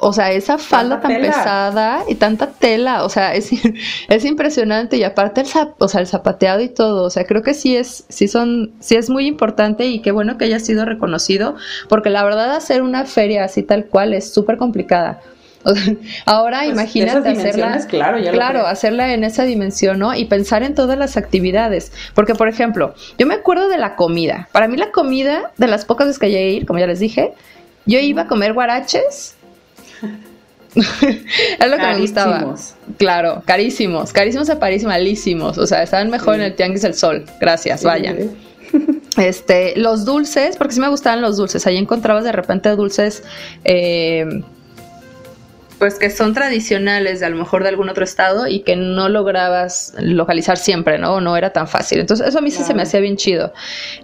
o 0.00 0.12
sea, 0.12 0.32
esa 0.32 0.58
falda 0.58 1.00
tan 1.00 1.12
pesada 1.20 2.02
y 2.08 2.14
tanta 2.14 2.48
tela, 2.48 3.04
o 3.04 3.08
sea, 3.08 3.34
es, 3.34 3.50
es 4.08 4.24
impresionante 4.24 4.96
y 4.96 5.04
aparte 5.04 5.42
el, 5.42 5.48
o 5.78 5.88
sea, 5.88 6.00
el 6.00 6.06
zapateado 6.06 6.60
y 6.60 6.68
todo, 6.68 7.04
o 7.04 7.10
sea, 7.10 7.24
creo 7.24 7.42
que 7.42 7.54
sí 7.54 7.76
es, 7.76 8.04
sí 8.08 8.28
son, 8.28 8.72
sí 8.80 8.96
es 8.96 9.10
muy 9.10 9.26
importante 9.26 9.86
y 9.86 10.00
qué 10.00 10.12
bueno 10.12 10.38
que 10.38 10.46
haya 10.46 10.58
sido 10.58 10.84
reconocido, 10.84 11.56
porque 11.88 12.10
la 12.10 12.24
verdad 12.24 12.52
hacer 12.52 12.82
una 12.82 13.04
feria 13.04 13.44
así 13.44 13.62
tal 13.62 13.86
cual 13.86 14.14
es 14.14 14.32
súper 14.32 14.56
complicada. 14.56 15.20
ahora 16.24 16.60
pues, 16.60 16.70
imagínate 16.70 17.28
hacerla, 17.28 17.86
claro, 17.86 18.18
claro 18.32 18.66
hacerla 18.66 19.12
en 19.12 19.24
esa 19.24 19.44
dimensión, 19.44 19.98
¿no? 19.98 20.14
Y 20.14 20.24
pensar 20.24 20.62
en 20.62 20.74
todas 20.74 20.98
las 20.98 21.18
actividades, 21.18 21.92
porque 22.14 22.34
por 22.34 22.48
ejemplo, 22.48 22.94
yo 23.18 23.26
me 23.26 23.34
acuerdo 23.34 23.68
de 23.68 23.76
la 23.76 23.94
comida. 23.94 24.48
Para 24.52 24.68
mí 24.68 24.78
la 24.78 24.90
comida, 24.90 25.50
de 25.58 25.66
las 25.66 25.84
pocas 25.84 26.06
veces 26.06 26.18
que 26.18 26.30
llegué 26.30 26.48
a 26.48 26.52
ir, 26.52 26.66
como 26.66 26.78
ya 26.78 26.86
les 26.86 26.98
dije, 26.98 27.34
yo 27.84 27.98
iba 27.98 28.22
a 28.22 28.26
comer 28.26 28.54
guaraches 28.54 29.36
es 30.74 31.70
lo 31.70 31.76
que 31.76 31.82
me 31.82 31.98
gustaba. 31.98 32.54
Claro, 32.98 33.42
carísimos, 33.44 34.12
carísimos 34.12 34.48
a 34.50 34.58
París, 34.58 34.84
malísimos. 34.84 35.58
O 35.58 35.66
sea, 35.66 35.82
estaban 35.82 36.10
mejor 36.10 36.36
en 36.36 36.42
el 36.42 36.54
Tianguis 36.54 36.82
del 36.82 36.94
Sol. 36.94 37.24
Gracias, 37.40 37.84
vaya. 37.84 38.14
Este, 39.16 39.76
los 39.76 40.04
dulces, 40.04 40.56
porque 40.56 40.72
sí 40.72 40.80
me 40.80 40.88
gustaban 40.88 41.20
los 41.20 41.36
dulces. 41.36 41.66
Ahí 41.66 41.76
encontrabas 41.76 42.22
de 42.22 42.30
repente 42.30 42.70
dulces, 42.70 43.24
eh, 43.64 44.24
pues 45.80 45.98
que 45.98 46.10
son 46.10 46.32
tradicionales 46.32 47.18
de 47.20 47.26
a 47.26 47.28
lo 47.28 47.36
mejor 47.36 47.64
de 47.64 47.70
algún 47.70 47.88
otro 47.88 48.04
estado 48.04 48.46
y 48.46 48.60
que 48.60 48.76
no 48.76 49.08
lograbas 49.08 49.94
localizar 49.98 50.58
siempre, 50.58 50.98
¿no? 50.98 51.20
No 51.20 51.36
era 51.36 51.52
tan 51.52 51.66
fácil. 51.66 51.98
Entonces, 51.98 52.28
eso 52.28 52.38
a 52.38 52.40
mí 52.40 52.50
sí 52.52 52.62
se 52.62 52.72
me 52.72 52.82
hacía 52.82 53.00
bien 53.00 53.16
chido. 53.16 53.52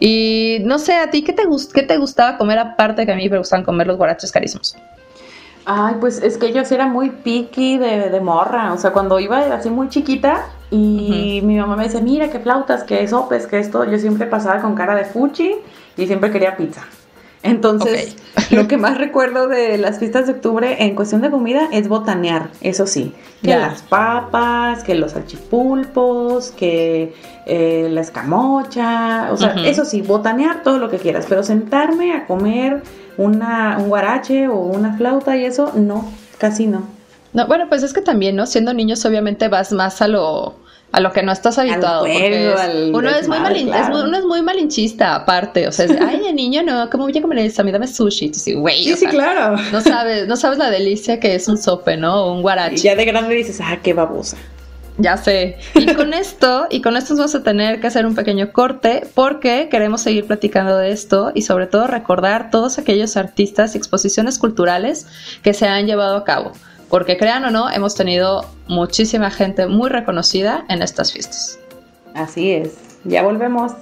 Y 0.01 0.59
no 0.63 0.79
sé, 0.79 0.97
¿a 0.97 1.09
ti 1.09 1.23
qué 1.23 1.33
te, 1.33 1.45
qué 1.73 1.83
te 1.83 1.97
gustaba 1.99 2.37
comer 2.37 2.59
aparte 2.59 3.07
que 3.07 3.13
a 3.13 3.17
mí 3.17 3.29
me 3.29 3.39
gustaban 3.39 3.65
comer 3.65 3.87
los 3.87 3.97
guaraches 3.97 4.33
carísimos? 4.33 4.77
Ay, 5.67 5.97
pues 6.01 6.23
es 6.23 6.39
que 6.39 6.53
yo 6.53 6.65
sí 6.65 6.75
era 6.75 6.87
muy 6.87 7.11
picky 7.11 7.77
de, 7.77 8.09
de 8.09 8.21
morra. 8.21 8.73
O 8.73 8.79
sea, 8.79 8.93
cuando 8.93 9.19
iba 9.19 9.39
así 9.55 9.69
muy 9.69 9.89
chiquita 9.89 10.47
y 10.71 11.41
mi 11.43 11.57
mamá 11.57 11.77
me 11.77 11.85
dice, 11.85 12.01
mira, 12.01 12.31
qué 12.31 12.39
flautas, 12.39 12.85
qué 12.85 13.07
sopes, 13.09 13.47
qué 13.47 13.59
esto, 13.59 13.85
yo 13.85 13.99
siempre 13.99 14.27
pasaba 14.27 14.61
con 14.63 14.77
cara 14.77 14.95
de 14.95 15.05
fuchi 15.05 15.57
y 15.97 16.07
siempre 16.07 16.31
quería 16.31 16.57
pizza. 16.57 16.83
Entonces, 17.43 18.17
lo 18.51 18.67
que 18.67 18.77
más 18.77 18.99
recuerdo 18.99 19.49
de 19.49 19.79
las 19.79 19.99
fiestas 19.99 20.27
de 20.27 20.35
octubre 20.35 20.85
en 20.85 20.95
cuestión 20.95 21.21
de 21.21 21.31
comida 21.31 21.69
es 21.73 21.89
botanear, 21.89 22.49
eso 22.61 22.87
sí. 22.87 23.15
Que 23.43 23.57
las 23.57 23.83
papas, 23.83 24.83
que 24.83 24.97
los 24.97 25.15
archipulpos, 25.15 26.51
que 26.51 27.15
eh, 27.45 27.89
la 27.91 28.01
escamocha, 28.01 29.29
o 29.33 29.37
sea, 29.37 29.55
eso 29.65 29.85
sí, 29.85 30.03
botanear 30.03 30.63
todo 30.65 30.79
lo 30.79 30.91
que 30.91 30.99
quieras, 30.99 31.27
pero 31.29 31.45
sentarme 31.45 32.13
a 32.15 32.27
comer 32.27 32.83
una, 33.19 33.79
un 33.79 33.89
guarache 33.89 34.49
o 34.49 34.57
una 34.57 34.97
flauta 34.97 35.37
y 35.37 35.45
eso, 35.45 35.73
no, 35.75 36.11
casi 36.39 36.67
no. 36.67 36.87
No, 37.33 37.47
bueno, 37.47 37.69
pues 37.69 37.83
es 37.83 37.93
que 37.93 38.01
también, 38.01 38.37
¿no? 38.37 38.47
Siendo 38.47 38.73
niños 38.73 39.05
obviamente 39.05 39.49
vas 39.49 39.73
más 39.73 40.01
a 40.01 40.09
lo 40.09 40.57
a 40.93 41.01
lo 41.01 41.13
que 41.13 41.23
no 41.23 41.33
estás 41.33 41.59
habituado. 41.59 42.05
uno, 42.05 43.11
es 43.11 43.29
muy 43.29 43.39
uno 43.39 44.17
es 44.17 44.25
muy 44.25 44.41
malinchista 44.41 45.15
aparte, 45.15 45.67
o 45.69 45.73
sea, 45.73 45.87
ay, 46.09 46.21
de 46.21 46.33
niño 46.33 46.63
no, 46.63 46.89
¿cómo 46.89 47.05
voy 47.05 47.19
a 47.19 47.21
comer 47.21 47.39
eso? 47.41 47.63
A 47.63 47.65
mí 47.65 47.73
dame 47.73 47.87
sushi. 47.87 48.33
sí, 48.33 48.55
güey. 48.55 48.85
Sí, 48.85 48.95
sí, 48.97 49.07
claro. 49.07 49.57
No 49.73 49.81
sabes, 49.81 50.27
no 50.27 50.37
sabes 50.37 50.59
la 50.59 50.71
delicia 50.71 51.21
que 51.21 51.35
es 51.35 51.49
un 51.49 51.59
sope, 51.59 51.97
¿no? 51.97 52.25
O 52.25 52.33
un 52.33 52.43
guarache. 52.43 52.77
Y 52.77 52.79
ya 52.79 52.95
de 52.95 53.05
grande 53.05 53.35
dices, 53.35 53.61
ah, 53.63 53.79
qué 53.83 53.93
babosa. 53.93 54.37
Ya 54.99 55.17
sé. 55.17 55.59
Y 55.75 55.95
con 55.95 56.15
esto, 56.15 56.67
y 56.71 56.81
con 56.81 56.97
esto 56.97 57.17
vamos 57.17 57.35
a 57.35 57.43
tener 57.43 57.81
que 57.81 57.87
hacer 57.87 58.07
un 58.07 58.15
pequeño 58.15 58.53
corte 58.53 59.07
porque 59.15 59.69
queremos 59.71 60.01
seguir 60.01 60.27
platicando 60.27 60.77
de 60.77 60.91
esto 60.91 61.33
y 61.35 61.43
sobre 61.43 61.67
todo 61.67 61.87
recordar 61.87 62.51
todos 62.51 62.79
aquellos 62.79 63.17
artistas 63.17 63.75
y 63.75 63.79
exposiciones 63.79 64.39
culturales 64.39 65.07
que 65.43 65.55
se 65.55 65.67
han 65.67 65.87
llevado 65.87 66.17
a 66.17 66.25
cabo. 66.25 66.53
Porque 66.89 67.17
crean 67.19 67.45
o 67.45 67.51
no, 67.51 67.71
hemos 67.71 67.95
tenido 67.95 68.49
muchísima 68.69 69.31
gente 69.31 69.67
muy 69.67 69.91
reconocida 69.91 70.65
en 70.69 70.83
estas 70.83 71.13
fiestas. 71.13 71.59
Así 72.15 72.53
es. 72.53 72.75
Ya 73.05 73.23
volvemos. 73.23 73.73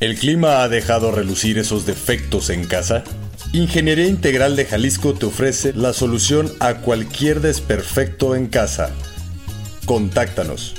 ¿El 0.00 0.16
clima 0.16 0.62
ha 0.62 0.68
dejado 0.68 1.12
relucir 1.12 1.58
esos 1.58 1.86
defectos 1.86 2.50
en 2.50 2.66
casa? 2.66 3.04
Ingeniería 3.54 4.08
Integral 4.08 4.56
de 4.56 4.66
Jalisco 4.66 5.14
te 5.14 5.26
ofrece 5.26 5.72
la 5.74 5.92
solución 5.92 6.52
a 6.58 6.78
cualquier 6.78 7.40
desperfecto 7.40 8.34
en 8.34 8.48
casa. 8.48 8.90
Contáctanos. 9.86 10.74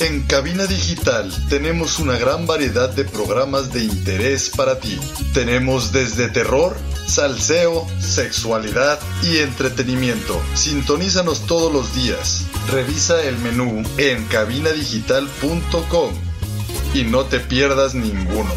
En 0.00 0.22
Cabina 0.22 0.66
Digital 0.66 1.32
tenemos 1.48 2.00
una 2.00 2.18
gran 2.18 2.48
variedad 2.48 2.90
de 2.90 3.04
programas 3.04 3.72
de 3.72 3.84
interés 3.84 4.50
para 4.50 4.80
ti. 4.80 4.98
Tenemos 5.32 5.92
desde 5.92 6.28
terror, 6.28 6.76
salseo, 7.06 7.86
sexualidad 8.00 8.98
y 9.22 9.38
entretenimiento. 9.38 10.42
Sintonízanos 10.54 11.46
todos 11.46 11.72
los 11.72 11.94
días. 11.94 12.42
Revisa 12.72 13.22
el 13.22 13.38
menú 13.38 13.84
en 13.98 14.24
cabinadigital.com 14.24 16.31
y 16.94 17.04
no 17.04 17.24
te 17.24 17.40
pierdas 17.40 17.94
ninguno. 17.94 18.50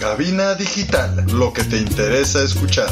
Cabina 0.00 0.54
Digital, 0.54 1.26
lo 1.32 1.52
que 1.52 1.64
te 1.64 1.78
interesa 1.78 2.42
escuchar. 2.42 2.90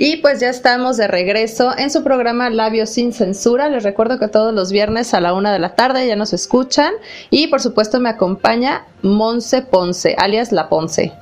Y 0.00 0.18
pues 0.18 0.38
ya 0.38 0.48
estamos 0.48 0.96
de 0.96 1.08
regreso 1.08 1.76
en 1.76 1.90
su 1.90 2.04
programa 2.04 2.50
Labios 2.50 2.90
sin 2.90 3.12
Censura. 3.12 3.68
Les 3.68 3.82
recuerdo 3.82 4.20
que 4.20 4.28
todos 4.28 4.54
los 4.54 4.70
viernes 4.70 5.12
a 5.12 5.20
la 5.20 5.34
una 5.34 5.52
de 5.52 5.58
la 5.58 5.74
tarde 5.74 6.06
ya 6.06 6.14
nos 6.14 6.32
escuchan. 6.32 6.92
Y 7.30 7.48
por 7.48 7.60
supuesto 7.60 7.98
me 7.98 8.08
acompaña 8.08 8.86
Monse 9.02 9.62
Ponce, 9.62 10.14
alias 10.16 10.52
La 10.52 10.68
Ponce, 10.68 11.12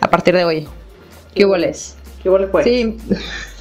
a 0.00 0.10
partir 0.10 0.34
de 0.34 0.44
hoy. 0.44 0.68
¿Qué 1.34 1.46
hubo 1.46 1.56
pues? 2.50 2.64
Sí. 2.64 2.96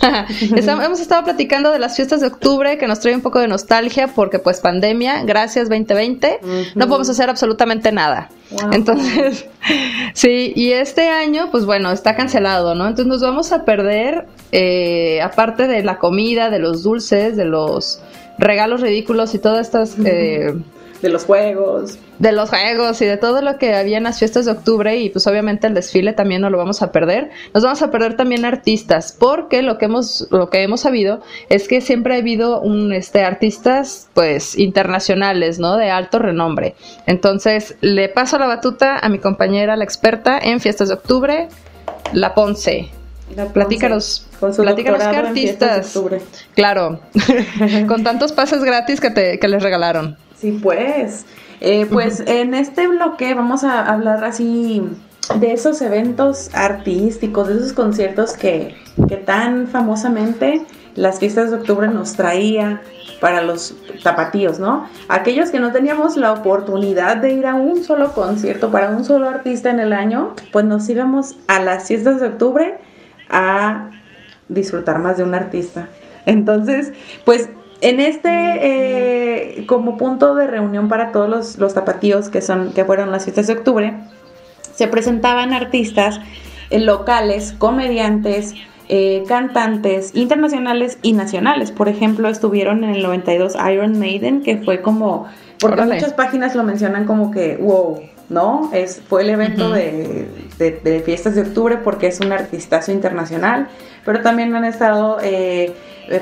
hemos 0.68 1.00
estado 1.00 1.24
platicando 1.24 1.72
de 1.72 1.80
las 1.80 1.96
fiestas 1.96 2.22
de 2.22 2.28
octubre 2.28 2.78
que 2.78 2.88
nos 2.88 3.00
trae 3.00 3.16
un 3.16 3.22
poco 3.22 3.40
de 3.40 3.48
nostalgia 3.48 4.08
porque 4.08 4.40
pues 4.40 4.60
pandemia, 4.60 5.24
gracias 5.24 5.70
2020, 5.70 6.40
no 6.76 6.88
podemos 6.88 7.10
hacer 7.10 7.30
absolutamente 7.30 7.92
nada. 7.92 8.30
Entonces, 8.72 9.46
sí, 10.14 10.54
y 10.56 10.72
este 10.72 11.10
año 11.10 11.50
pues 11.52 11.66
bueno, 11.66 11.92
está 11.92 12.16
cancelado, 12.16 12.76
¿no? 12.76 12.88
Entonces 12.88 13.08
nos 13.08 13.22
vamos 13.22 13.52
a 13.52 13.66
perder, 13.66 14.28
eh, 14.52 15.22
aparte 15.22 15.68
de 15.68 15.84
la 15.84 15.98
comida, 15.98 16.50
de 16.50 16.60
los 16.60 16.84
dulces, 16.84 17.36
de 17.36 17.46
los 17.46 18.02
regalos 18.38 18.82
ridículos 18.82 19.34
y 19.34 19.40
todas 19.40 19.66
estas... 19.68 19.96
Eh, 20.04 20.54
de 21.06 21.12
los 21.12 21.26
juegos. 21.26 22.00
De 22.18 22.32
los 22.32 22.50
juegos 22.50 23.00
y 23.02 23.06
de 23.06 23.18
todo 23.18 23.44
lo 23.44 23.60
que 23.60 23.76
había 23.76 23.98
en 23.98 24.04
las 24.06 24.18
fiestas 24.18 24.46
de 24.46 24.52
octubre 24.52 24.98
y 24.98 25.12
pues 25.12 25.28
obviamente 25.28 25.68
el 25.68 25.76
desfile 25.76 26.14
también 26.14 26.42
no 26.42 26.50
lo 26.50 26.58
vamos 26.58 26.82
a 26.82 26.92
perder. 26.92 27.30
Nos 27.54 27.64
vamos 27.64 27.84
a 27.84 27.92
perder 27.92 28.18
también 28.18 28.44
artistas 28.44 29.16
porque 29.18 29.62
lo 29.62 29.78
que 29.78 29.86
hemos 29.86 30.28
lo 30.32 30.50
que 30.50 30.64
hemos 30.64 30.82
sabido 30.82 31.22
es 31.50 31.68
que 31.68 31.82
siempre 31.82 32.16
ha 32.16 32.18
habido 32.18 32.60
un 32.60 32.92
este 32.92 33.24
artistas 33.24 34.10
pues 34.16 34.58
internacionales, 34.58 35.60
¿no? 35.60 35.78
De 35.78 35.92
alto 35.92 36.18
renombre. 36.18 36.74
Entonces, 37.06 37.76
le 37.82 38.10
paso 38.10 38.40
la 38.40 38.48
batuta 38.48 38.98
a 38.98 39.08
mi 39.08 39.20
compañera 39.20 39.76
la 39.76 39.84
experta 39.84 40.40
en 40.40 40.60
fiestas 40.60 40.88
de 40.88 40.96
octubre, 40.96 41.50
La 42.14 42.34
Ponce. 42.34 42.90
La 43.36 43.46
Platícanos, 43.46 44.28
platícanos 44.40 45.04
qué 45.04 45.16
artistas. 45.16 46.00
Claro, 46.56 47.00
con 47.88 48.04
tantos 48.04 48.32
pases 48.32 48.64
gratis 48.64 49.00
que, 49.00 49.12
te, 49.12 49.40
que 49.40 49.48
les 49.48 49.62
regalaron. 49.62 50.18
Sí, 50.46 50.60
pues. 50.62 51.26
Eh, 51.60 51.88
pues 51.92 52.22
en 52.28 52.54
este 52.54 52.88
bloque 52.88 53.34
vamos 53.34 53.64
a 53.64 53.92
hablar 53.92 54.24
así 54.24 54.84
de 55.40 55.54
esos 55.54 55.82
eventos 55.82 56.52
artísticos, 56.54 57.48
de 57.48 57.56
esos 57.56 57.74
conciertos 57.74 58.34
que, 58.34 58.76
que 59.10 59.18
tan 59.18 59.68
famosamente 59.68 60.64
las 60.94 61.18
fiestas 61.18 61.50
de 61.50 61.58
octubre 61.58 61.88
nos 61.88 62.14
traía 62.14 62.84
para 63.20 63.42
los 63.42 63.74
tapatíos, 64.04 64.60
¿no? 64.60 64.88
Aquellos 65.10 65.50
que 65.50 65.60
no 65.60 65.72
teníamos 65.72 66.16
la 66.16 66.32
oportunidad 66.34 67.18
de 67.18 67.32
ir 67.32 67.48
a 67.48 67.56
un 67.56 67.84
solo 67.84 68.14
concierto 68.14 68.70
para 68.70 68.92
un 68.92 69.04
solo 69.04 69.28
artista 69.28 69.72
en 69.72 69.80
el 69.80 69.94
año, 69.94 70.36
pues 70.52 70.64
nos 70.64 70.88
íbamos 70.88 71.38
a 71.48 71.60
las 71.60 71.88
fiestas 71.88 72.22
de 72.22 72.28
octubre 72.28 72.78
a 73.32 73.90
disfrutar 74.48 75.00
más 75.00 75.18
de 75.18 75.24
un 75.24 75.34
artista. 75.34 75.90
Entonces, 76.28 76.94
pues 77.24 77.50
en 77.86 78.00
este, 78.00 78.30
eh, 78.32 79.66
como 79.68 79.96
punto 79.96 80.34
de 80.34 80.48
reunión 80.48 80.88
para 80.88 81.12
todos 81.12 81.30
los, 81.30 81.58
los, 81.60 81.76
tapatíos 81.76 82.30
que, 82.30 82.42
son, 82.42 82.74
que 82.74 82.84
fueron 82.84 83.12
las 83.12 83.26
fiestas 83.26 83.46
de 83.46 83.54
octubre, 83.54 83.94
se 84.74 84.88
presentaban 84.88 85.54
artistas 85.54 86.20
eh, 86.72 86.80
locales, 86.80 87.54
comediantes, 87.56 88.56
eh, 88.90 89.24
cantantes 89.28 90.16
internacionales 90.16 90.98
y 91.04 91.14
nacionales. 91.14 91.72
Por 91.72 91.88
ejemplo, 91.88 92.28
estuvieron 92.28 92.84
en 92.84 92.96
el 92.96 93.04
92 93.04 93.56
Iron 93.72 94.00
Maiden, 94.00 94.42
que 94.42 94.58
fue 94.58 94.82
como, 94.82 95.28
porque 95.60 95.84
muchas 95.84 96.14
páginas 96.14 96.56
lo 96.56 96.64
mencionan 96.64 97.06
como 97.06 97.30
que, 97.30 97.58
wow, 97.58 98.00
¿no? 98.30 98.72
Es, 98.74 99.00
fue 99.08 99.22
el 99.22 99.30
evento 99.30 99.70
de, 99.70 100.28
de, 100.58 101.04
fiestas 101.06 101.36
de 101.36 101.42
octubre 101.42 101.78
porque 101.78 102.08
es 102.08 102.20
un 102.20 102.32
artistazo 102.32 102.92
internacional, 102.92 103.68
pero 104.04 104.22
también 104.24 104.56
han 104.56 104.66
estado, 104.66 105.18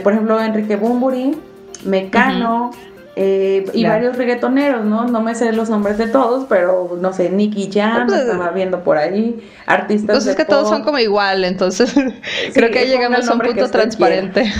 por 0.04 0.12
ejemplo, 0.12 0.42
Enrique 0.42 0.76
Bumburi, 0.76 1.38
Mecano. 1.86 2.72
Eh, 3.16 3.66
y 3.74 3.86
varios 3.86 4.18
reggaetoneros, 4.18 4.84
¿no? 4.86 5.06
No 5.06 5.22
me 5.22 5.36
sé 5.36 5.52
los 5.52 5.70
nombres 5.70 6.00
de 6.00 6.08
todos, 6.08 6.48
pero 6.50 6.98
no 7.00 7.14
sé, 7.14 7.30
Nicky 7.30 7.70
Jam, 7.72 8.08
pues, 8.08 8.22
estaba 8.22 8.50
viendo 8.50 8.84
por 8.84 8.98
ahí, 8.98 9.48
artistas. 9.68 10.16
Pues 10.16 10.26
es 10.26 10.36
que 10.36 10.46
todos 10.46 10.68
son 10.68 10.84
como 10.84 10.98
igual, 10.98 11.44
entonces 11.44 11.94
creo 12.56 12.72
que 12.72 12.88
llegamos 12.88 13.30
a 13.30 13.34
un 13.34 13.40
punto 13.40 13.70
transparente. 13.70 14.52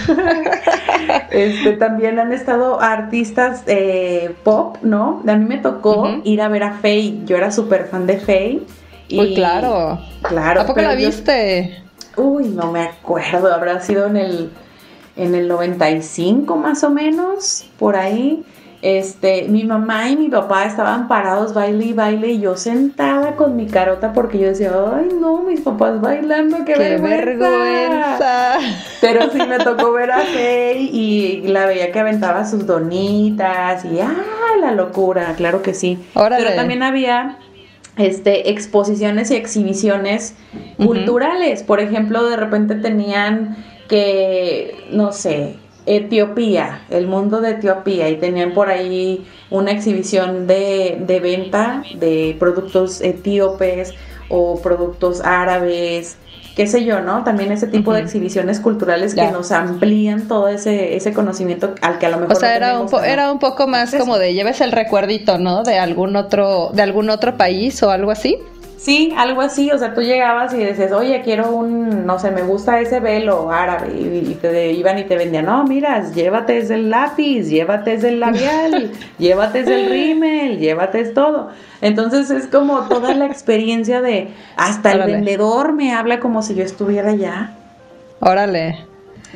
este, 1.32 1.72
también 1.74 2.20
han 2.20 2.32
estado 2.32 2.80
artistas 2.80 3.64
eh, 3.66 4.36
pop, 4.44 4.78
¿no? 4.84 5.24
A 5.28 5.36
mí 5.36 5.46
me 5.46 5.58
tocó 5.58 6.22
ir 6.24 6.40
a 6.40 6.48
ver 6.48 6.62
a 6.62 6.74
Faye, 6.74 7.22
yo 7.26 7.36
era 7.36 7.52
súper 7.52 7.88
fan 7.88 8.06
de 8.06 8.20
Faye. 8.20 8.62
Y, 9.08 9.34
claro. 9.34 10.00
Claro. 10.22 10.62
¿A 10.62 10.66
poco 10.68 10.82
la 10.82 10.94
viste? 10.94 11.82
Uy, 12.18 12.50
no 12.50 12.72
me 12.72 12.82
acuerdo, 12.82 13.52
habrá 13.52 13.82
sido 13.82 14.06
en 14.06 14.18
el 14.18 14.52
en 15.16 15.36
el 15.36 15.48
95 15.48 16.56
más 16.58 16.84
o 16.84 16.90
menos, 16.90 17.66
por 17.78 17.96
ahí. 17.96 18.44
Este, 18.82 19.44
mi 19.44 19.64
mamá 19.64 20.10
y 20.10 20.18
mi 20.18 20.28
papá 20.28 20.66
estaban 20.66 21.08
parados 21.08 21.54
baile 21.54 21.86
y 21.86 21.94
baile 21.94 22.32
y 22.32 22.42
yo 22.42 22.58
sentada 22.58 23.38
con 23.38 23.56
mi 23.56 23.66
carota 23.66 24.12
porque 24.12 24.38
yo 24.40 24.50
decía, 24.50 24.74
ay 24.94 25.08
no, 25.22 25.42
mis 25.44 25.62
papás 25.62 26.02
bailando, 26.02 26.66
qué, 26.66 26.76
vergüenza. 26.76 28.58
Pero 29.00 29.32
sí 29.32 29.40
me 29.48 29.58
tocó 29.60 29.94
ver 29.94 30.12
a 30.12 30.20
Faye 30.20 30.90
y 30.92 31.44
la 31.48 31.66
veía 31.66 31.94
que 31.94 32.00
aventaba 32.02 32.46
sus 32.46 32.66
donitas 32.66 33.86
y 33.86 34.02
¡ah, 34.02 34.14
la 34.60 34.74
locura! 34.74 35.34
Claro 35.38 35.62
que 35.62 35.74
sí. 35.74 35.98
Pero 36.14 36.54
también 36.54 36.84
había 36.84 37.38
este, 37.96 38.50
exposiciones 38.50 39.32
y 39.32 39.36
exhibiciones 39.36 40.36
culturales. 40.76 41.64
Por 41.64 41.80
ejemplo, 41.80 42.28
de 42.28 42.36
repente 42.36 42.76
tenían 42.76 43.56
que, 43.88 44.86
no 44.92 45.12
sé, 45.12 45.56
Etiopía, 45.86 46.86
el 46.90 47.08
mundo 47.08 47.42
de 47.42 47.52
Etiopía, 47.52 48.10
y 48.10 48.18
tenían 48.18 48.54
por 48.54 48.70
ahí 48.70 49.26
una 49.50 49.72
exhibición 49.72 50.48
de, 50.48 51.02
de 51.06 51.20
venta 51.20 51.84
de 51.96 52.36
productos 52.40 53.02
etíopes 53.02 53.94
o 54.30 54.62
productos 54.62 55.22
árabes, 55.24 56.18
qué 56.56 56.68
sé 56.68 56.86
yo, 56.86 57.02
¿no? 57.02 57.24
También 57.24 57.52
ese 57.52 57.68
tipo 57.68 57.94
de 57.94 58.02
exhibiciones 58.02 58.60
culturales 58.60 59.16
que 59.16 59.30
nos 59.32 59.52
amplían 59.52 60.28
todo 60.28 60.48
ese, 60.48 60.96
ese 60.96 61.14
conocimiento 61.14 61.74
al 61.82 62.00
que 62.00 62.06
a 62.06 62.10
lo 62.10 62.18
mejor... 62.18 62.38
O 62.38 62.40
sea, 62.40 62.56
era, 62.56 62.80
un 62.80 62.90
era 63.04 63.32
un 63.32 63.40
poco 63.40 63.68
más 63.68 63.94
como 63.96 64.18
de 64.18 64.34
lleves 64.34 64.62
el 64.62 64.72
recuerdito, 64.72 65.38
¿no? 65.38 65.64
De 65.64 65.80
algún 65.80 66.16
otro, 66.16 66.70
de 66.74 66.82
algún 66.82 67.10
otro 67.10 67.38
país 67.38 67.82
o 67.84 67.90
algo 67.90 68.12
así. 68.12 68.38
Sí, 68.84 69.14
algo 69.16 69.40
así, 69.40 69.72
o 69.72 69.78
sea, 69.78 69.94
tú 69.94 70.02
llegabas 70.02 70.54
y 70.54 70.58
dices, 70.58 70.92
oye, 70.92 71.22
quiero 71.24 71.52
un, 71.56 72.06
no 72.06 72.20
sé, 72.20 72.32
me 72.32 72.42
gusta 72.42 72.82
ese 72.82 73.00
velo 73.00 73.50
árabe, 73.50 73.94
y, 73.94 74.38
te 74.42 74.74
iban 74.74 75.00
y 75.00 75.06
te 75.06 75.16
vendían, 75.16 75.46
no, 75.46 75.64
mira, 75.64 76.12
llévate 76.12 76.58
ese 76.58 76.78
lápiz, 76.78 77.48
llévate 77.48 77.94
ese 77.94 78.12
labial, 78.12 78.92
llévate 79.20 79.62
ese 79.62 79.88
rímel, 79.88 80.60
llévate 80.60 81.06
todo. 81.06 81.52
Entonces 81.80 82.30
es 82.30 82.48
como 82.48 82.82
toda 82.90 83.14
la 83.14 83.26
experiencia 83.26 84.02
de, 84.02 84.32
hasta 84.58 84.92
el 84.92 85.04
vendedor 85.04 85.72
me 85.72 85.94
habla 85.94 86.20
como 86.20 86.42
si 86.42 86.54
yo 86.54 86.66
estuviera 86.66 87.12
allá. 87.12 87.52
Órale. 88.20 88.93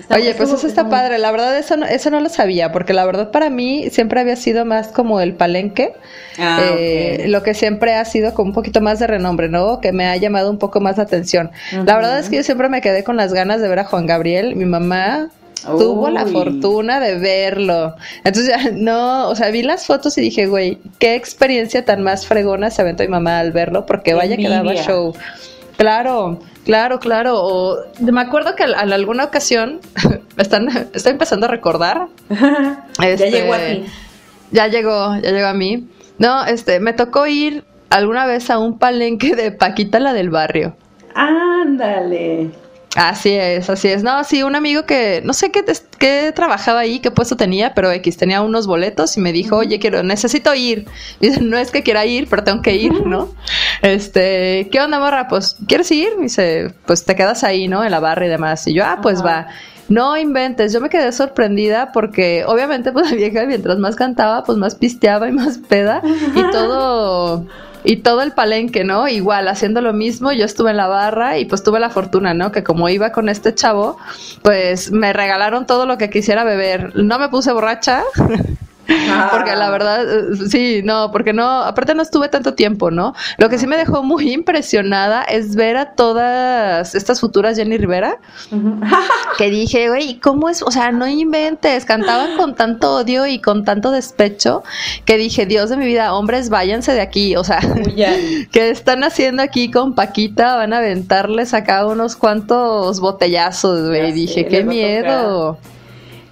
Oye, 0.09 0.33
pues 0.35 0.51
eso 0.51 0.67
está 0.67 0.89
padre. 0.89 1.17
La 1.17 1.31
verdad, 1.31 1.57
eso 1.57 1.75
no, 1.75 1.85
eso 1.85 2.09
no 2.09 2.19
lo 2.19 2.29
sabía, 2.29 2.71
porque 2.71 2.93
la 2.93 3.05
verdad 3.05 3.31
para 3.31 3.49
mí 3.49 3.89
siempre 3.89 4.19
había 4.19 4.35
sido 4.35 4.65
más 4.65 4.89
como 4.89 5.19
el 5.19 5.33
palenque. 5.33 5.93
Ah, 6.37 6.61
eh, 6.77 7.25
lo 7.27 7.43
que 7.43 7.53
siempre 7.53 7.95
ha 7.95 8.05
sido 8.05 8.33
como 8.33 8.49
un 8.49 8.53
poquito 8.53 8.81
más 8.81 8.99
de 8.99 9.07
renombre, 9.07 9.49
¿no? 9.49 9.81
Que 9.81 9.91
me 9.91 10.05
ha 10.05 10.15
llamado 10.17 10.51
un 10.51 10.59
poco 10.59 10.79
más 10.79 10.97
la 10.97 11.03
atención. 11.03 11.51
La 11.71 11.95
verdad 11.95 12.19
es 12.19 12.29
que 12.29 12.37
yo 12.37 12.43
siempre 12.43 12.69
me 12.69 12.81
quedé 12.81 13.03
con 13.03 13.17
las 13.17 13.33
ganas 13.33 13.61
de 13.61 13.67
ver 13.67 13.79
a 13.79 13.83
Juan 13.85 14.05
Gabriel. 14.05 14.55
Mi 14.55 14.65
mamá 14.65 15.29
tuvo 15.65 16.09
la 16.09 16.25
fortuna 16.25 16.99
de 16.99 17.15
verlo. 17.15 17.95
Entonces, 18.23 18.55
ya, 18.55 18.71
no, 18.71 19.29
o 19.29 19.35
sea, 19.35 19.49
vi 19.49 19.63
las 19.63 19.85
fotos 19.85 20.17
y 20.17 20.21
dije, 20.21 20.47
güey, 20.47 20.77
qué 20.99 21.15
experiencia 21.15 21.85
tan 21.85 22.03
más 22.03 22.25
fregona 22.27 22.69
se 22.69 22.81
aventó 22.81 23.03
mi 23.03 23.09
mamá 23.09 23.39
al 23.39 23.51
verlo, 23.51 23.85
porque 23.85 24.13
vaya 24.13 24.37
que 24.37 24.49
daba 24.49 24.75
show. 24.75 25.13
Claro, 25.77 26.39
claro, 26.67 26.99
claro. 26.99 27.39
O, 27.41 27.77
me 27.99 28.21
acuerdo 28.21 28.55
que 28.55 28.63
en 28.63 28.93
alguna 28.93 29.23
ocasión, 29.23 29.79
están, 30.37 30.67
estoy 30.93 31.13
empezando 31.13 31.45
a 31.45 31.49
recordar. 31.49 32.07
ya 32.29 33.15
llegó 33.15 33.53
a 33.53 33.57
ti. 33.57 33.85
Ya 34.51 34.67
llegó, 34.67 35.15
ya 35.15 35.31
llegó 35.31 35.47
a 35.47 35.53
mí. 35.53 35.87
No, 36.19 36.45
este, 36.45 36.81
me 36.81 36.91
tocó 36.91 37.25
ir 37.25 37.63
alguna 37.89 38.25
vez 38.25 38.49
a 38.49 38.59
un 38.59 38.77
palenque 38.77 39.35
de 39.35 39.51
Paquita 39.51 39.99
la 39.99 40.11
del 40.11 40.29
barrio. 40.29 40.75
Ándale. 41.15 42.51
Así 42.97 43.29
es, 43.29 43.69
así 43.69 43.89
es. 43.89 44.01
No, 44.01 44.23
sí, 44.23 44.41
un 44.41 44.55
amigo 44.55 44.87
que 44.87 45.21
no 45.23 45.33
sé 45.33 45.51
qué, 45.51 45.63
qué 45.99 46.31
trabajaba 46.35 46.79
ahí, 46.79 46.97
qué 46.97 47.11
puesto 47.11 47.37
tenía, 47.37 47.75
pero 47.75 47.91
X 47.91 48.17
tenía 48.17 48.41
unos 48.41 48.65
boletos 48.65 49.15
y 49.17 49.21
me 49.21 49.31
dijo, 49.31 49.55
oye, 49.57 49.77
quiero, 49.77 50.01
necesito 50.01 50.51
ir. 50.55 50.87
Y 51.19 51.27
dice, 51.27 51.41
no 51.41 51.59
es 51.59 51.69
que 51.69 51.83
quiera 51.83 52.07
ir, 52.07 52.27
pero 52.27 52.43
tengo 52.43 52.63
que 52.63 52.75
ir, 52.75 53.05
¿no? 53.05 53.29
Este, 53.83 54.67
¿qué 54.71 54.81
onda, 54.81 54.99
morra? 54.99 55.27
Pues, 55.27 55.57
¿quieres 55.67 55.91
ir? 55.91 56.09
Y 56.17 56.23
dice, 56.23 56.73
pues 56.87 57.05
te 57.05 57.15
quedas 57.15 57.43
ahí, 57.43 57.67
¿no? 57.67 57.83
En 57.83 57.91
la 57.91 57.99
barra 57.99 58.25
y 58.25 58.29
demás. 58.29 58.65
Y 58.65 58.73
yo, 58.73 58.83
ah, 58.83 58.97
pues 58.99 59.23
va. 59.23 59.45
No 59.89 60.17
inventes, 60.17 60.73
yo 60.73 60.81
me 60.81 60.89
quedé 60.89 61.11
sorprendida 61.11 61.91
porque 61.91 62.45
obviamente 62.47 62.91
pues 62.91 63.11
la 63.11 63.15
vieja 63.15 63.45
mientras 63.45 63.77
más 63.77 63.95
cantaba 63.95 64.43
pues 64.43 64.57
más 64.57 64.75
pisteaba 64.75 65.29
y 65.29 65.31
más 65.31 65.59
peda 65.59 66.01
y 66.35 66.51
todo 66.51 67.45
y 67.87 67.95
todo 67.95 68.21
el 68.21 68.33
palenque, 68.33 68.83
¿no? 68.83 69.07
Igual, 69.07 69.47
haciendo 69.47 69.79
lo 69.79 69.93
mismo, 69.93 70.33
yo 70.33 70.43
estuve 70.43 70.71
en 70.71 70.77
la 70.77 70.87
barra 70.87 71.37
y 71.37 71.45
pues 71.45 71.63
tuve 71.63 71.79
la 71.79 71.89
fortuna, 71.89 72.33
¿no? 72.33 72.51
Que 72.51 72.61
como 72.61 72.89
iba 72.89 73.13
con 73.13 73.29
este 73.29 73.55
chavo, 73.55 73.97
pues 74.41 74.91
me 74.91 75.13
regalaron 75.13 75.65
todo 75.65 75.85
lo 75.85 75.97
que 75.97 76.09
quisiera 76.09 76.43
beber. 76.43 76.97
No 76.97 77.17
me 77.17 77.29
puse 77.29 77.53
borracha. 77.53 78.03
Porque 79.31 79.55
la 79.55 79.69
verdad, 79.69 80.05
sí, 80.49 80.81
no, 80.83 81.11
porque 81.11 81.33
no, 81.33 81.61
aparte 81.61 81.93
no 81.93 82.01
estuve 82.01 82.29
tanto 82.29 82.53
tiempo, 82.53 82.91
¿no? 82.91 83.13
Lo 83.37 83.49
que 83.49 83.57
sí 83.57 83.67
me 83.67 83.77
dejó 83.77 84.03
muy 84.03 84.31
impresionada 84.31 85.23
es 85.23 85.55
ver 85.55 85.77
a 85.77 85.91
todas 85.93 86.95
estas 86.95 87.19
futuras 87.19 87.57
Jenny 87.57 87.77
Rivera, 87.77 88.17
que 89.37 89.49
dije, 89.49 89.89
güey, 89.89 90.19
¿cómo 90.19 90.49
es? 90.49 90.61
O 90.61 90.71
sea, 90.71 90.91
no 90.91 91.07
inventes, 91.07 91.85
cantaban 91.85 92.37
con 92.37 92.55
tanto 92.55 92.95
odio 92.95 93.27
y 93.27 93.39
con 93.39 93.65
tanto 93.65 93.91
despecho, 93.91 94.63
que 95.05 95.17
dije, 95.17 95.45
Dios 95.45 95.69
de 95.69 95.77
mi 95.77 95.85
vida, 95.85 96.13
hombres, 96.13 96.49
váyanse 96.49 96.93
de 96.93 97.01
aquí, 97.01 97.35
o 97.35 97.43
sea, 97.43 97.59
¿qué 98.51 98.69
están 98.69 99.03
haciendo 99.03 99.43
aquí 99.43 99.69
con 99.69 99.95
Paquita? 99.95 100.55
Van 100.55 100.73
a 100.73 100.77
aventarles 100.77 101.53
acá 101.53 101.85
unos 101.85 102.15
cuantos 102.15 102.99
botellazos, 102.99 103.87
güey, 103.89 104.11
dije, 104.11 104.47
qué 104.47 104.63
miedo. 104.63 105.57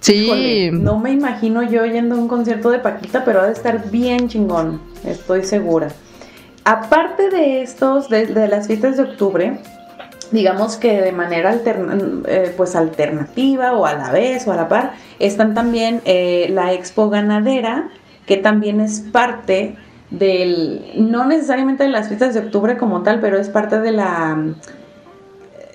Sí. 0.00 0.70
no 0.72 0.98
me 0.98 1.10
imagino 1.10 1.62
yo 1.62 1.84
yendo 1.84 2.14
a 2.14 2.18
un 2.18 2.28
concierto 2.28 2.70
de 2.70 2.78
Paquita, 2.78 3.24
pero 3.24 3.40
ha 3.40 3.46
de 3.46 3.52
estar 3.52 3.90
bien 3.90 4.28
chingón, 4.28 4.80
estoy 5.04 5.44
segura. 5.44 5.88
Aparte 6.64 7.30
de 7.30 7.62
estos, 7.62 8.08
de, 8.08 8.26
las 8.48 8.66
fiestas 8.66 8.96
de 8.96 9.04
octubre, 9.04 9.58
digamos 10.32 10.76
que 10.76 11.00
de 11.00 11.12
manera 11.12 11.60
eh, 11.64 12.52
pues 12.56 12.74
alternativa 12.74 13.72
o 13.74 13.86
a 13.86 13.94
la 13.94 14.10
vez 14.10 14.46
o 14.48 14.52
a 14.52 14.56
la 14.56 14.68
par, 14.68 14.94
están 15.20 15.54
también 15.54 16.02
eh, 16.04 16.48
la 16.50 16.72
Expo 16.72 17.08
Ganadera, 17.08 17.90
que 18.26 18.36
también 18.36 18.80
es 18.80 18.98
parte 19.00 19.76
del, 20.10 20.92
no 20.96 21.26
necesariamente 21.26 21.84
de 21.84 21.90
las 21.90 22.08
fiestas 22.08 22.34
de 22.34 22.40
octubre 22.40 22.76
como 22.76 23.02
tal, 23.02 23.20
pero 23.20 23.38
es 23.38 23.48
parte 23.48 23.80
de 23.80 23.92
la, 23.92 24.36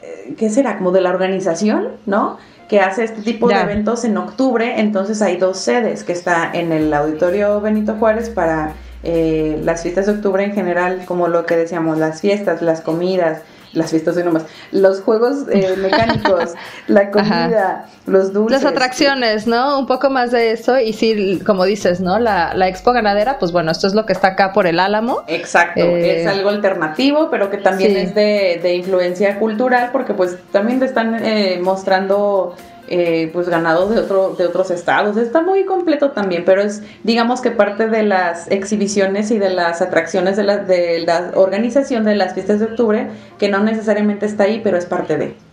eh, 0.04 0.36
¿qué 0.38 0.50
será? 0.50 0.78
Como 0.78 0.92
de 0.92 1.02
la 1.02 1.10
organización, 1.10 1.90
¿no? 2.06 2.38
Que 2.72 2.80
hace 2.80 3.04
este 3.04 3.22
tipo 3.22 3.50
de 3.50 3.56
eventos 3.56 4.06
en 4.06 4.16
octubre, 4.16 4.80
entonces 4.80 5.22
hay 5.22 5.36
dos 5.36 5.58
sedes, 5.58 6.06
que 6.06 6.14
está 6.14 6.50
en 6.54 6.72
el 6.72 6.94
Auditorio 6.94 7.60
Benito 7.60 7.96
Juárez 7.96 8.30
para 8.30 8.76
eh, 9.04 9.60
las 9.62 9.84
fiestas 9.84 10.06
de 10.06 10.14
octubre 10.14 10.42
en 10.42 10.54
general, 10.54 11.02
como 11.06 11.28
lo 11.28 11.46
que 11.46 11.58
decíamos, 11.58 11.98
las 11.98 12.22
fiestas, 12.22 12.62
las 12.62 12.80
comidas, 12.80 13.42
las 13.74 13.92
fiestas 13.92 14.18
y 14.18 14.24
nomás, 14.24 14.46
los 14.72 15.02
juegos 15.02 15.46
eh, 15.52 15.76
mecánicos, 15.82 16.54
la 16.88 17.12
comida, 17.12 17.88
los 18.06 18.34
dulces. 18.34 18.62
Las 18.62 18.72
atracciones, 18.72 19.48
¿no? 19.48 19.80
Un 19.80 19.88
poco 19.88 20.10
más 20.10 20.32
de 20.32 20.52
eso 20.52 20.80
y 20.80 20.94
sí, 20.94 21.42
como 21.46 21.66
dices, 21.66 22.02
¿no? 22.02 22.20
La, 22.20 22.54
la 22.54 22.68
expo 22.68 22.92
ganadera, 22.92 23.40
pues 23.40 23.52
bueno, 23.52 23.72
esto 23.72 23.88
es 23.88 23.94
lo 23.94 24.06
que 24.06 24.14
está 24.14 24.30
acá 24.30 24.54
por 24.54 24.68
el 24.68 24.80
Álamo. 24.80 25.24
Exacto, 25.28 25.82
es 25.82 26.26
eh, 26.26 26.28
algo 26.28 26.50
alternativo, 26.50 27.30
pero 27.30 27.50
que 27.50 27.58
también 27.58 27.96
es 27.96 28.16
de, 28.16 28.60
de, 28.62 28.76
influencia 28.76 29.40
cultural 29.40 29.90
porque 29.92 30.14
pues 30.14 30.38
también 30.52 30.80
te 30.80 30.86
están 30.86 31.24
eh, 31.24 31.60
mostrando 31.62 32.56
eh, 32.88 33.30
pues 33.34 33.50
ganados 33.50 33.90
de, 33.90 34.00
otro, 34.00 34.36
de 34.38 34.46
otros 34.46 34.72
estados. 34.72 35.18
Está 35.18 35.42
muy 35.42 35.66
completo 35.66 36.12
también, 36.12 36.44
pero 36.46 36.62
es 36.62 36.84
digamos 37.04 37.42
que 37.42 37.52
parte 37.52 37.88
de 37.88 38.04
las 38.04 38.50
exhibiciones 38.52 39.32
y 39.32 39.40
de 39.40 39.50
las 39.50 39.82
atracciones 39.82 40.38
de 40.38 40.44
la, 40.44 40.58
de 40.58 41.00
la 41.06 41.32
organización 41.36 42.04
de 42.04 42.16
las 42.16 42.34
fiestas 42.34 42.60
de 42.60 42.66
octubre, 42.66 43.08
que 43.38 43.50
no 43.50 43.60
necesariamente 43.60 44.26
está 44.26 44.44
ahí, 44.44 44.62
pero 44.64 44.78
es 44.78 44.86
parte 44.86 45.18
de. 45.18 45.51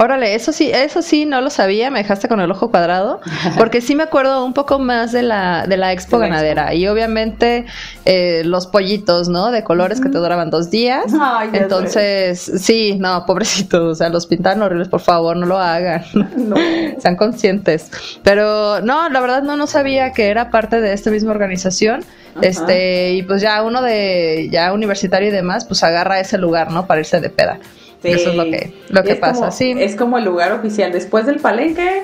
Órale, 0.00 0.36
eso 0.36 0.52
sí, 0.52 0.70
eso 0.72 1.02
sí 1.02 1.26
no 1.26 1.40
lo 1.40 1.50
sabía, 1.50 1.90
me 1.90 1.98
dejaste 1.98 2.28
con 2.28 2.40
el 2.40 2.48
ojo 2.52 2.70
cuadrado, 2.70 3.20
porque 3.58 3.80
sí 3.80 3.96
me 3.96 4.04
acuerdo 4.04 4.44
un 4.44 4.52
poco 4.52 4.78
más 4.78 5.10
de 5.10 5.22
la, 5.22 5.66
de 5.66 5.76
la 5.76 5.92
expo 5.92 6.18
ganadera 6.18 6.72
y 6.72 6.86
obviamente 6.86 7.66
eh, 8.04 8.42
los 8.44 8.68
pollitos, 8.68 9.28
¿no? 9.28 9.50
De 9.50 9.64
colores 9.64 10.00
que 10.00 10.08
te 10.08 10.18
duraban 10.18 10.50
dos 10.50 10.70
días. 10.70 11.06
Entonces, 11.52 12.40
sí, 12.40 12.96
no, 13.00 13.26
pobrecitos, 13.26 13.80
o 13.80 13.94
sea, 13.96 14.08
los 14.08 14.26
pintan 14.26 14.62
horribles, 14.62 14.86
por 14.86 15.00
favor, 15.00 15.36
no 15.36 15.46
lo 15.46 15.58
hagan. 15.58 16.04
No. 16.38 16.56
Sean 16.98 17.16
conscientes. 17.16 17.90
Pero 18.22 18.80
no, 18.80 19.08
la 19.08 19.20
verdad 19.20 19.42
no, 19.42 19.56
no 19.56 19.66
sabía 19.66 20.12
que 20.12 20.28
era 20.28 20.50
parte 20.50 20.80
de 20.80 20.92
esta 20.92 21.10
misma 21.10 21.32
organización. 21.32 22.04
Este, 22.40 23.14
y 23.14 23.22
pues 23.22 23.42
ya 23.42 23.62
uno 23.64 23.82
de, 23.82 24.48
ya 24.52 24.72
universitario 24.72 25.28
y 25.28 25.32
demás, 25.32 25.64
pues 25.64 25.82
agarra 25.82 26.20
ese 26.20 26.38
lugar, 26.38 26.70
¿no? 26.70 26.86
Para 26.86 27.00
irse 27.00 27.20
de 27.20 27.30
peda. 27.30 27.58
Eso 28.02 28.30
es 28.30 28.36
lo 28.36 28.44
que, 28.44 28.74
lo 28.90 29.02
que 29.02 29.16
pasa, 29.16 29.50
sí. 29.50 29.74
Es 29.76 29.96
como 29.96 30.18
el 30.18 30.24
lugar 30.24 30.52
oficial. 30.52 30.92
Después 30.92 31.26
del 31.26 31.40
palenque, 31.40 32.02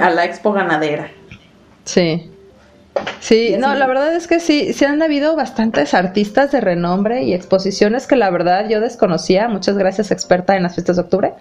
a 0.00 0.10
la 0.10 0.24
expo 0.24 0.52
ganadera. 0.52 1.10
Sí. 1.84 2.30
Sí, 3.20 3.56
no, 3.58 3.74
la 3.74 3.86
verdad 3.86 4.14
es 4.14 4.26
que 4.26 4.40
sí, 4.40 4.72
sí 4.72 4.84
han 4.84 5.02
habido 5.02 5.36
bastantes 5.36 5.92
artistas 5.92 6.50
de 6.52 6.62
renombre 6.62 7.24
y 7.24 7.34
exposiciones 7.34 8.06
que 8.06 8.16
la 8.16 8.30
verdad 8.30 8.68
yo 8.68 8.80
desconocía. 8.80 9.48
Muchas 9.48 9.76
gracias, 9.76 10.10
experta 10.10 10.56
en 10.56 10.62
las 10.62 10.74
fiestas 10.74 10.96
de 10.96 11.02
octubre 11.02 11.34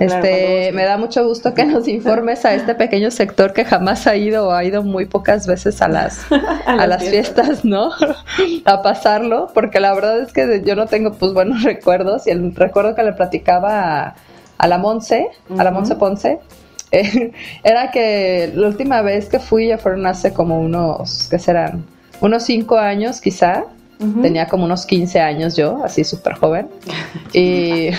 este, 0.00 0.72
me 0.72 0.84
da 0.84 0.96
mucho 0.96 1.26
gusto 1.26 1.54
que 1.54 1.64
nos 1.64 1.86
informes 1.88 2.44
a 2.44 2.54
este 2.54 2.74
pequeño 2.74 3.10
sector 3.10 3.52
que 3.52 3.64
jamás 3.64 4.06
ha 4.06 4.16
ido 4.16 4.48
o 4.48 4.52
ha 4.52 4.64
ido 4.64 4.82
muy 4.82 5.06
pocas 5.06 5.46
veces 5.46 5.82
a 5.82 5.88
las, 5.88 6.26
a, 6.66 6.86
las 6.86 7.04
fiestas. 7.04 7.64
¿no? 7.64 7.90
a 8.64 8.82
pasarlo, 8.82 9.48
porque 9.54 9.80
la 9.80 9.94
verdad 9.94 10.20
es 10.20 10.32
que 10.32 10.62
yo 10.64 10.74
no 10.76 10.86
tengo 10.86 11.12
pues 11.12 11.32
buenos 11.32 11.62
recuerdos 11.64 12.26
y 12.26 12.30
el 12.30 12.54
recuerdo 12.54 12.94
que 12.94 13.02
le 13.02 13.12
platicaba 13.12 14.14
a, 14.58 14.66
la 14.66 14.78
Monse, 14.78 15.28
a 15.56 15.64
la 15.64 15.70
Monse 15.70 15.96
Ponce, 15.96 16.38
eh, 16.92 17.32
era 17.62 17.90
que 17.90 18.52
la 18.54 18.68
última 18.68 19.02
vez 19.02 19.28
que 19.28 19.40
fui 19.40 19.68
ya 19.68 19.78
fueron 19.78 20.06
hace 20.06 20.32
como 20.32 20.60
unos, 20.60 21.28
¿qué 21.28 21.38
serán? 21.38 21.84
Unos 22.20 22.44
cinco 22.44 22.78
años 22.78 23.20
quizá. 23.20 23.64
Tenía 23.98 24.46
como 24.46 24.64
unos 24.64 24.84
15 24.84 25.20
años 25.20 25.56
yo, 25.56 25.82
así 25.82 26.04
súper 26.04 26.34
joven. 26.34 26.68
y 27.32 27.90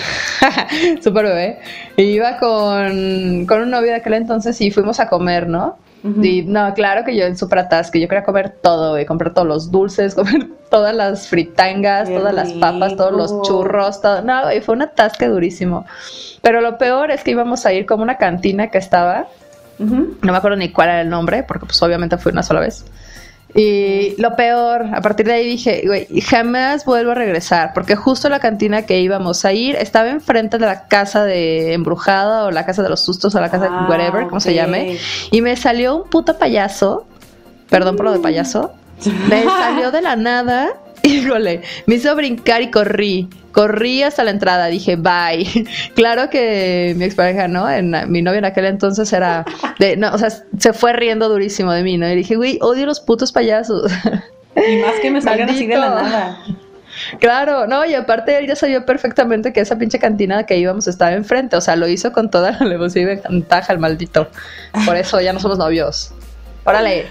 súper 1.02 1.26
bebé. 1.26 1.58
Y 1.96 2.02
iba 2.02 2.38
con, 2.38 3.46
con 3.46 3.62
un 3.62 3.70
novio 3.70 3.90
de 3.90 3.96
aquel 3.96 4.14
entonces 4.14 4.60
y 4.60 4.70
fuimos 4.70 5.00
a 5.00 5.08
comer, 5.08 5.48
¿no? 5.48 5.76
Y 6.22 6.42
no, 6.42 6.72
claro 6.74 7.04
que 7.04 7.16
yo 7.16 7.24
en 7.24 7.36
súper 7.36 7.58
atasque, 7.58 8.00
yo 8.00 8.06
quería 8.08 8.22
comer 8.22 8.56
todo, 8.62 8.98
y 8.98 9.04
comprar 9.04 9.34
todos 9.34 9.48
los 9.48 9.70
dulces, 9.70 10.14
comer 10.14 10.46
todas 10.70 10.94
las 10.94 11.26
fritangas, 11.26 12.08
todas 12.08 12.32
las 12.32 12.52
papas, 12.52 12.96
todos 12.96 13.12
los 13.12 13.42
churros, 13.46 14.00
todo. 14.00 14.22
No, 14.22 14.52
y 14.52 14.60
fue 14.60 14.76
un 14.76 14.82
atasque 14.82 15.26
durísimo. 15.26 15.86
Pero 16.40 16.60
lo 16.60 16.78
peor 16.78 17.10
es 17.10 17.24
que 17.24 17.32
íbamos 17.32 17.66
a 17.66 17.72
ir 17.72 17.84
como 17.84 18.04
una 18.04 18.16
cantina 18.16 18.68
que 18.68 18.78
estaba, 18.78 19.26
no 19.78 20.32
me 20.32 20.36
acuerdo 20.36 20.56
ni 20.56 20.70
cuál 20.70 20.88
era 20.90 21.00
el 21.00 21.08
nombre, 21.08 21.42
porque 21.42 21.66
pues 21.66 21.82
obviamente 21.82 22.16
fui 22.16 22.32
una 22.32 22.42
sola 22.42 22.60
vez. 22.60 22.84
Y 23.54 24.14
lo 24.20 24.36
peor, 24.36 24.86
a 24.92 25.00
partir 25.00 25.26
de 25.26 25.32
ahí 25.32 25.46
dije, 25.46 25.82
güey, 25.86 26.06
jamás 26.20 26.84
vuelvo 26.84 27.12
a 27.12 27.14
regresar, 27.14 27.72
porque 27.72 27.96
justo 27.96 28.28
la 28.28 28.40
cantina 28.40 28.82
que 28.82 29.00
íbamos 29.00 29.44
a 29.44 29.52
ir 29.52 29.74
estaba 29.76 30.10
enfrente 30.10 30.58
de 30.58 30.66
la 30.66 30.86
casa 30.86 31.24
de 31.24 31.72
embrujada 31.72 32.44
o 32.44 32.50
la 32.50 32.66
casa 32.66 32.82
de 32.82 32.90
los 32.90 33.00
sustos 33.00 33.34
o 33.34 33.40
la 33.40 33.50
casa 33.50 33.64
de 33.64 33.70
ah, 33.72 33.86
whatever, 33.88 34.26
como 34.26 34.40
se 34.40 34.52
llame, 34.54 34.98
y 35.30 35.40
me 35.40 35.56
salió 35.56 35.96
un 35.96 36.10
puto 36.10 36.38
payaso, 36.38 37.06
perdón 37.70 37.96
por 37.96 38.04
lo 38.06 38.12
de 38.12 38.18
payaso, 38.18 38.74
me 39.28 39.44
salió 39.44 39.90
de 39.90 40.02
la 40.02 40.16
nada, 40.16 40.74
híjole, 41.02 41.62
me 41.86 41.96
hizo 41.96 42.14
brincar 42.14 42.62
y 42.62 42.70
corrí. 42.70 43.28
corrí 43.52 44.02
hasta 44.02 44.24
la 44.24 44.30
entrada, 44.30 44.66
dije, 44.66 44.96
bye. 44.96 45.46
claro 45.94 46.30
que 46.30 46.94
mi 46.96 47.04
expareja, 47.04 47.48
¿no? 47.48 47.68
En, 47.70 47.94
mi 48.10 48.22
novia 48.22 48.38
en 48.38 48.44
aquel 48.44 48.66
entonces 48.66 49.12
era, 49.12 49.44
de, 49.78 49.96
no, 49.96 50.12
o 50.12 50.18
sea, 50.18 50.30
se 50.30 50.72
fue 50.72 50.92
riendo 50.92 51.28
durísimo 51.28 51.72
de 51.72 51.82
mí, 51.82 51.96
¿no? 51.96 52.08
Y 52.08 52.16
dije, 52.16 52.36
güey, 52.36 52.58
odio 52.60 52.86
los 52.86 53.00
putos 53.00 53.32
payasos. 53.32 53.90
y 54.56 54.76
más 54.78 54.94
que 55.00 55.10
me 55.10 55.20
salgan 55.20 55.50
así 55.50 55.66
de 55.66 55.76
la 55.76 55.90
nada. 55.90 56.38
Claro, 57.20 57.66
no, 57.66 57.84
y 57.84 57.94
aparte 57.94 58.38
él 58.38 58.46
ya 58.46 58.56
sabía 58.56 58.84
perfectamente 58.84 59.52
que 59.52 59.60
esa 59.60 59.76
pinche 59.78 59.98
cantina 59.98 60.44
que 60.44 60.58
íbamos 60.58 60.88
estaba 60.88 61.12
enfrente, 61.12 61.56
o 61.56 61.60
sea, 61.60 61.76
lo 61.76 61.86
hizo 61.88 62.12
con 62.12 62.30
toda 62.30 62.52
la 62.52 62.58
alevosía 62.60 63.02
y 63.02 63.04
ventaja 63.04 63.72
el 63.72 63.78
maldito. 63.78 64.28
Por 64.84 64.96
eso 64.96 65.20
ya 65.20 65.32
no 65.32 65.40
somos 65.40 65.58
novios. 65.58 66.12
Órale. 66.64 67.06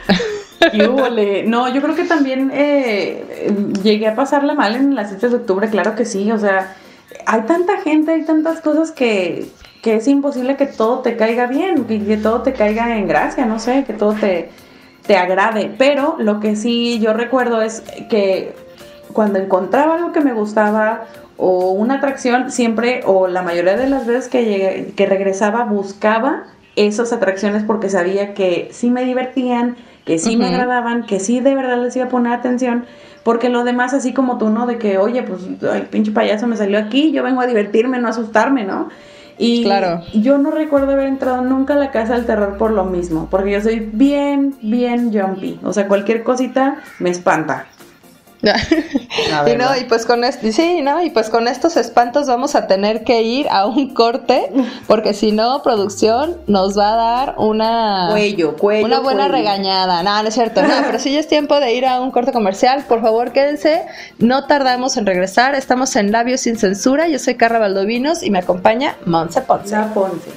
No, 1.45 1.73
yo 1.73 1.81
creo 1.81 1.95
que 1.95 2.05
también 2.05 2.51
eh, 2.53 3.53
llegué 3.83 4.07
a 4.07 4.15
pasarla 4.15 4.53
mal 4.53 4.75
en 4.75 4.95
las 4.95 5.09
fiestas 5.09 5.31
de 5.31 5.37
octubre, 5.37 5.69
claro 5.69 5.95
que 5.95 6.05
sí, 6.05 6.31
o 6.31 6.37
sea, 6.37 6.75
hay 7.25 7.41
tanta 7.41 7.77
gente, 7.81 8.11
hay 8.11 8.23
tantas 8.23 8.61
cosas 8.61 8.91
que, 8.91 9.47
que 9.81 9.95
es 9.95 10.07
imposible 10.07 10.57
que 10.57 10.65
todo 10.65 10.99
te 10.99 11.15
caiga 11.15 11.47
bien, 11.47 11.85
que, 11.85 12.17
todo 12.17 12.41
te 12.41 12.53
caiga 12.53 12.97
en 12.97 13.07
gracia, 13.07 13.45
no 13.45 13.59
sé, 13.59 13.83
que 13.85 13.93
todo 13.93 14.13
te, 14.13 14.49
te 15.05 15.17
agrade, 15.17 15.73
pero 15.77 16.15
lo 16.19 16.39
que 16.39 16.55
sí 16.55 16.99
yo 16.99 17.13
recuerdo 17.13 17.61
es 17.61 17.81
que 18.09 18.53
cuando 19.13 19.39
encontraba 19.39 19.95
algo 19.95 20.11
que 20.11 20.21
me 20.21 20.33
gustaba 20.33 21.05
o 21.37 21.71
una 21.71 21.95
atracción, 21.95 22.51
siempre 22.51 23.01
o 23.05 23.27
la 23.27 23.43
mayoría 23.43 23.77
de 23.77 23.89
las 23.89 24.05
veces 24.05 24.27
que, 24.27 24.93
que 24.95 25.05
regresaba 25.05 25.65
buscaba 25.65 26.47
esas 26.75 27.13
atracciones 27.13 27.63
porque 27.63 27.89
sabía 27.89 28.33
que 28.33 28.69
sí 28.71 28.89
me 28.89 29.03
divertían, 29.03 29.77
que 30.07 30.17
sí 30.19 30.37
me 30.37 30.47
agradaban, 30.47 31.05
que 31.05 31.19
sí 31.19 31.41
de 31.41 31.53
verdad 31.53 31.83
les 31.83 31.93
iba 31.97 32.05
a 32.05 32.09
poner 32.09 32.31
atención, 32.31 32.85
porque 33.23 33.49
lo 33.49 33.65
demás 33.65 33.93
así 33.93 34.13
como 34.13 34.37
tú, 34.37 34.49
¿no? 34.49 34.65
De 34.65 34.77
que, 34.77 34.97
oye, 34.97 35.21
pues 35.21 35.41
el 35.43 35.81
pinche 35.87 36.11
payaso 36.11 36.47
me 36.47 36.55
salió 36.55 36.79
aquí, 36.79 37.11
yo 37.11 37.23
vengo 37.23 37.41
a 37.41 37.45
divertirme, 37.45 37.99
no 37.99 38.07
a 38.07 38.11
asustarme, 38.11 38.63
¿no? 38.63 38.87
Y 39.37 39.63
claro. 39.63 40.01
yo 40.13 40.37
no 40.37 40.49
recuerdo 40.49 40.93
haber 40.93 41.07
entrado 41.07 41.41
nunca 41.41 41.73
a 41.73 41.77
la 41.77 41.91
casa 41.91 42.15
del 42.15 42.25
terror 42.25 42.57
por 42.57 42.71
lo 42.71 42.85
mismo, 42.85 43.27
porque 43.29 43.51
yo 43.51 43.61
soy 43.61 43.81
bien, 43.91 44.55
bien 44.61 45.11
jumpy, 45.11 45.59
o 45.61 45.73
sea, 45.73 45.89
cualquier 45.89 46.23
cosita 46.23 46.77
me 46.99 47.09
espanta. 47.09 47.65
y 49.47 49.55
no, 49.55 49.75
y 49.75 49.85
pues 49.85 50.05
con 50.05 50.21
sí, 50.31 50.81
no, 50.81 51.03
y 51.03 51.09
pues 51.09 51.29
con 51.29 51.47
estos 51.47 51.75
espantos 51.75 52.27
vamos 52.27 52.55
a 52.55 52.67
tener 52.67 53.03
que 53.03 53.23
ir 53.23 53.47
a 53.49 53.65
un 53.65 53.93
corte, 53.93 54.51
porque 54.85 55.13
si 55.13 55.31
no, 55.31 55.63
producción 55.63 56.37
nos 56.47 56.77
va 56.77 56.93
a 56.93 56.95
dar 56.95 57.35
una 57.37 58.09
cuello, 58.11 58.55
cuello, 58.55 58.85
una 58.85 58.99
buena 58.99 59.27
regañada. 59.27 60.03
No, 60.03 60.21
no 60.21 60.27
es 60.27 60.35
cierto, 60.35 60.61
no, 60.61 60.73
pero 60.85 60.99
si 60.99 61.13
ya 61.13 61.19
es 61.19 61.27
tiempo 61.27 61.59
de 61.59 61.73
ir 61.73 61.85
a 61.85 61.99
un 61.99 62.11
corte 62.11 62.31
comercial, 62.31 62.85
por 62.87 63.01
favor 63.01 63.31
quédense, 63.31 63.85
no 64.19 64.45
tardamos 64.45 64.97
en 64.97 65.05
regresar, 65.05 65.55
estamos 65.55 65.95
en 65.95 66.11
Labios 66.11 66.41
sin 66.41 66.57
Censura, 66.57 67.07
yo 67.07 67.19
soy 67.19 67.35
Carla 67.35 67.59
Valdovinos 67.59 68.23
y 68.23 68.29
me 68.29 68.39
acompaña 68.39 68.97
Monse 69.05 69.41
Ponce. 69.41 69.75
Ponce. 69.93 70.29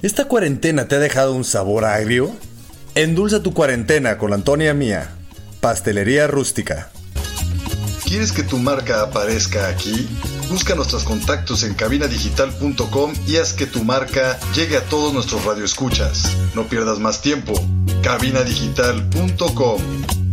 ¿Esta 0.00 0.26
cuarentena 0.26 0.86
te 0.86 0.96
ha 0.96 0.98
dejado 0.98 1.34
un 1.34 1.44
sabor 1.44 1.86
agrio? 1.86 2.30
Endulza 2.96 3.42
tu 3.42 3.52
cuarentena 3.52 4.18
con 4.18 4.32
Antonia 4.32 4.72
Mía, 4.72 5.10
Pastelería 5.60 6.28
Rústica. 6.28 6.92
¿Quieres 8.04 8.30
que 8.30 8.44
tu 8.44 8.58
marca 8.58 9.02
aparezca 9.02 9.66
aquí? 9.66 10.08
Busca 10.48 10.76
nuestros 10.76 11.02
contactos 11.02 11.64
en 11.64 11.74
cabinadigital.com 11.74 13.12
y 13.26 13.38
haz 13.38 13.52
que 13.52 13.66
tu 13.66 13.82
marca 13.82 14.38
llegue 14.54 14.76
a 14.76 14.84
todos 14.84 15.12
nuestros 15.12 15.44
radioescuchas. 15.44 16.36
No 16.54 16.68
pierdas 16.68 17.00
más 17.00 17.20
tiempo. 17.20 17.54
cabinadigital.com 18.04 20.23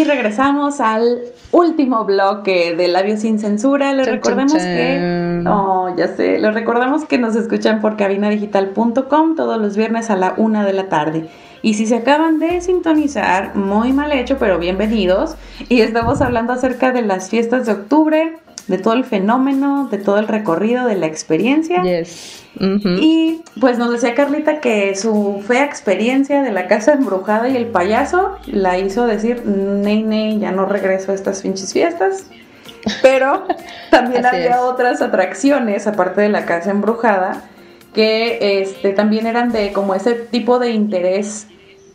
Y 0.00 0.04
regresamos 0.04 0.80
al 0.80 1.20
último 1.52 2.06
bloque 2.06 2.74
de 2.74 2.88
Labios 2.88 3.20
sin 3.20 3.38
Censura. 3.38 3.92
Les 3.92 4.06
recordamos 4.06 4.54
que. 4.54 5.44
Oh, 5.46 5.94
ya 5.94 6.08
sé. 6.16 6.38
Les 6.38 6.54
recordamos 6.54 7.04
que 7.04 7.18
nos 7.18 7.36
escuchan 7.36 7.82
por 7.82 7.98
cabinadigital.com 7.98 9.36
todos 9.36 9.60
los 9.60 9.76
viernes 9.76 10.08
a 10.08 10.16
la 10.16 10.32
una 10.38 10.64
de 10.64 10.72
la 10.72 10.88
tarde. 10.88 11.28
Y 11.60 11.74
si 11.74 11.86
se 11.86 11.96
acaban 11.96 12.38
de 12.38 12.62
sintonizar, 12.62 13.54
muy 13.54 13.92
mal 13.92 14.10
hecho, 14.12 14.38
pero 14.38 14.58
bienvenidos. 14.58 15.34
Y 15.68 15.82
estamos 15.82 16.22
hablando 16.22 16.54
acerca 16.54 16.92
de 16.92 17.02
las 17.02 17.28
fiestas 17.28 17.66
de 17.66 17.72
octubre, 17.72 18.38
de 18.70 18.78
todo 18.78 18.94
el 18.94 19.04
fenómeno, 19.04 19.88
de 19.90 19.98
todo 19.98 20.18
el 20.18 20.28
recorrido, 20.28 20.86
de 20.86 20.94
la 20.94 21.06
experiencia. 21.06 21.82
Yes. 21.82 22.44
Y 22.58 23.42
pues 23.60 23.78
nos 23.78 23.90
decía 23.90 24.14
Carlita 24.14 24.60
que 24.60 24.94
su 24.94 25.42
fea 25.46 25.64
experiencia 25.64 26.42
de 26.42 26.52
la 26.52 26.68
casa 26.68 26.92
embrujada 26.92 27.48
y 27.48 27.56
el 27.56 27.66
payaso 27.66 28.38
la 28.46 28.78
hizo 28.78 29.06
decir, 29.06 29.44
ney, 29.44 30.02
ney, 30.02 30.38
ya 30.38 30.52
no 30.52 30.66
regreso 30.66 31.12
a 31.12 31.14
estas 31.14 31.42
pinches 31.42 31.72
fiestas. 31.72 32.26
Pero 33.02 33.46
también 33.90 34.24
había 34.24 34.62
otras 34.62 35.02
atracciones, 35.02 35.86
aparte 35.86 36.20
de 36.20 36.28
la 36.28 36.46
casa 36.46 36.70
embrujada, 36.70 37.42
que 37.92 38.62
este, 38.62 38.92
también 38.92 39.26
eran 39.26 39.50
de 39.50 39.72
como 39.72 39.94
ese 39.96 40.14
tipo 40.14 40.60
de 40.60 40.70
interés 40.70 41.48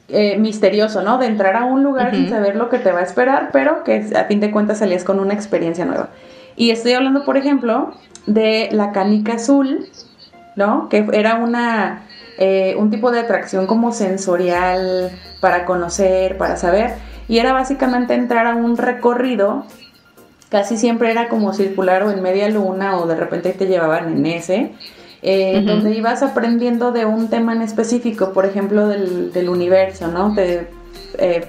eh, 0.09 0.37
misterioso, 0.37 1.01
¿no? 1.03 1.17
De 1.17 1.27
entrar 1.27 1.55
a 1.55 1.65
un 1.65 1.83
lugar 1.83 2.13
sin 2.13 2.29
saber 2.29 2.57
lo 2.57 2.69
que 2.69 2.79
te 2.79 2.91
va 2.91 2.99
a 2.99 3.03
esperar, 3.03 3.49
pero 3.53 3.83
que 3.83 4.05
a 4.15 4.25
fin 4.25 4.39
de 4.41 4.51
cuentas 4.51 4.79
salías 4.79 5.05
con 5.05 5.19
una 5.19 5.33
experiencia 5.33 5.85
nueva. 5.85 6.09
Y 6.55 6.71
estoy 6.71 6.93
hablando, 6.93 7.25
por 7.25 7.37
ejemplo, 7.37 7.93
de 8.25 8.69
la 8.71 8.91
canica 8.91 9.33
azul, 9.33 9.87
¿no? 10.55 10.89
Que 10.89 11.05
era 11.13 11.35
una, 11.35 12.03
eh, 12.37 12.75
un 12.77 12.89
tipo 12.89 13.11
de 13.11 13.19
atracción 13.19 13.67
como 13.67 13.91
sensorial 13.91 15.11
para 15.41 15.65
conocer, 15.65 16.37
para 16.37 16.57
saber. 16.57 16.95
Y 17.27 17.39
era 17.39 17.53
básicamente 17.53 18.13
entrar 18.13 18.47
a 18.47 18.55
un 18.55 18.77
recorrido, 18.77 19.65
casi 20.49 20.77
siempre 20.77 21.11
era 21.11 21.27
como 21.27 21.53
circular 21.53 22.03
o 22.03 22.11
en 22.11 22.21
media 22.21 22.49
luna 22.49 22.97
o 22.97 23.07
de 23.07 23.15
repente 23.15 23.51
te 23.51 23.65
llevaban 23.65 24.13
en 24.13 24.25
ese. 24.25 24.71
Eh, 25.27 25.63
donde 25.65 25.91
ibas 25.95 26.21
aprendiendo 26.21 26.91
de 26.91 27.05
un 27.05 27.29
tema 27.29 27.53
en 27.53 27.63
específico, 27.63 28.31
por 28.31 28.45
ejemplo, 28.45 28.87
del, 28.87 29.33
del 29.33 29.49
universo, 29.49 30.07
¿no? 30.07 30.35
Te, 30.35 30.67
eh, 31.17 31.47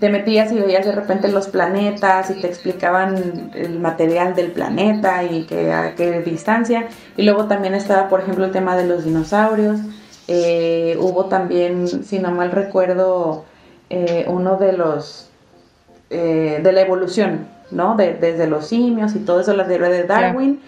te 0.00 0.10
metías 0.10 0.52
y 0.52 0.58
veías 0.58 0.86
de 0.86 0.92
repente 0.92 1.28
los 1.28 1.48
planetas 1.48 2.30
y 2.30 2.40
te 2.40 2.46
explicaban 2.46 3.50
el 3.54 3.78
material 3.80 4.34
del 4.34 4.52
planeta 4.52 5.24
y 5.24 5.44
que, 5.44 5.72
a 5.72 5.94
qué 5.94 6.20
distancia. 6.20 6.88
Y 7.16 7.22
luego 7.22 7.46
también 7.46 7.74
estaba, 7.74 8.08
por 8.08 8.20
ejemplo, 8.20 8.44
el 8.44 8.52
tema 8.52 8.76
de 8.76 8.86
los 8.86 9.04
dinosaurios. 9.04 9.80
Eh, 10.26 10.96
hubo 11.00 11.26
también, 11.26 11.88
si 11.88 12.18
no 12.18 12.30
mal 12.30 12.52
recuerdo, 12.52 13.44
eh, 13.90 14.26
uno 14.28 14.56
de 14.56 14.72
los 14.72 15.28
eh, 16.10 16.60
de 16.62 16.72
la 16.72 16.80
evolución, 16.80 17.48
¿no? 17.70 17.94
desde 17.94 18.46
los 18.46 18.66
simios 18.66 19.14
y 19.14 19.18
todo 19.18 19.40
eso, 19.40 19.52
la 19.54 19.66
teoría 19.66 19.90
de 19.90 20.04
Darwin. 20.04 20.58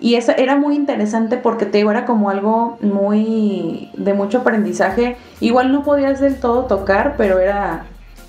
Y 0.00 0.14
eso 0.14 0.32
era 0.32 0.56
muy 0.56 0.76
interesante 0.76 1.36
porque 1.36 1.66
te 1.66 1.78
digo, 1.78 1.90
era 1.90 2.06
como 2.06 2.30
algo 2.30 2.78
muy 2.80 3.90
de 3.94 4.14
mucho 4.14 4.38
aprendizaje. 4.38 5.16
Igual 5.40 5.72
no 5.72 5.82
podías 5.82 6.20
del 6.20 6.36
todo 6.36 6.64
tocar, 6.64 7.16
pero 7.18 7.38
era 7.38 7.84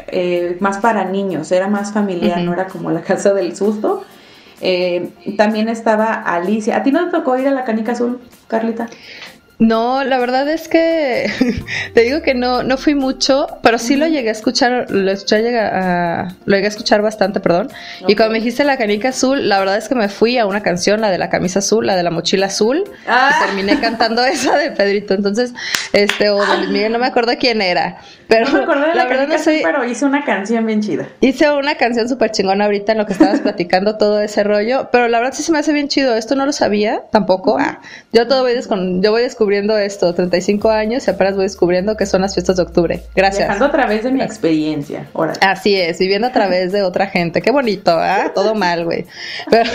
eh, 0.07 0.57
más 0.60 0.79
para 0.79 1.05
niños, 1.05 1.51
era 1.51 1.67
más 1.67 1.93
familiar, 1.93 2.41
no 2.41 2.53
era 2.53 2.67
como 2.67 2.91
la 2.91 3.01
casa 3.01 3.34
del 3.34 3.55
susto. 3.55 4.03
Eh, 4.60 5.12
también 5.38 5.69
estaba 5.69 6.13
Alicia. 6.13 6.77
¿A 6.77 6.84
ti 6.84 6.91
no 6.91 7.05
te 7.05 7.12
tocó 7.12 7.38
ir 7.38 7.47
a 7.47 7.51
la 7.51 7.63
canica 7.63 7.93
azul, 7.93 8.19
Carlita? 8.47 8.88
No, 9.62 10.03
la 10.03 10.18
verdad 10.18 10.49
es 10.49 10.68
que 10.68 11.32
te 11.93 12.01
digo 12.01 12.24
que 12.24 12.34
no, 12.34 12.64
no 12.64 12.78
fui 12.78 12.95
mucho, 12.95 13.45
pero 13.62 13.78
sí 13.78 13.95
lo 13.95 14.07
llegué 14.07 14.30
a 14.30 14.32
escuchar, 14.32 14.89
lo, 14.89 15.12
escuché 15.12 15.55
a, 15.59 16.30
lo 16.45 16.55
llegué 16.55 16.66
a 16.66 16.70
escuchar 16.70 17.03
bastante, 17.03 17.39
perdón. 17.39 17.70
Y 18.07 18.16
cuando 18.16 18.32
me 18.32 18.39
dijiste 18.39 18.64
la 18.64 18.78
canica 18.78 19.09
azul, 19.09 19.47
la 19.47 19.59
verdad 19.59 19.78
es 19.78 19.88
que 19.88 19.93
me 19.93 20.09
fui 20.09 20.39
a 20.39 20.47
una 20.47 20.64
canción, 20.64 20.99
la 20.99 21.12
de 21.12 21.20
la 21.20 21.30
camisa 21.30 21.59
azul, 21.59 21.86
la 21.86 21.95
de 21.95 22.01
la 22.01 22.09
mochila 22.09 22.47
azul, 22.47 22.86
y 22.88 23.07
ah. 23.07 23.39
terminé 23.45 23.80
cantando 23.80 24.26
esa 24.26 24.57
de 24.57 24.72
Pedrito. 24.72 25.14
Entonces, 25.14 25.53
este, 25.93 26.32
o 26.32 26.43
de 26.43 26.57
Luis 26.57 26.70
Miguel, 26.72 26.91
no 26.91 26.97
me 26.97 27.05
acuerdo 27.05 27.34
quién 27.39 27.62
era. 27.62 28.01
Pero 28.28 28.47
no 28.47 28.53
me 28.53 28.64
acuerdo 28.64 28.88
de 28.88 28.95
la, 28.95 29.05
verdad 29.05 29.28
no 29.28 29.38
soy, 29.38 29.59
pero 29.62 29.86
hice 29.86 30.05
una 30.05 30.26
canción 30.26 30.66
bien 30.66 30.82
chida. 30.82 31.07
Hice 31.20 31.51
una 31.51 31.76
canción 31.76 32.09
súper 32.09 32.32
chingona 32.32 32.66
ahorita 32.66 32.93
en 32.93 32.97
lo 32.97 33.05
que 33.05 33.14
estabas 33.14 33.39
platicando 33.41 33.97
todo 33.97 34.22
ese 34.22 34.43
rollo, 34.43 34.89
pero 34.91 35.07
la 35.07 35.20
verdad 35.20 35.36
sí 35.36 35.43
se 35.43 35.51
me 35.51 35.59
hace 35.59 35.72
bien 35.72 35.88
chido. 35.88 36.16
Esto 36.16 36.36
no 36.36 36.47
lo 36.47 36.51
sabía 36.51 37.03
tampoco. 37.12 37.57
Ah, 37.59 37.82
yo 38.12 38.28
todo 38.28 38.41
voy, 38.41 38.53
yo 39.01 39.12
voy 39.12 39.22
descubriendo 39.22 39.51
descubriendo 39.52 39.78
esto, 39.78 40.14
35 40.14 40.70
años 40.70 41.08
y 41.08 41.12
apenas 41.12 41.36
voy 41.36 41.43
descubriendo 41.43 41.97
que 41.97 42.06
son 42.06 42.22
las 42.22 42.34
fiestas 42.34 42.56
de 42.56 42.64
octubre. 42.64 43.04
Gracias. 43.16 43.39
Viajando 43.39 43.66
a 43.66 43.72
través 43.72 44.04
de 44.04 44.12
mi 44.12 44.22
experiencia. 44.22 45.10
Así 45.41 45.76
es, 45.76 45.99
viviendo 45.99 46.28
a 46.28 46.32
través 46.32 46.72
de 46.72 46.84
otra 46.84 47.08
gente. 47.08 47.41
Qué 47.41 47.52
bonito, 47.52 47.91
¿ah? 47.91 48.32
Todo 48.36 48.56
mal, 48.56 48.86
güey. 48.86 49.06
Pero, 49.49 49.70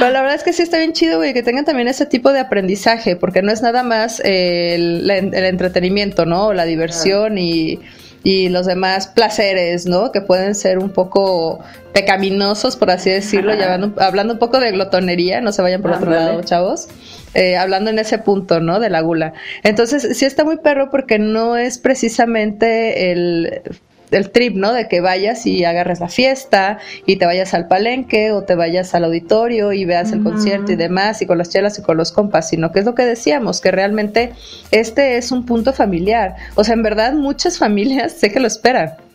la 0.00 0.20
verdad 0.20 0.34
es 0.34 0.42
que 0.42 0.52
sí 0.52 0.62
está 0.62 0.76
bien 0.76 0.92
chido, 0.92 1.16
güey, 1.16 1.32
que 1.32 1.42
tengan 1.42 1.64
también 1.64 1.88
ese 1.88 2.04
tipo 2.04 2.32
de 2.32 2.40
aprendizaje, 2.40 3.16
porque 3.16 3.40
no 3.40 3.50
es 3.50 3.62
nada 3.62 3.82
más 3.82 4.20
el, 4.22 5.08
entretenimiento, 5.10 6.26
¿no? 6.26 6.52
la 6.52 6.66
diversión 6.66 7.38
y 7.38 7.80
y 8.22 8.48
los 8.48 8.66
demás 8.66 9.06
placeres, 9.08 9.86
¿no? 9.86 10.12
Que 10.12 10.20
pueden 10.20 10.54
ser 10.54 10.78
un 10.78 10.90
poco 10.90 11.60
pecaminosos, 11.92 12.76
por 12.76 12.90
así 12.90 13.10
decirlo, 13.10 13.52
hablando, 13.98 14.34
un 14.34 14.38
poco 14.38 14.60
de 14.60 14.72
glotonería, 14.72 15.40
no 15.40 15.52
se 15.52 15.62
vayan 15.62 15.82
por 15.82 15.92
otro 15.92 16.10
lado, 16.10 16.42
chavos. 16.42 16.88
Eh, 17.34 17.56
hablando 17.56 17.90
en 17.90 17.98
ese 17.98 18.18
punto, 18.18 18.60
¿no? 18.60 18.80
De 18.80 18.90
la 18.90 19.00
gula. 19.00 19.34
Entonces, 19.62 20.16
sí 20.16 20.24
está 20.24 20.44
muy 20.44 20.58
perro 20.58 20.90
porque 20.90 21.18
no 21.18 21.56
es 21.56 21.78
precisamente 21.78 23.12
el 23.12 23.62
el 24.10 24.30
trip, 24.30 24.56
¿no? 24.56 24.72
De 24.72 24.88
que 24.88 25.00
vayas 25.00 25.46
y 25.46 25.64
agarres 25.64 26.00
la 26.00 26.08
fiesta 26.08 26.78
y 27.06 27.16
te 27.16 27.26
vayas 27.26 27.54
al 27.54 27.68
palenque 27.68 28.32
o 28.32 28.42
te 28.42 28.54
vayas 28.54 28.94
al 28.94 29.04
auditorio 29.04 29.72
y 29.72 29.84
veas 29.84 30.12
el 30.12 30.22
concierto 30.22 30.72
y 30.72 30.76
demás 30.76 31.22
y 31.22 31.26
con 31.26 31.38
las 31.38 31.50
chelas 31.50 31.78
y 31.78 31.82
con 31.82 31.96
los 31.96 32.12
compas, 32.12 32.48
sino 32.48 32.72
que 32.72 32.80
es 32.80 32.84
lo 32.84 32.94
que 32.94 33.04
decíamos, 33.04 33.60
que 33.60 33.70
realmente 33.70 34.32
este 34.70 35.16
es 35.16 35.32
un 35.32 35.46
punto 35.46 35.72
familiar. 35.72 36.36
O 36.54 36.64
sea, 36.64 36.74
en 36.74 36.82
verdad 36.82 37.12
muchas 37.12 37.58
familias 37.58 38.12
sé 38.12 38.30
que 38.30 38.40
lo 38.40 38.46
esperan 38.46 39.07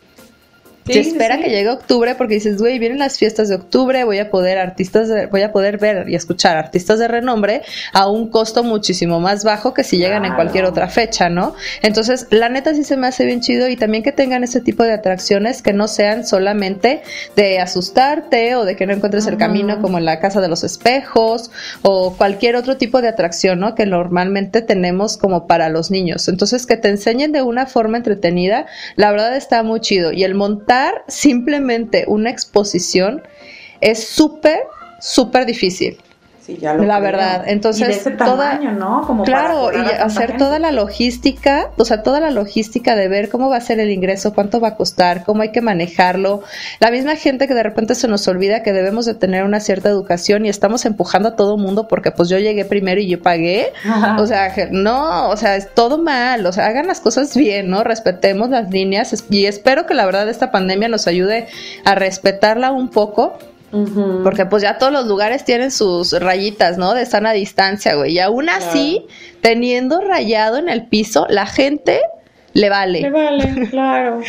que 0.86 1.00
espera 1.00 1.40
que 1.40 1.50
llegue 1.50 1.70
octubre 1.70 2.16
porque 2.16 2.36
dices, 2.36 2.58
güey, 2.58 2.80
vienen 2.80 3.00
las 3.00 3.18
fiestas 3.18 3.50
de 3.50 3.56
octubre, 3.56 4.04
voy 4.04 4.20
a 4.20 4.30
poder 4.30 4.58
artistas, 4.58 5.10
voy 5.32 5.42
a 5.42 5.52
poder 5.52 5.78
ver 5.78 6.10
y 6.10 6.16
escuchar 6.16 6.58
artistas 6.58 7.00
de 7.00 7.08
renombre 7.08 7.62
a 7.94 8.08
un 8.10 8.30
costo 8.30 8.64
muchísimo 8.64 9.20
más 9.20 9.44
bajo 9.44 9.74
que 9.74 9.84
si 9.84 9.98
llegan 9.98 10.26
en 10.26 10.36
cualquier 10.36 10.66
otra 10.66 10.88
fecha, 10.88 11.30
¿no? 11.30 11.56
Entonces, 11.82 12.28
la 12.30 12.50
neta 12.50 12.74
sí 12.74 12.84
se 12.84 12.98
me 12.98 13.08
hace 13.08 13.26
bien 13.26 13.42
chido 13.42 13.68
y 13.70 13.78
también 13.78 14.04
que 14.04 14.12
tengan 14.12 14.44
ese 14.44 14.62
tipo 14.62 14.84
de 14.84 14.94
atracciones 14.94 15.62
que 15.62 15.74
no 15.74 15.88
sean 15.88 16.26
solamente 16.26 17.02
de 17.36 17.60
asustarte 17.60 18.56
o 18.56 18.66
de 18.66 18.76
que 18.76 18.86
no 18.86 18.94
encuentres 18.94 19.28
el 19.28 19.38
camino 19.38 19.82
como 19.82 19.98
en 19.98 20.06
la 20.06 20.20
casa 20.20 20.42
de 20.42 20.48
los 20.48 20.64
espejos 20.64 21.52
o 21.82 22.16
cualquier 22.18 22.56
otro 22.56 22.78
tipo 22.78 23.02
de 23.02 23.08
atracción, 23.08 23.60
¿no? 23.60 23.76
Que 23.76 23.86
normalmente 23.86 24.62
tenemos 24.62 25.18
como 25.18 25.48
para 25.48 25.70
los 25.70 25.92
niños. 25.92 26.28
Entonces, 26.28 26.66
que 26.66 26.78
te 26.78 26.90
enseñen 26.90 27.32
de 27.32 27.42
una 27.42 27.66
forma 27.66 27.98
entretenida, 27.98 28.66
la 28.96 29.12
verdad 29.12 29.36
está 29.36 29.64
muy 29.64 29.80
chido 29.80 30.12
y 30.12 30.24
el 30.24 30.36
simplemente 31.08 32.06
una 32.08 32.30
exposición 32.30 33.22
es 33.82 34.08
súper, 34.08 34.60
súper 35.00 35.46
difícil. 35.46 35.98
Sí, 36.46 36.58
ya 36.60 36.74
lo 36.74 36.84
la 36.84 37.00
verdad. 37.00 37.46
Entonces, 37.48 38.04
toda, 38.18 38.56
¿no? 38.60 39.04
Como 39.08 39.24
claro, 39.24 39.72
y 39.72 39.78
hacer 39.78 40.36
toda 40.38 40.60
la 40.60 40.74
logística, 40.74 41.70
o 41.78 41.86
sea, 41.86 42.04
toda 42.04 42.20
la 42.20 42.32
logística 42.32 42.98
de 42.98 43.08
ver 43.08 43.30
cómo 43.30 43.50
va 43.50 43.58
a 43.58 43.62
ser 43.62 43.80
el 43.80 43.92
ingreso, 43.92 44.34
cuánto 44.34 44.60
va 44.60 44.70
a 44.70 44.76
costar, 44.76 45.24
cómo 45.24 45.44
hay 45.44 45.54
que 45.54 45.62
manejarlo. 45.62 46.44
La 46.82 46.92
misma 46.92 47.16
gente 47.16 47.48
que 47.48 47.54
de 47.54 47.64
repente 47.64 47.96
se 47.96 48.10
nos 48.10 48.28
olvida 48.28 48.62
que 48.62 48.74
debemos 48.74 49.06
de 49.06 49.14
tener 49.14 49.46
una 49.46 49.62
cierta 49.62 49.88
educación 49.88 50.46
y 50.46 50.50
estamos 50.50 50.86
empujando 50.86 51.30
a 51.30 51.36
todo 51.38 51.56
mundo 51.56 51.88
porque 51.88 52.12
pues 52.12 52.28
yo 52.28 52.38
llegué 52.38 52.66
primero 52.66 53.00
y 53.00 53.08
yo 53.08 53.22
pagué. 53.22 53.72
O 54.18 54.28
sea, 54.28 54.54
no, 54.72 55.30
o 55.30 55.38
sea, 55.38 55.56
es 55.56 55.74
todo 55.74 55.98
mal, 55.98 56.46
o 56.46 56.52
sea, 56.52 56.68
hagan 56.68 56.88
las 56.88 57.00
cosas 57.00 57.38
bien, 57.38 57.70
¿no? 57.70 57.86
Respetemos 57.86 58.50
las 58.50 58.70
líneas 58.70 59.24
y 59.30 59.46
espero 59.46 59.86
que 59.86 59.94
la 59.94 60.06
verdad 60.06 60.28
esta 60.28 60.52
pandemia 60.52 60.90
nos 60.90 61.08
ayude 61.08 61.48
a 61.86 61.96
respetarla 61.96 62.74
un 62.74 62.90
poco 62.90 63.38
porque 64.24 64.46
pues 64.46 64.62
ya 64.62 64.78
todos 64.78 64.94
los 64.94 65.08
lugares 65.08 65.46
tienen 65.46 65.72
sus 65.72 66.14
rayitas, 66.20 66.78
¿no? 66.78 66.94
De 66.94 67.06
sana 67.06 67.34
distancia, 67.34 67.96
güey. 67.96 68.14
Y 68.14 68.20
aún 68.20 68.50
así, 68.50 69.06
teniendo 69.42 70.00
rayado 70.02 70.58
en 70.58 70.70
el 70.70 70.86
piso, 70.88 71.26
la 71.30 71.48
gente 71.48 72.02
le 72.54 72.70
vale. 72.70 73.02
Le 73.02 73.10
vale, 73.10 73.68
claro. 73.72 74.22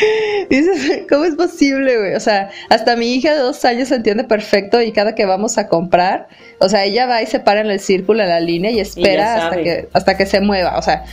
Dices, 0.49 1.03
¿cómo 1.09 1.25
es 1.25 1.35
posible, 1.35 1.99
güey? 1.99 2.15
O 2.15 2.21
sea, 2.21 2.51
hasta 2.71 2.97
mi 2.97 3.15
hija 3.15 3.35
de 3.35 3.41
dos 3.41 3.65
años 3.67 3.89
se 3.89 3.97
entiende 3.97 4.25
perfecto 4.25 4.81
y 4.81 4.93
cada 4.93 5.15
que 5.15 5.27
vamos 5.27 5.59
a 5.59 5.69
comprar, 5.69 6.29
o 6.59 6.69
sea, 6.69 6.85
ella 6.85 7.07
va 7.07 7.21
y 7.21 7.27
se 7.27 7.39
para 7.39 7.61
en 7.61 7.71
el 7.71 7.81
círculo, 7.81 8.23
en 8.23 8.31
la 8.31 8.41
línea 8.41 8.71
y 8.71 8.81
espera 8.81 9.45
hasta 9.45 9.57
que, 9.63 9.89
hasta 9.93 10.17
que 10.17 10.25
se 10.25 10.41
mueva. 10.41 10.79
O 10.79 10.83
sea, 10.83 11.05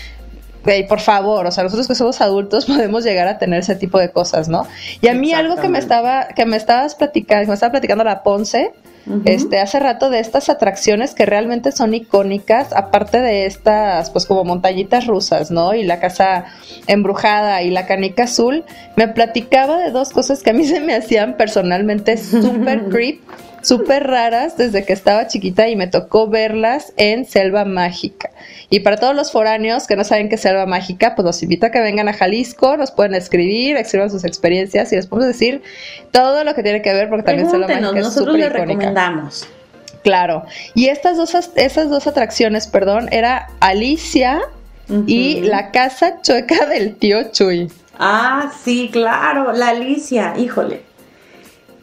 güey, 0.64 0.88
por 0.88 1.00
favor, 1.00 1.46
o 1.46 1.52
sea, 1.52 1.64
nosotros 1.64 1.88
que 1.88 1.96
somos 1.96 2.22
adultos 2.22 2.66
podemos 2.68 3.04
llegar 3.04 3.28
a 3.28 3.38
tener 3.38 3.60
ese 3.60 3.76
tipo 3.76 4.00
de 4.00 4.12
cosas, 4.12 4.50
¿no? 4.50 4.68
Y 5.02 5.08
a 5.08 5.14
mí 5.14 5.34
algo 5.34 5.56
que 5.56 5.70
me 5.70 5.80
estaba, 5.80 6.28
que 6.30 6.46
me 6.46 6.58
estabas 6.58 6.96
platicando, 6.96 7.48
me 7.48 7.54
estaba 7.54 7.72
platicando 7.72 8.04
la 8.04 8.24
Ponce, 8.24 8.72
este, 9.26 9.60
hace 9.60 9.80
rato 9.80 10.12
de 10.12 10.20
estas 10.20 10.50
atracciones 10.50 11.16
que 11.16 11.26
realmente 11.26 11.72
son 11.72 11.94
icónicas, 11.96 12.72
aparte 12.72 13.20
de 13.20 13.48
estas, 13.48 14.12
pues 14.12 14.28
como 14.28 14.44
montañitas 14.44 15.08
rusas, 15.08 15.50
¿no? 15.50 15.74
Y 15.74 15.84
la 15.84 16.00
casa 16.00 16.46
embrujada 16.86 17.64
y 17.64 17.72
la 17.72 17.88
canica 17.88 18.24
azul, 18.24 18.64
me 18.96 19.08
platicaba 19.08 19.78
de 19.78 19.90
dos 19.90 20.12
cosas 20.12 20.44
que 20.44 20.52
a 20.52 20.54
mí 20.54 20.66
se 20.68 20.80
me 20.80 20.94
hacían 20.94 21.36
personalmente 21.36 22.18
súper 22.18 22.90
creep 22.90 23.22
súper 23.62 24.08
raras 24.08 24.58
desde 24.58 24.86
que 24.86 24.94
estaba 24.94 25.28
chiquita 25.28 25.68
y 25.70 25.76
me 25.76 25.88
tocó 25.88 26.28
verlas 26.28 26.94
en 26.98 27.26
Selva 27.26 27.66
Mágica. 27.66 28.30
Y 28.70 28.82
para 28.82 28.98
todos 28.98 29.16
los 29.16 29.32
foráneos 29.32 29.88
que 29.88 29.96
no 29.96 30.04
saben 30.04 30.30
qué 30.30 30.36
es 30.36 30.42
Selva 30.42 30.66
Mágica, 30.66 31.16
pues 31.16 31.26
los 31.26 31.44
invito 31.44 31.66
a 31.66 31.72
que 31.72 31.80
vengan 31.80 32.08
a 32.08 32.14
Jalisco, 32.14 32.78
nos 32.78 32.92
pueden 32.92 33.16
escribir, 33.16 33.78
escriban 33.78 34.10
sus 34.10 34.24
experiencias 34.24 34.92
y 34.92 34.96
les 34.96 35.08
podemos 35.08 35.28
decir 35.28 35.62
todo 36.12 36.44
lo 36.44 36.56
que 36.56 36.64
tiene 36.64 36.82
que 36.82 36.94
ver 36.94 37.10
porque 37.10 37.24
también 37.24 37.50
Selva 37.50 37.68
Mágica 37.68 38.00
es 38.00 38.14
súper 38.14 38.40
icónica. 38.40 38.50
recomendamos. 38.50 39.48
Claro. 40.04 40.46
Y 40.74 40.88
estas 40.88 41.18
dos, 41.18 41.36
esas 41.56 41.90
dos 41.90 42.08
atracciones, 42.08 42.68
perdón, 42.68 43.10
era 43.12 43.50
Alicia 43.60 44.42
y 45.06 45.42
la 45.42 45.72
casa 45.72 46.22
chueca 46.22 46.66
del 46.66 46.96
tío 46.96 47.32
Chuy. 47.32 47.72
Ah, 48.00 48.52
sí, 48.64 48.90
claro, 48.92 49.52
la 49.54 49.70
Alicia, 49.70 50.34
híjole. 50.38 50.82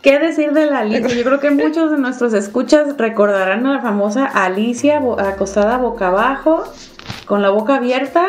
¿Qué 0.09 0.19
decir 0.19 0.53
de 0.53 0.65
la 0.65 0.79
Alicia? 0.79 1.15
Yo 1.15 1.23
creo 1.23 1.39
que 1.39 1.51
muchos 1.65 1.91
de 1.91 1.99
nuestros 1.99 2.33
escuchas 2.33 2.97
recordarán 2.97 3.67
a 3.67 3.75
la 3.75 3.83
famosa 3.83 4.25
Alicia 4.25 5.03
acostada 5.19 5.77
boca 5.77 6.07
abajo, 6.09 6.65
con 7.27 7.43
la 7.43 7.51
boca 7.51 7.75
abierta, 7.75 8.27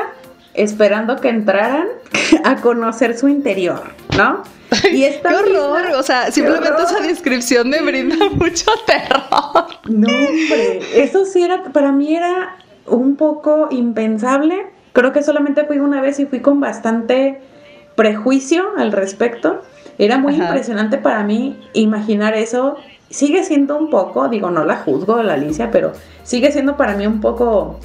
esperando 0.53 1.15
que 1.21 1.29
entraran 1.29 1.87
a 2.43 2.57
conocer 2.57 3.17
su 3.17 3.29
interior, 3.29 3.93
¿no? 4.17 4.43
Y 4.91 5.05
esta 5.05 5.29
¡Qué 5.29 5.35
horror! 5.35 5.91
o 5.95 6.03
sea, 6.03 6.29
simplemente 6.33 6.83
esa 6.83 6.99
descripción 6.99 7.69
me 7.69 7.81
brinda 7.81 8.17
mucho 8.31 8.69
terror. 8.85 9.67
No, 9.87 10.07
hombre, 10.09 10.81
eso 10.95 11.23
sí 11.23 11.43
era, 11.43 11.63
para 11.63 11.93
mí 11.93 12.13
era 12.13 12.57
un 12.87 13.15
poco 13.15 13.69
impensable. 13.71 14.67
Creo 14.91 15.13
que 15.13 15.23
solamente 15.23 15.63
fui 15.63 15.79
una 15.79 16.01
vez 16.01 16.19
y 16.19 16.25
fui 16.25 16.41
con 16.41 16.59
bastante 16.59 17.39
prejuicio 17.95 18.65
al 18.77 18.91
respecto. 18.91 19.61
Era 19.99 20.17
muy 20.17 20.35
impresionante 20.35 20.97
para 20.97 21.23
mí 21.23 21.59
imaginar 21.73 22.33
eso. 22.33 22.77
Sigue 23.09 23.43
siendo 23.43 23.77
un 23.77 23.89
poco, 23.89 24.29
digo, 24.29 24.49
no 24.49 24.63
la 24.63 24.77
juzgo 24.77 25.17
de 25.17 25.25
la 25.25 25.33
Alicia, 25.33 25.71
pero 25.71 25.91
sigue 26.23 26.53
siendo 26.53 26.77
para 26.77 26.95
mí 26.95 27.05
un 27.05 27.19
poco 27.19 27.81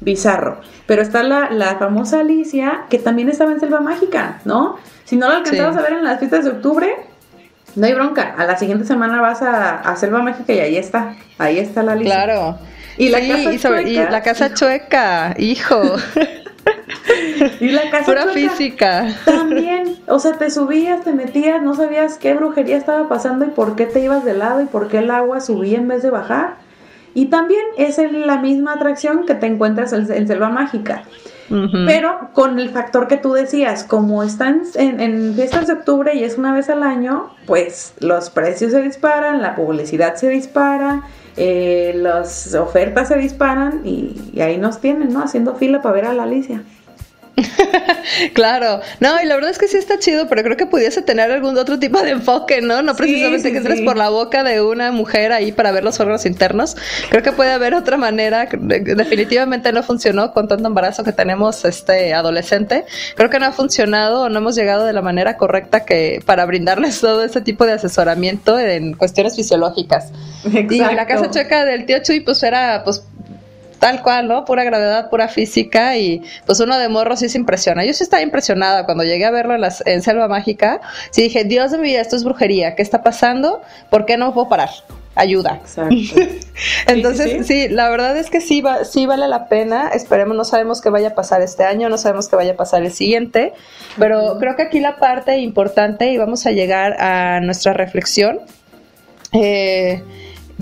bizarro. 0.00 0.60
Pero 0.84 1.00
está 1.00 1.22
la, 1.22 1.76
famosa 1.78 2.20
Alicia, 2.20 2.82
que 2.90 2.98
también 2.98 3.30
estaba 3.30 3.52
en 3.52 3.60
Selva 3.60 3.80
Mágica, 3.80 4.40
¿no? 4.44 4.76
Si 5.04 5.16
no 5.16 5.28
la 5.30 5.38
alcanzabas 5.38 5.78
a 5.78 5.80
ver 5.80 5.94
en 5.94 6.04
las 6.04 6.18
fiestas 6.18 6.44
de 6.44 6.50
octubre, 6.50 6.94
no 7.74 7.86
hay 7.86 7.94
bronca. 7.94 8.34
A 8.36 8.44
la 8.44 8.58
siguiente 8.58 8.84
semana 8.84 9.22
vas 9.22 9.40
a, 9.40 9.96
Selva 9.96 10.20
Mágica 10.20 10.52
y 10.52 10.60
ahí 10.60 10.76
está. 10.76 11.14
Ahí 11.38 11.58
está 11.58 11.82
la 11.82 11.92
Alicia. 11.92 12.22
Claro. 12.22 12.58
Y 12.98 13.08
la 13.08 13.20
casa 13.20 13.58
chueca. 13.58 13.88
Y 13.88 13.94
la 13.94 14.22
casa 14.22 14.54
chueca, 14.54 15.34
hijo. 15.38 15.80
y 17.60 17.68
la 17.68 17.90
casa 17.90 18.06
Pura 18.06 18.26
física. 18.28 19.14
También, 19.24 19.98
o 20.06 20.18
sea, 20.18 20.32
te 20.32 20.50
subías, 20.50 21.02
te 21.02 21.12
metías, 21.12 21.62
no 21.62 21.74
sabías 21.74 22.18
qué 22.18 22.34
brujería 22.34 22.76
estaba 22.76 23.08
pasando 23.08 23.44
y 23.44 23.48
por 23.48 23.76
qué 23.76 23.86
te 23.86 24.00
ibas 24.00 24.24
de 24.24 24.34
lado 24.34 24.62
y 24.62 24.66
por 24.66 24.88
qué 24.88 24.98
el 24.98 25.10
agua 25.10 25.40
subía 25.40 25.78
en 25.78 25.88
vez 25.88 26.02
de 26.02 26.10
bajar. 26.10 26.56
Y 27.14 27.26
también 27.26 27.64
es 27.76 27.98
la 27.98 28.38
misma 28.38 28.74
atracción 28.74 29.26
que 29.26 29.34
te 29.34 29.46
encuentras 29.46 29.92
en, 29.92 30.26
Selva 30.26 30.48
Mágica. 30.48 31.04
Pero 31.86 32.30
con 32.32 32.60
el 32.60 32.70
factor 32.70 33.08
que 33.08 33.16
tú 33.16 33.32
decías, 33.32 33.82
como 33.82 34.22
están 34.22 34.62
en, 34.74 35.34
fiestas 35.34 35.66
de 35.66 35.72
octubre 35.72 36.14
y 36.14 36.22
es 36.22 36.38
una 36.38 36.54
vez 36.54 36.70
al 36.70 36.82
año, 36.82 37.30
pues 37.46 37.94
los 37.98 38.30
precios 38.30 38.70
se 38.72 38.82
disparan, 38.82 39.42
la 39.42 39.56
publicidad 39.56 40.14
se 40.14 40.28
dispara, 40.28 41.02
eh, 41.36 41.92
las 41.96 42.54
ofertas 42.54 43.08
se 43.08 43.16
disparan 43.16 43.82
y, 43.84 44.40
ahí 44.40 44.58
nos 44.58 44.80
tienen, 44.80 45.12
¿no? 45.12 45.22
Haciendo 45.22 45.56
fila 45.56 45.82
para 45.82 45.94
ver 45.94 46.04
a 46.04 46.14
la 46.14 46.22
Alicia. 46.22 46.62
claro, 48.34 48.80
no, 49.00 49.22
y 49.22 49.26
la 49.26 49.34
verdad 49.34 49.50
es 49.50 49.58
que 49.58 49.68
sí 49.68 49.76
está 49.76 49.98
chido, 49.98 50.28
pero 50.28 50.42
creo 50.42 50.56
que 50.56 50.66
pudiese 50.66 51.02
tener 51.02 51.30
algún 51.30 51.56
otro 51.58 51.78
tipo 51.78 52.00
de 52.02 52.10
enfoque, 52.10 52.60
¿no? 52.60 52.82
No 52.82 52.94
precisamente 52.94 53.52
que 53.52 53.58
entres 53.58 53.80
por 53.82 53.96
la 53.96 54.08
boca 54.08 54.42
de 54.42 54.62
una 54.62 54.92
mujer 54.92 55.32
ahí 55.32 55.52
para 55.52 55.72
ver 55.72 55.84
los 55.84 55.98
órganos 56.00 56.26
internos. 56.26 56.76
Creo 57.10 57.22
que 57.22 57.32
puede 57.32 57.52
haber 57.52 57.74
otra 57.74 57.96
manera. 57.96 58.48
Definitivamente 58.50 59.72
no 59.72 59.82
funcionó 59.82 60.32
con 60.32 60.48
tanto 60.48 60.66
embarazo 60.66 61.04
que 61.04 61.12
tenemos 61.12 61.64
este 61.64 62.14
adolescente. 62.14 62.84
Creo 63.14 63.30
que 63.30 63.38
no 63.38 63.46
ha 63.46 63.52
funcionado 63.52 64.22
o 64.22 64.28
no 64.28 64.38
hemos 64.38 64.56
llegado 64.56 64.86
de 64.86 64.92
la 64.92 65.02
manera 65.02 65.36
correcta 65.36 65.84
que 65.84 66.22
para 66.24 66.44
brindarles 66.46 67.00
todo 67.00 67.24
ese 67.24 67.40
tipo 67.40 67.66
de 67.66 67.72
asesoramiento 67.72 68.58
en 68.58 68.94
cuestiones 68.94 69.36
fisiológicas. 69.36 70.12
Y 70.44 70.78
la 70.78 71.06
casa 71.06 71.30
checa 71.30 71.64
del 71.64 71.86
tío 71.86 71.98
Chuy, 72.02 72.20
pues 72.20 72.42
era 72.42 72.82
pues 72.84 73.04
tal 73.80 74.02
cual, 74.02 74.28
¿no? 74.28 74.44
Pura 74.44 74.62
gravedad, 74.62 75.10
pura 75.10 75.26
física 75.26 75.96
y 75.96 76.22
pues 76.46 76.60
uno 76.60 76.78
de 76.78 76.88
morro 76.88 77.16
sí 77.16 77.28
se 77.28 77.38
impresiona. 77.38 77.84
Yo 77.84 77.92
sí 77.92 78.04
estaba 78.04 78.22
impresionada 78.22 78.84
cuando 78.84 79.02
llegué 79.02 79.24
a 79.24 79.32
verlo 79.32 79.54
en, 79.54 79.62
las, 79.62 79.84
en 79.86 80.02
Selva 80.02 80.28
Mágica. 80.28 80.80
Sí 81.10 81.22
dije, 81.22 81.44
Dios 81.44 81.72
de 81.72 81.78
mi 81.78 81.84
vida, 81.88 82.00
esto 82.00 82.14
es 82.14 82.22
brujería. 82.22 82.76
¿Qué 82.76 82.82
está 82.82 83.02
pasando? 83.02 83.62
¿Por 83.88 84.06
qué 84.06 84.16
no 84.16 84.32
puedo 84.32 84.48
parar? 84.48 84.70
ayuda. 85.16 85.60
Exacto. 85.62 85.94
Entonces, 86.86 87.46
sí, 87.46 87.68
la 87.68 87.90
verdad 87.90 88.16
es 88.16 88.30
que 88.30 88.40
sí, 88.40 88.60
va, 88.60 88.84
sí 88.84 89.06
vale 89.06 89.28
la 89.28 89.48
pena. 89.48 89.88
Esperemos, 89.88 90.36
no 90.36 90.44
sabemos 90.44 90.80
qué 90.80 90.88
vaya 90.88 91.08
a 91.08 91.14
pasar 91.14 91.42
este 91.42 91.64
año, 91.64 91.88
no 91.88 91.98
sabemos 91.98 92.28
qué 92.28 92.36
vaya 92.36 92.52
a 92.52 92.56
pasar 92.56 92.82
el 92.82 92.92
siguiente, 92.92 93.52
pero 93.98 94.38
creo 94.38 94.56
que 94.56 94.62
aquí 94.62 94.80
la 94.80 94.96
parte 94.96 95.36
importante 95.38 96.10
y 96.10 96.16
vamos 96.16 96.46
a 96.46 96.52
llegar 96.52 97.00
a 97.00 97.40
nuestra 97.40 97.72
reflexión. 97.72 98.40
Eh, 99.32 100.02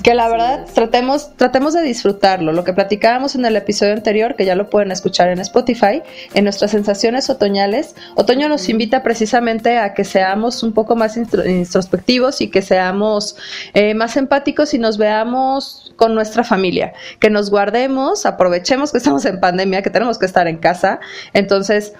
que 0.02 0.14
la 0.14 0.28
verdad 0.28 0.66
tratemos, 0.74 1.34
tratemos 1.36 1.74
de 1.74 1.82
disfrutarlo. 1.82 2.52
Lo 2.52 2.64
que 2.64 2.72
platicábamos 2.72 3.34
en 3.34 3.44
el 3.44 3.56
episodio 3.56 3.92
anterior, 3.92 4.34
que 4.36 4.44
ya 4.44 4.54
lo 4.54 4.70
pueden 4.70 4.92
escuchar 4.92 5.28
en 5.28 5.38
Spotify, 5.40 6.02
en 6.34 6.44
nuestras 6.44 6.70
sensaciones 6.70 7.30
otoñales, 7.30 7.94
otoño 8.14 8.48
nos 8.48 8.68
invita 8.68 9.02
precisamente 9.02 9.78
a 9.78 9.94
que 9.94 10.04
seamos 10.04 10.62
un 10.62 10.72
poco 10.72 10.96
más 10.96 11.16
introspectivos 11.16 12.40
y 12.40 12.48
que 12.48 12.62
seamos 12.62 13.36
eh, 13.74 13.94
más 13.94 14.16
empáticos 14.16 14.74
y 14.74 14.78
nos 14.78 14.98
veamos 14.98 15.92
con 15.96 16.14
nuestra 16.14 16.44
familia, 16.44 16.92
que 17.18 17.30
nos 17.30 17.50
guardemos, 17.50 18.26
aprovechemos 18.26 18.92
que 18.92 18.98
estamos 18.98 19.24
en 19.24 19.40
pandemia, 19.40 19.82
que 19.82 19.90
tenemos 19.90 20.18
que 20.18 20.26
estar 20.26 20.46
en 20.46 20.58
casa. 20.58 21.00
Entonces, 21.32 21.92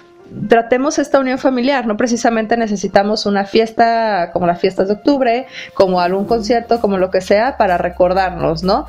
tratemos 0.47 0.99
esta 0.99 1.19
unión 1.19 1.37
familiar, 1.37 1.85
no 1.85 1.97
precisamente 1.97 2.57
necesitamos 2.57 3.25
una 3.25 3.45
fiesta 3.45 4.31
como 4.31 4.47
las 4.47 4.59
fiestas 4.59 4.87
de 4.87 4.93
octubre, 4.95 5.47
como 5.73 6.01
algún 6.01 6.25
concierto, 6.25 6.81
como 6.81 6.97
lo 6.97 7.11
que 7.11 7.21
sea, 7.21 7.57
para 7.57 7.77
recordarnos, 7.77 8.63
¿no? 8.63 8.87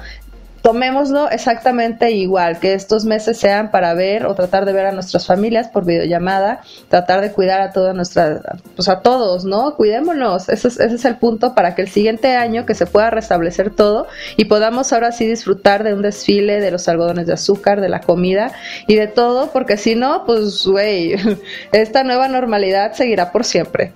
Tomémoslo 0.63 1.31
exactamente 1.31 2.11
igual, 2.11 2.59
que 2.59 2.75
estos 2.75 3.05
meses 3.05 3.39
sean 3.39 3.71
para 3.71 3.95
ver 3.95 4.27
o 4.27 4.35
tratar 4.35 4.65
de 4.65 4.73
ver 4.73 4.87
a 4.87 4.93
nuestras 4.93 5.27
familias 5.27 5.69
por 5.69 5.85
videollamada, 5.85 6.61
tratar 6.89 7.21
de 7.21 7.33
cuidar 7.33 7.61
a 7.61 7.73
todas 7.73 7.95
nuestras, 7.95 8.41
pues 8.77 8.89
a 8.89 9.01
todos, 9.01 9.45
¿no? 9.45 9.75
Cuidémonos, 9.77 10.49
ese 10.49 10.69
es, 10.69 10.81
ese 10.81 10.95
es 10.95 11.05
el 11.05 11.17
punto 11.17 11.55
para 11.55 11.75
que 11.75 11.83
el 11.83 11.89
siguiente 11.89 12.37
año 12.37 12.67
que 12.67 12.75
se 12.75 12.87
pueda 12.87 13.11
restablecer 13.11 13.71
todo 13.71 14.07
y 14.37 14.47
podamos 14.47 14.93
ahora 14.93 15.13
sí 15.13 15.27
disfrutar 15.27 15.85
de 15.85 15.95
un 15.95 16.03
desfile, 16.03 16.61
de 16.61 16.71
los 16.71 16.89
algodones 16.89 17.27
de 17.27 17.35
azúcar, 17.35 17.81
de 17.81 17.89
la 17.89 18.01
comida 18.01 18.53
y 18.87 18.97
de 18.97 19.07
todo, 19.07 19.51
porque 19.53 19.77
si 19.77 19.95
no, 19.95 20.25
pues, 20.27 20.67
güey, 20.67 21.15
esta 21.73 22.05
nueva 22.05 22.29
normalidad 22.29 22.93
seguirá 22.93 23.33
por 23.33 23.45
siempre. 23.45 23.93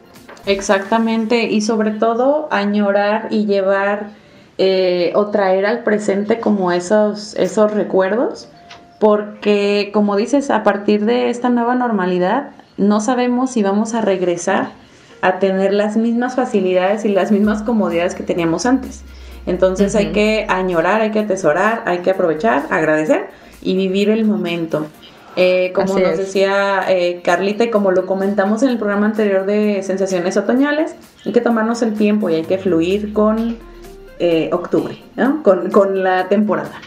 Exactamente, 0.46 1.44
y 1.44 1.62
sobre 1.62 1.92
todo 1.92 2.48
añorar 2.50 3.28
y 3.30 3.46
llevar 3.46 4.23
eh, 4.58 5.12
o 5.14 5.26
traer 5.26 5.66
al 5.66 5.82
presente 5.82 6.40
como 6.40 6.72
esos, 6.72 7.34
esos 7.36 7.72
recuerdos, 7.72 8.48
porque 9.00 9.90
como 9.92 10.16
dices, 10.16 10.50
a 10.50 10.62
partir 10.62 11.04
de 11.04 11.30
esta 11.30 11.48
nueva 11.48 11.74
normalidad, 11.74 12.50
no 12.76 13.00
sabemos 13.00 13.50
si 13.50 13.62
vamos 13.62 13.94
a 13.94 14.00
regresar 14.00 14.70
a 15.22 15.38
tener 15.38 15.72
las 15.72 15.96
mismas 15.96 16.36
facilidades 16.36 17.04
y 17.04 17.08
las 17.08 17.32
mismas 17.32 17.62
comodidades 17.62 18.14
que 18.14 18.22
teníamos 18.22 18.66
antes. 18.66 19.02
Entonces 19.46 19.94
hay 19.94 20.12
que 20.12 20.46
añorar, 20.48 21.00
hay 21.00 21.10
que 21.10 21.20
atesorar, 21.20 21.82
hay 21.86 21.98
que 21.98 22.10
aprovechar, 22.10 22.66
agradecer 22.70 23.26
y 23.62 23.76
vivir 23.76 24.10
el 24.10 24.24
momento. 24.24 24.86
Eh, 25.36 25.72
como 25.74 25.98
nos 25.98 26.16
decía 26.16 26.84
eh, 26.88 27.20
Carlita 27.24 27.64
y 27.64 27.70
como 27.70 27.90
lo 27.90 28.06
comentamos 28.06 28.62
en 28.62 28.68
el 28.68 28.78
programa 28.78 29.06
anterior 29.06 29.46
de 29.46 29.82
Sensaciones 29.82 30.36
Otoñales, 30.36 30.94
hay 31.26 31.32
que 31.32 31.40
tomarnos 31.40 31.82
el 31.82 31.94
tiempo 31.94 32.30
y 32.30 32.34
hay 32.34 32.44
que 32.44 32.58
fluir 32.58 33.12
con 33.12 33.56
eh, 34.18 34.50
octubre, 34.52 34.96
¿no? 35.16 35.42
Con, 35.42 35.70
con 35.70 36.02
la 36.02 36.28
temporada. 36.28 36.80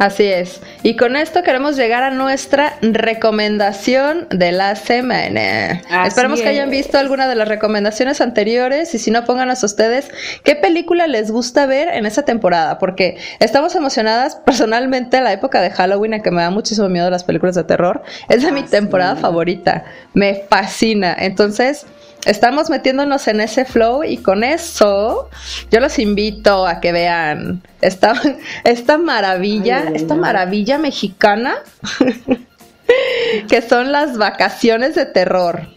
Así 0.00 0.24
es. 0.24 0.62
Y 0.82 0.96
con 0.96 1.14
esto 1.14 1.42
queremos 1.42 1.76
llegar 1.76 2.02
a 2.02 2.10
nuestra 2.10 2.72
recomendación 2.80 4.28
de 4.30 4.50
la 4.50 4.74
semana. 4.74 5.82
Esperemos 6.06 6.40
que 6.40 6.48
hayan 6.48 6.70
visto 6.70 6.96
alguna 6.96 7.28
de 7.28 7.34
las 7.34 7.46
recomendaciones 7.46 8.22
anteriores 8.22 8.94
y 8.94 8.98
si 8.98 9.10
no, 9.10 9.26
pónganlas 9.26 9.62
ustedes 9.62 10.08
qué 10.42 10.56
película 10.56 11.06
les 11.06 11.30
gusta 11.30 11.66
ver 11.66 11.88
en 11.88 12.06
esa 12.06 12.22
temporada, 12.22 12.78
porque 12.78 13.18
estamos 13.40 13.74
emocionadas 13.74 14.36
personalmente 14.36 15.20
la 15.20 15.34
época 15.34 15.60
de 15.60 15.70
Halloween, 15.70 16.14
a 16.14 16.22
que 16.22 16.30
me 16.30 16.40
da 16.40 16.48
muchísimo 16.48 16.88
miedo 16.88 17.10
las 17.10 17.24
películas 17.24 17.54
de 17.54 17.64
terror. 17.64 18.02
Es 18.30 18.42
de 18.42 18.52
mi 18.52 18.62
temporada 18.62 19.16
favorita. 19.16 19.84
Me 20.14 20.44
fascina. 20.48 21.14
Entonces, 21.18 21.84
estamos 22.26 22.70
metiéndonos 22.70 23.28
en 23.28 23.40
ese 23.40 23.64
flow 23.64 24.04
y 24.04 24.18
con 24.18 24.44
eso 24.44 25.28
yo 25.70 25.80
los 25.80 25.98
invito 25.98 26.66
a 26.66 26.80
que 26.80 26.92
vean 26.92 27.62
esta, 27.80 28.14
esta 28.64 28.98
maravilla, 28.98 29.84
esta 29.94 30.14
maravilla 30.14 30.78
mexicana 30.78 31.56
que 33.48 33.62
son 33.62 33.92
las 33.92 34.18
vacaciones 34.18 34.94
de 34.94 35.06
terror. 35.06 35.68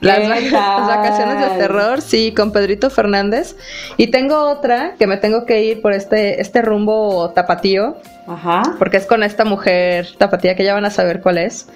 Las, 0.00 0.28
vacaciones 0.52 1.40
de 1.40 1.58
terror, 1.58 2.02
sí, 2.02 2.32
con 2.36 2.52
Pedrito 2.52 2.90
Fernández. 2.90 3.56
Y 3.96 4.08
tengo 4.08 4.38
otra 4.50 4.94
que 4.98 5.06
me 5.06 5.16
tengo 5.16 5.46
que 5.46 5.64
ir 5.64 5.80
por 5.80 5.92
este, 5.92 6.40
este 6.40 6.62
rumbo 6.62 7.30
tapatío. 7.30 7.96
Ajá. 8.26 8.62
Porque 8.78 8.98
es 8.98 9.06
con 9.06 9.22
esta 9.22 9.44
mujer 9.44 10.08
tapatía 10.18 10.54
que 10.54 10.64
ya 10.64 10.74
van 10.74 10.84
a 10.84 10.90
saber 10.90 11.20
cuál 11.20 11.38
es. 11.38 11.68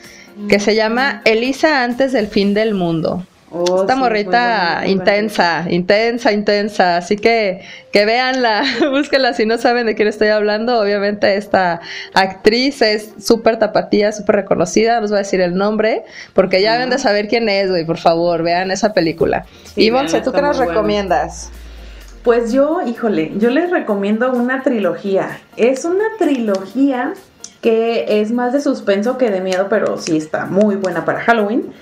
Que 0.48 0.60
se 0.60 0.74
llama 0.74 1.22
Elisa 1.24 1.82
antes 1.82 2.12
del 2.12 2.26
fin 2.26 2.54
del 2.54 2.74
mundo. 2.74 3.24
Oh, 3.52 3.80
Esta 3.80 3.96
morrita 3.96 4.82
intensa, 4.86 5.66
intensa, 5.68 6.32
intensa. 6.32 6.96
Así 6.98 7.16
que 7.16 7.62
que 7.90 8.04
veanla, 8.04 8.62
búsquenla 8.90 9.34
si 9.34 9.44
no 9.44 9.58
saben 9.58 9.86
de 9.86 9.96
quién 9.96 10.06
estoy 10.06 10.28
hablando. 10.28 10.80
Obviamente 10.80 11.36
esta 11.36 11.80
actriz 12.14 12.80
es 12.80 13.12
súper 13.18 13.58
tapatía, 13.58 14.12
súper 14.12 14.36
reconocida. 14.36 14.98
No 14.98 15.06
os 15.06 15.10
voy 15.10 15.18
a 15.18 15.22
decir 15.22 15.40
el 15.40 15.56
nombre 15.56 16.04
porque 16.32 16.62
ya 16.62 16.74
deben 16.74 16.90
de 16.90 16.98
saber 16.98 17.26
quién 17.26 17.48
es, 17.48 17.70
güey. 17.70 17.84
Por 17.84 17.98
favor, 17.98 18.44
vean 18.44 18.70
esa 18.70 18.92
película. 18.92 19.44
y 19.74 19.90
Monse, 19.90 20.20
¿tú 20.20 20.30
qué 20.32 20.42
nos 20.42 20.58
recomiendas? 20.58 21.50
Pues 22.22 22.52
yo, 22.52 22.82
híjole, 22.86 23.32
yo 23.38 23.50
les 23.50 23.70
recomiendo 23.70 24.30
una 24.32 24.62
trilogía. 24.62 25.40
Es 25.56 25.84
una 25.84 26.04
trilogía 26.18 27.14
que 27.62 28.20
es 28.20 28.30
más 28.30 28.52
de 28.52 28.60
suspenso 28.60 29.18
que 29.18 29.30
de 29.30 29.40
miedo, 29.40 29.66
pero 29.68 29.96
sí 29.96 30.16
está 30.16 30.46
muy 30.46 30.76
buena 30.76 31.04
para 31.04 31.20
Halloween. 31.20 31.72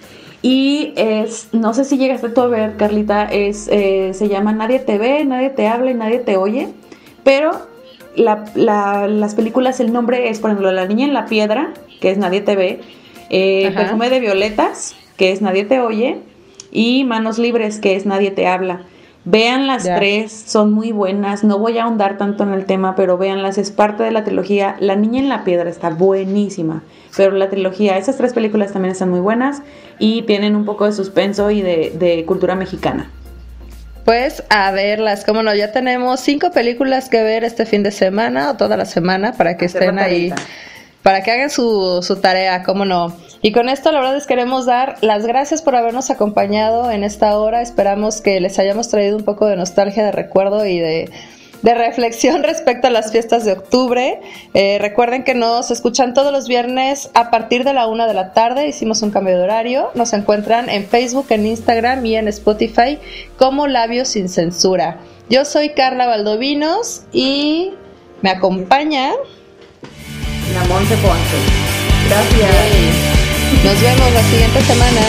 Y 0.41 0.93
es, 0.97 1.49
no 1.53 1.75
sé 1.75 1.85
si 1.85 1.99
llegaste 1.99 2.29
tú 2.29 2.43
a 2.43 2.47
ver, 2.47 2.77
Carlita, 2.77 3.25
es, 3.25 3.69
eh, 3.69 4.13
se 4.15 4.29
llama 4.29 4.53
Nadie 4.53 4.79
te 4.79 4.97
ve, 4.97 5.25
nadie 5.25 5.51
te 5.51 5.67
habla 5.67 5.91
y 5.91 5.95
nadie 5.95 6.21
te 6.21 6.37
oye, 6.37 6.69
pero 7.25 7.51
las 8.15 9.35
películas, 9.35 9.81
el 9.81 9.93
nombre 9.93 10.29
es, 10.29 10.41
por 10.41 10.51
ejemplo, 10.51 10.73
La 10.73 10.87
Niña 10.87 11.07
en 11.07 11.15
la 11.15 11.27
Piedra, 11.27 11.73
que 12.01 12.11
es 12.11 12.19
Nadie 12.19 12.41
te 12.41 12.57
ve, 12.57 12.81
eh, 13.31 13.71
Perfume 13.75 14.11
de 14.11 14.21
Violetas, 14.21 14.97
que 15.17 15.33
es 15.33 15.43
Nadie 15.43 15.65
te 15.65 15.81
oye, 15.81 16.19
y 16.71 17.05
Manos 17.05 17.39
Libres, 17.39 17.81
que 17.81 17.97
es 17.97 18.07
Nadie 18.07 18.31
te 18.31 18.47
habla. 18.47 18.83
Vean 19.31 19.67
las 19.67 19.85
tres, 19.85 20.33
son 20.47 20.73
muy 20.73 20.91
buenas. 20.91 21.45
No 21.45 21.59
voy 21.59 21.77
a 21.77 21.83
ahondar 21.83 22.17
tanto 22.17 22.45
en 22.45 22.55
el 22.55 22.65
tema, 22.65 22.97
pero 22.97 23.19
véanlas, 23.19 23.59
es 23.59 23.71
parte 23.71 24.03
de 24.03 24.11
la 24.11 24.25
trilogía. 24.25 24.77
La 24.81 24.97
Niña 24.97 25.21
en 25.21 25.29
la 25.29 25.45
Piedra 25.45 25.69
está 25.69 25.91
buenísima, 25.91 26.83
pero 27.15 27.33
la 27.33 27.51
trilogía, 27.51 27.99
esas 27.99 28.17
tres 28.17 28.33
películas 28.33 28.73
también 28.73 28.93
están 28.93 29.11
muy 29.11 29.21
buenas 29.21 29.61
y 29.99 30.23
tienen 30.23 30.57
un 30.57 30.65
poco 30.65 30.87
de 30.87 30.93
suspenso 30.93 31.51
y 31.51 31.61
de, 31.61 32.25
cultura 32.27 32.55
mexicana. 32.55 33.11
Pues 34.07 34.43
a 34.49 34.71
verlas, 34.71 35.27
como 35.27 35.43
no, 35.43 35.55
ya 35.55 35.73
tenemos 35.73 36.21
cinco 36.21 36.51
películas 36.51 37.11
que 37.11 37.23
ver 37.23 37.45
este 37.45 37.67
fin 37.67 37.83
de 37.83 37.91
semana 37.91 38.53
o 38.53 38.57
toda 38.57 38.79
la 38.79 38.87
semana 38.87 39.35
para 39.35 39.59
que 39.59 39.67
estén 39.67 39.99
ahí, 39.99 40.33
para 41.03 41.23
que 41.23 41.33
hagan 41.33 41.51
su, 41.51 42.01
su 42.03 42.17
tarea, 42.17 42.63
cómo 42.63 42.87
no. 42.87 43.15
Y 43.41 43.53
con 43.53 43.69
esto 43.69 43.93
la 43.93 44.01
verdad 44.01 44.17
es 44.17 44.27
queremos 44.27 44.67
dar 44.67 44.97
las 45.01 45.27
gracias 45.27 45.63
por 45.63 45.77
habernos 45.77 46.11
acompañado 46.11 46.91
en 46.91 47.05
esta 47.05 47.39
hora. 47.39 47.63
Esperamos 47.63 48.21
que 48.21 48.41
les 48.41 48.59
hayamos 48.59 48.89
traído 48.89 49.17
un 49.17 49.25
poco 49.25 49.47
de 49.47 49.57
nostalgia, 49.57 50.05
de 50.05 50.13
recuerdo 50.13 50.67
y 50.67 50.79
de, 50.79 51.11
reflexión 51.63 52.43
respecto 52.45 52.89
a 52.89 52.91
las 52.91 53.13
fiestas 53.13 53.45
de 53.45 53.53
octubre. 53.53 54.21
Eh, 54.55 54.79
recuerden 54.81 55.23
que 55.23 55.35
nos 55.35 55.71
escuchan 55.71 56.15
todos 56.15 56.33
los 56.33 56.49
viernes 56.49 57.11
a 57.15 57.31
partir 57.31 57.63
de 57.63 57.75
la 57.75 57.87
una 57.87 58.09
de 58.09 58.15
la 58.15 58.33
tarde. 58.33 58.67
Hicimos 58.67 59.03
un 59.03 59.11
cambio 59.11 59.37
de 59.37 59.45
horario. 59.45 59.91
Nos 59.95 60.13
encuentran 60.15 60.69
en 60.69 60.85
Facebook, 60.87 61.27
en 61.31 61.47
Instagram 61.47 62.05
y 62.07 62.17
en 62.17 62.27
Spotify 62.29 62.99
como 63.39 63.69
Labios 63.69 64.09
sin 64.09 64.29
Censura. 64.29 64.99
Yo 65.31 65.45
soy 65.45 65.71
Carla 65.71 66.07
Valdovinos 66.07 67.03
y 67.13 67.73
me 68.23 68.31
acompaña. 68.31 69.13
La 70.55 70.65
Monte 70.65 70.97
Ponce. 70.97 71.69
Gracias. 72.09 73.28
Nos 73.65 73.81
vemos 73.81 74.13
la 74.13 74.23
siguiente 74.23 74.61
semana. 74.63 75.01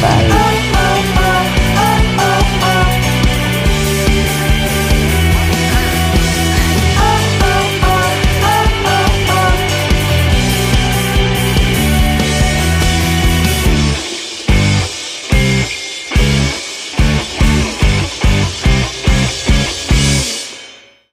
Bye. 0.00 1.63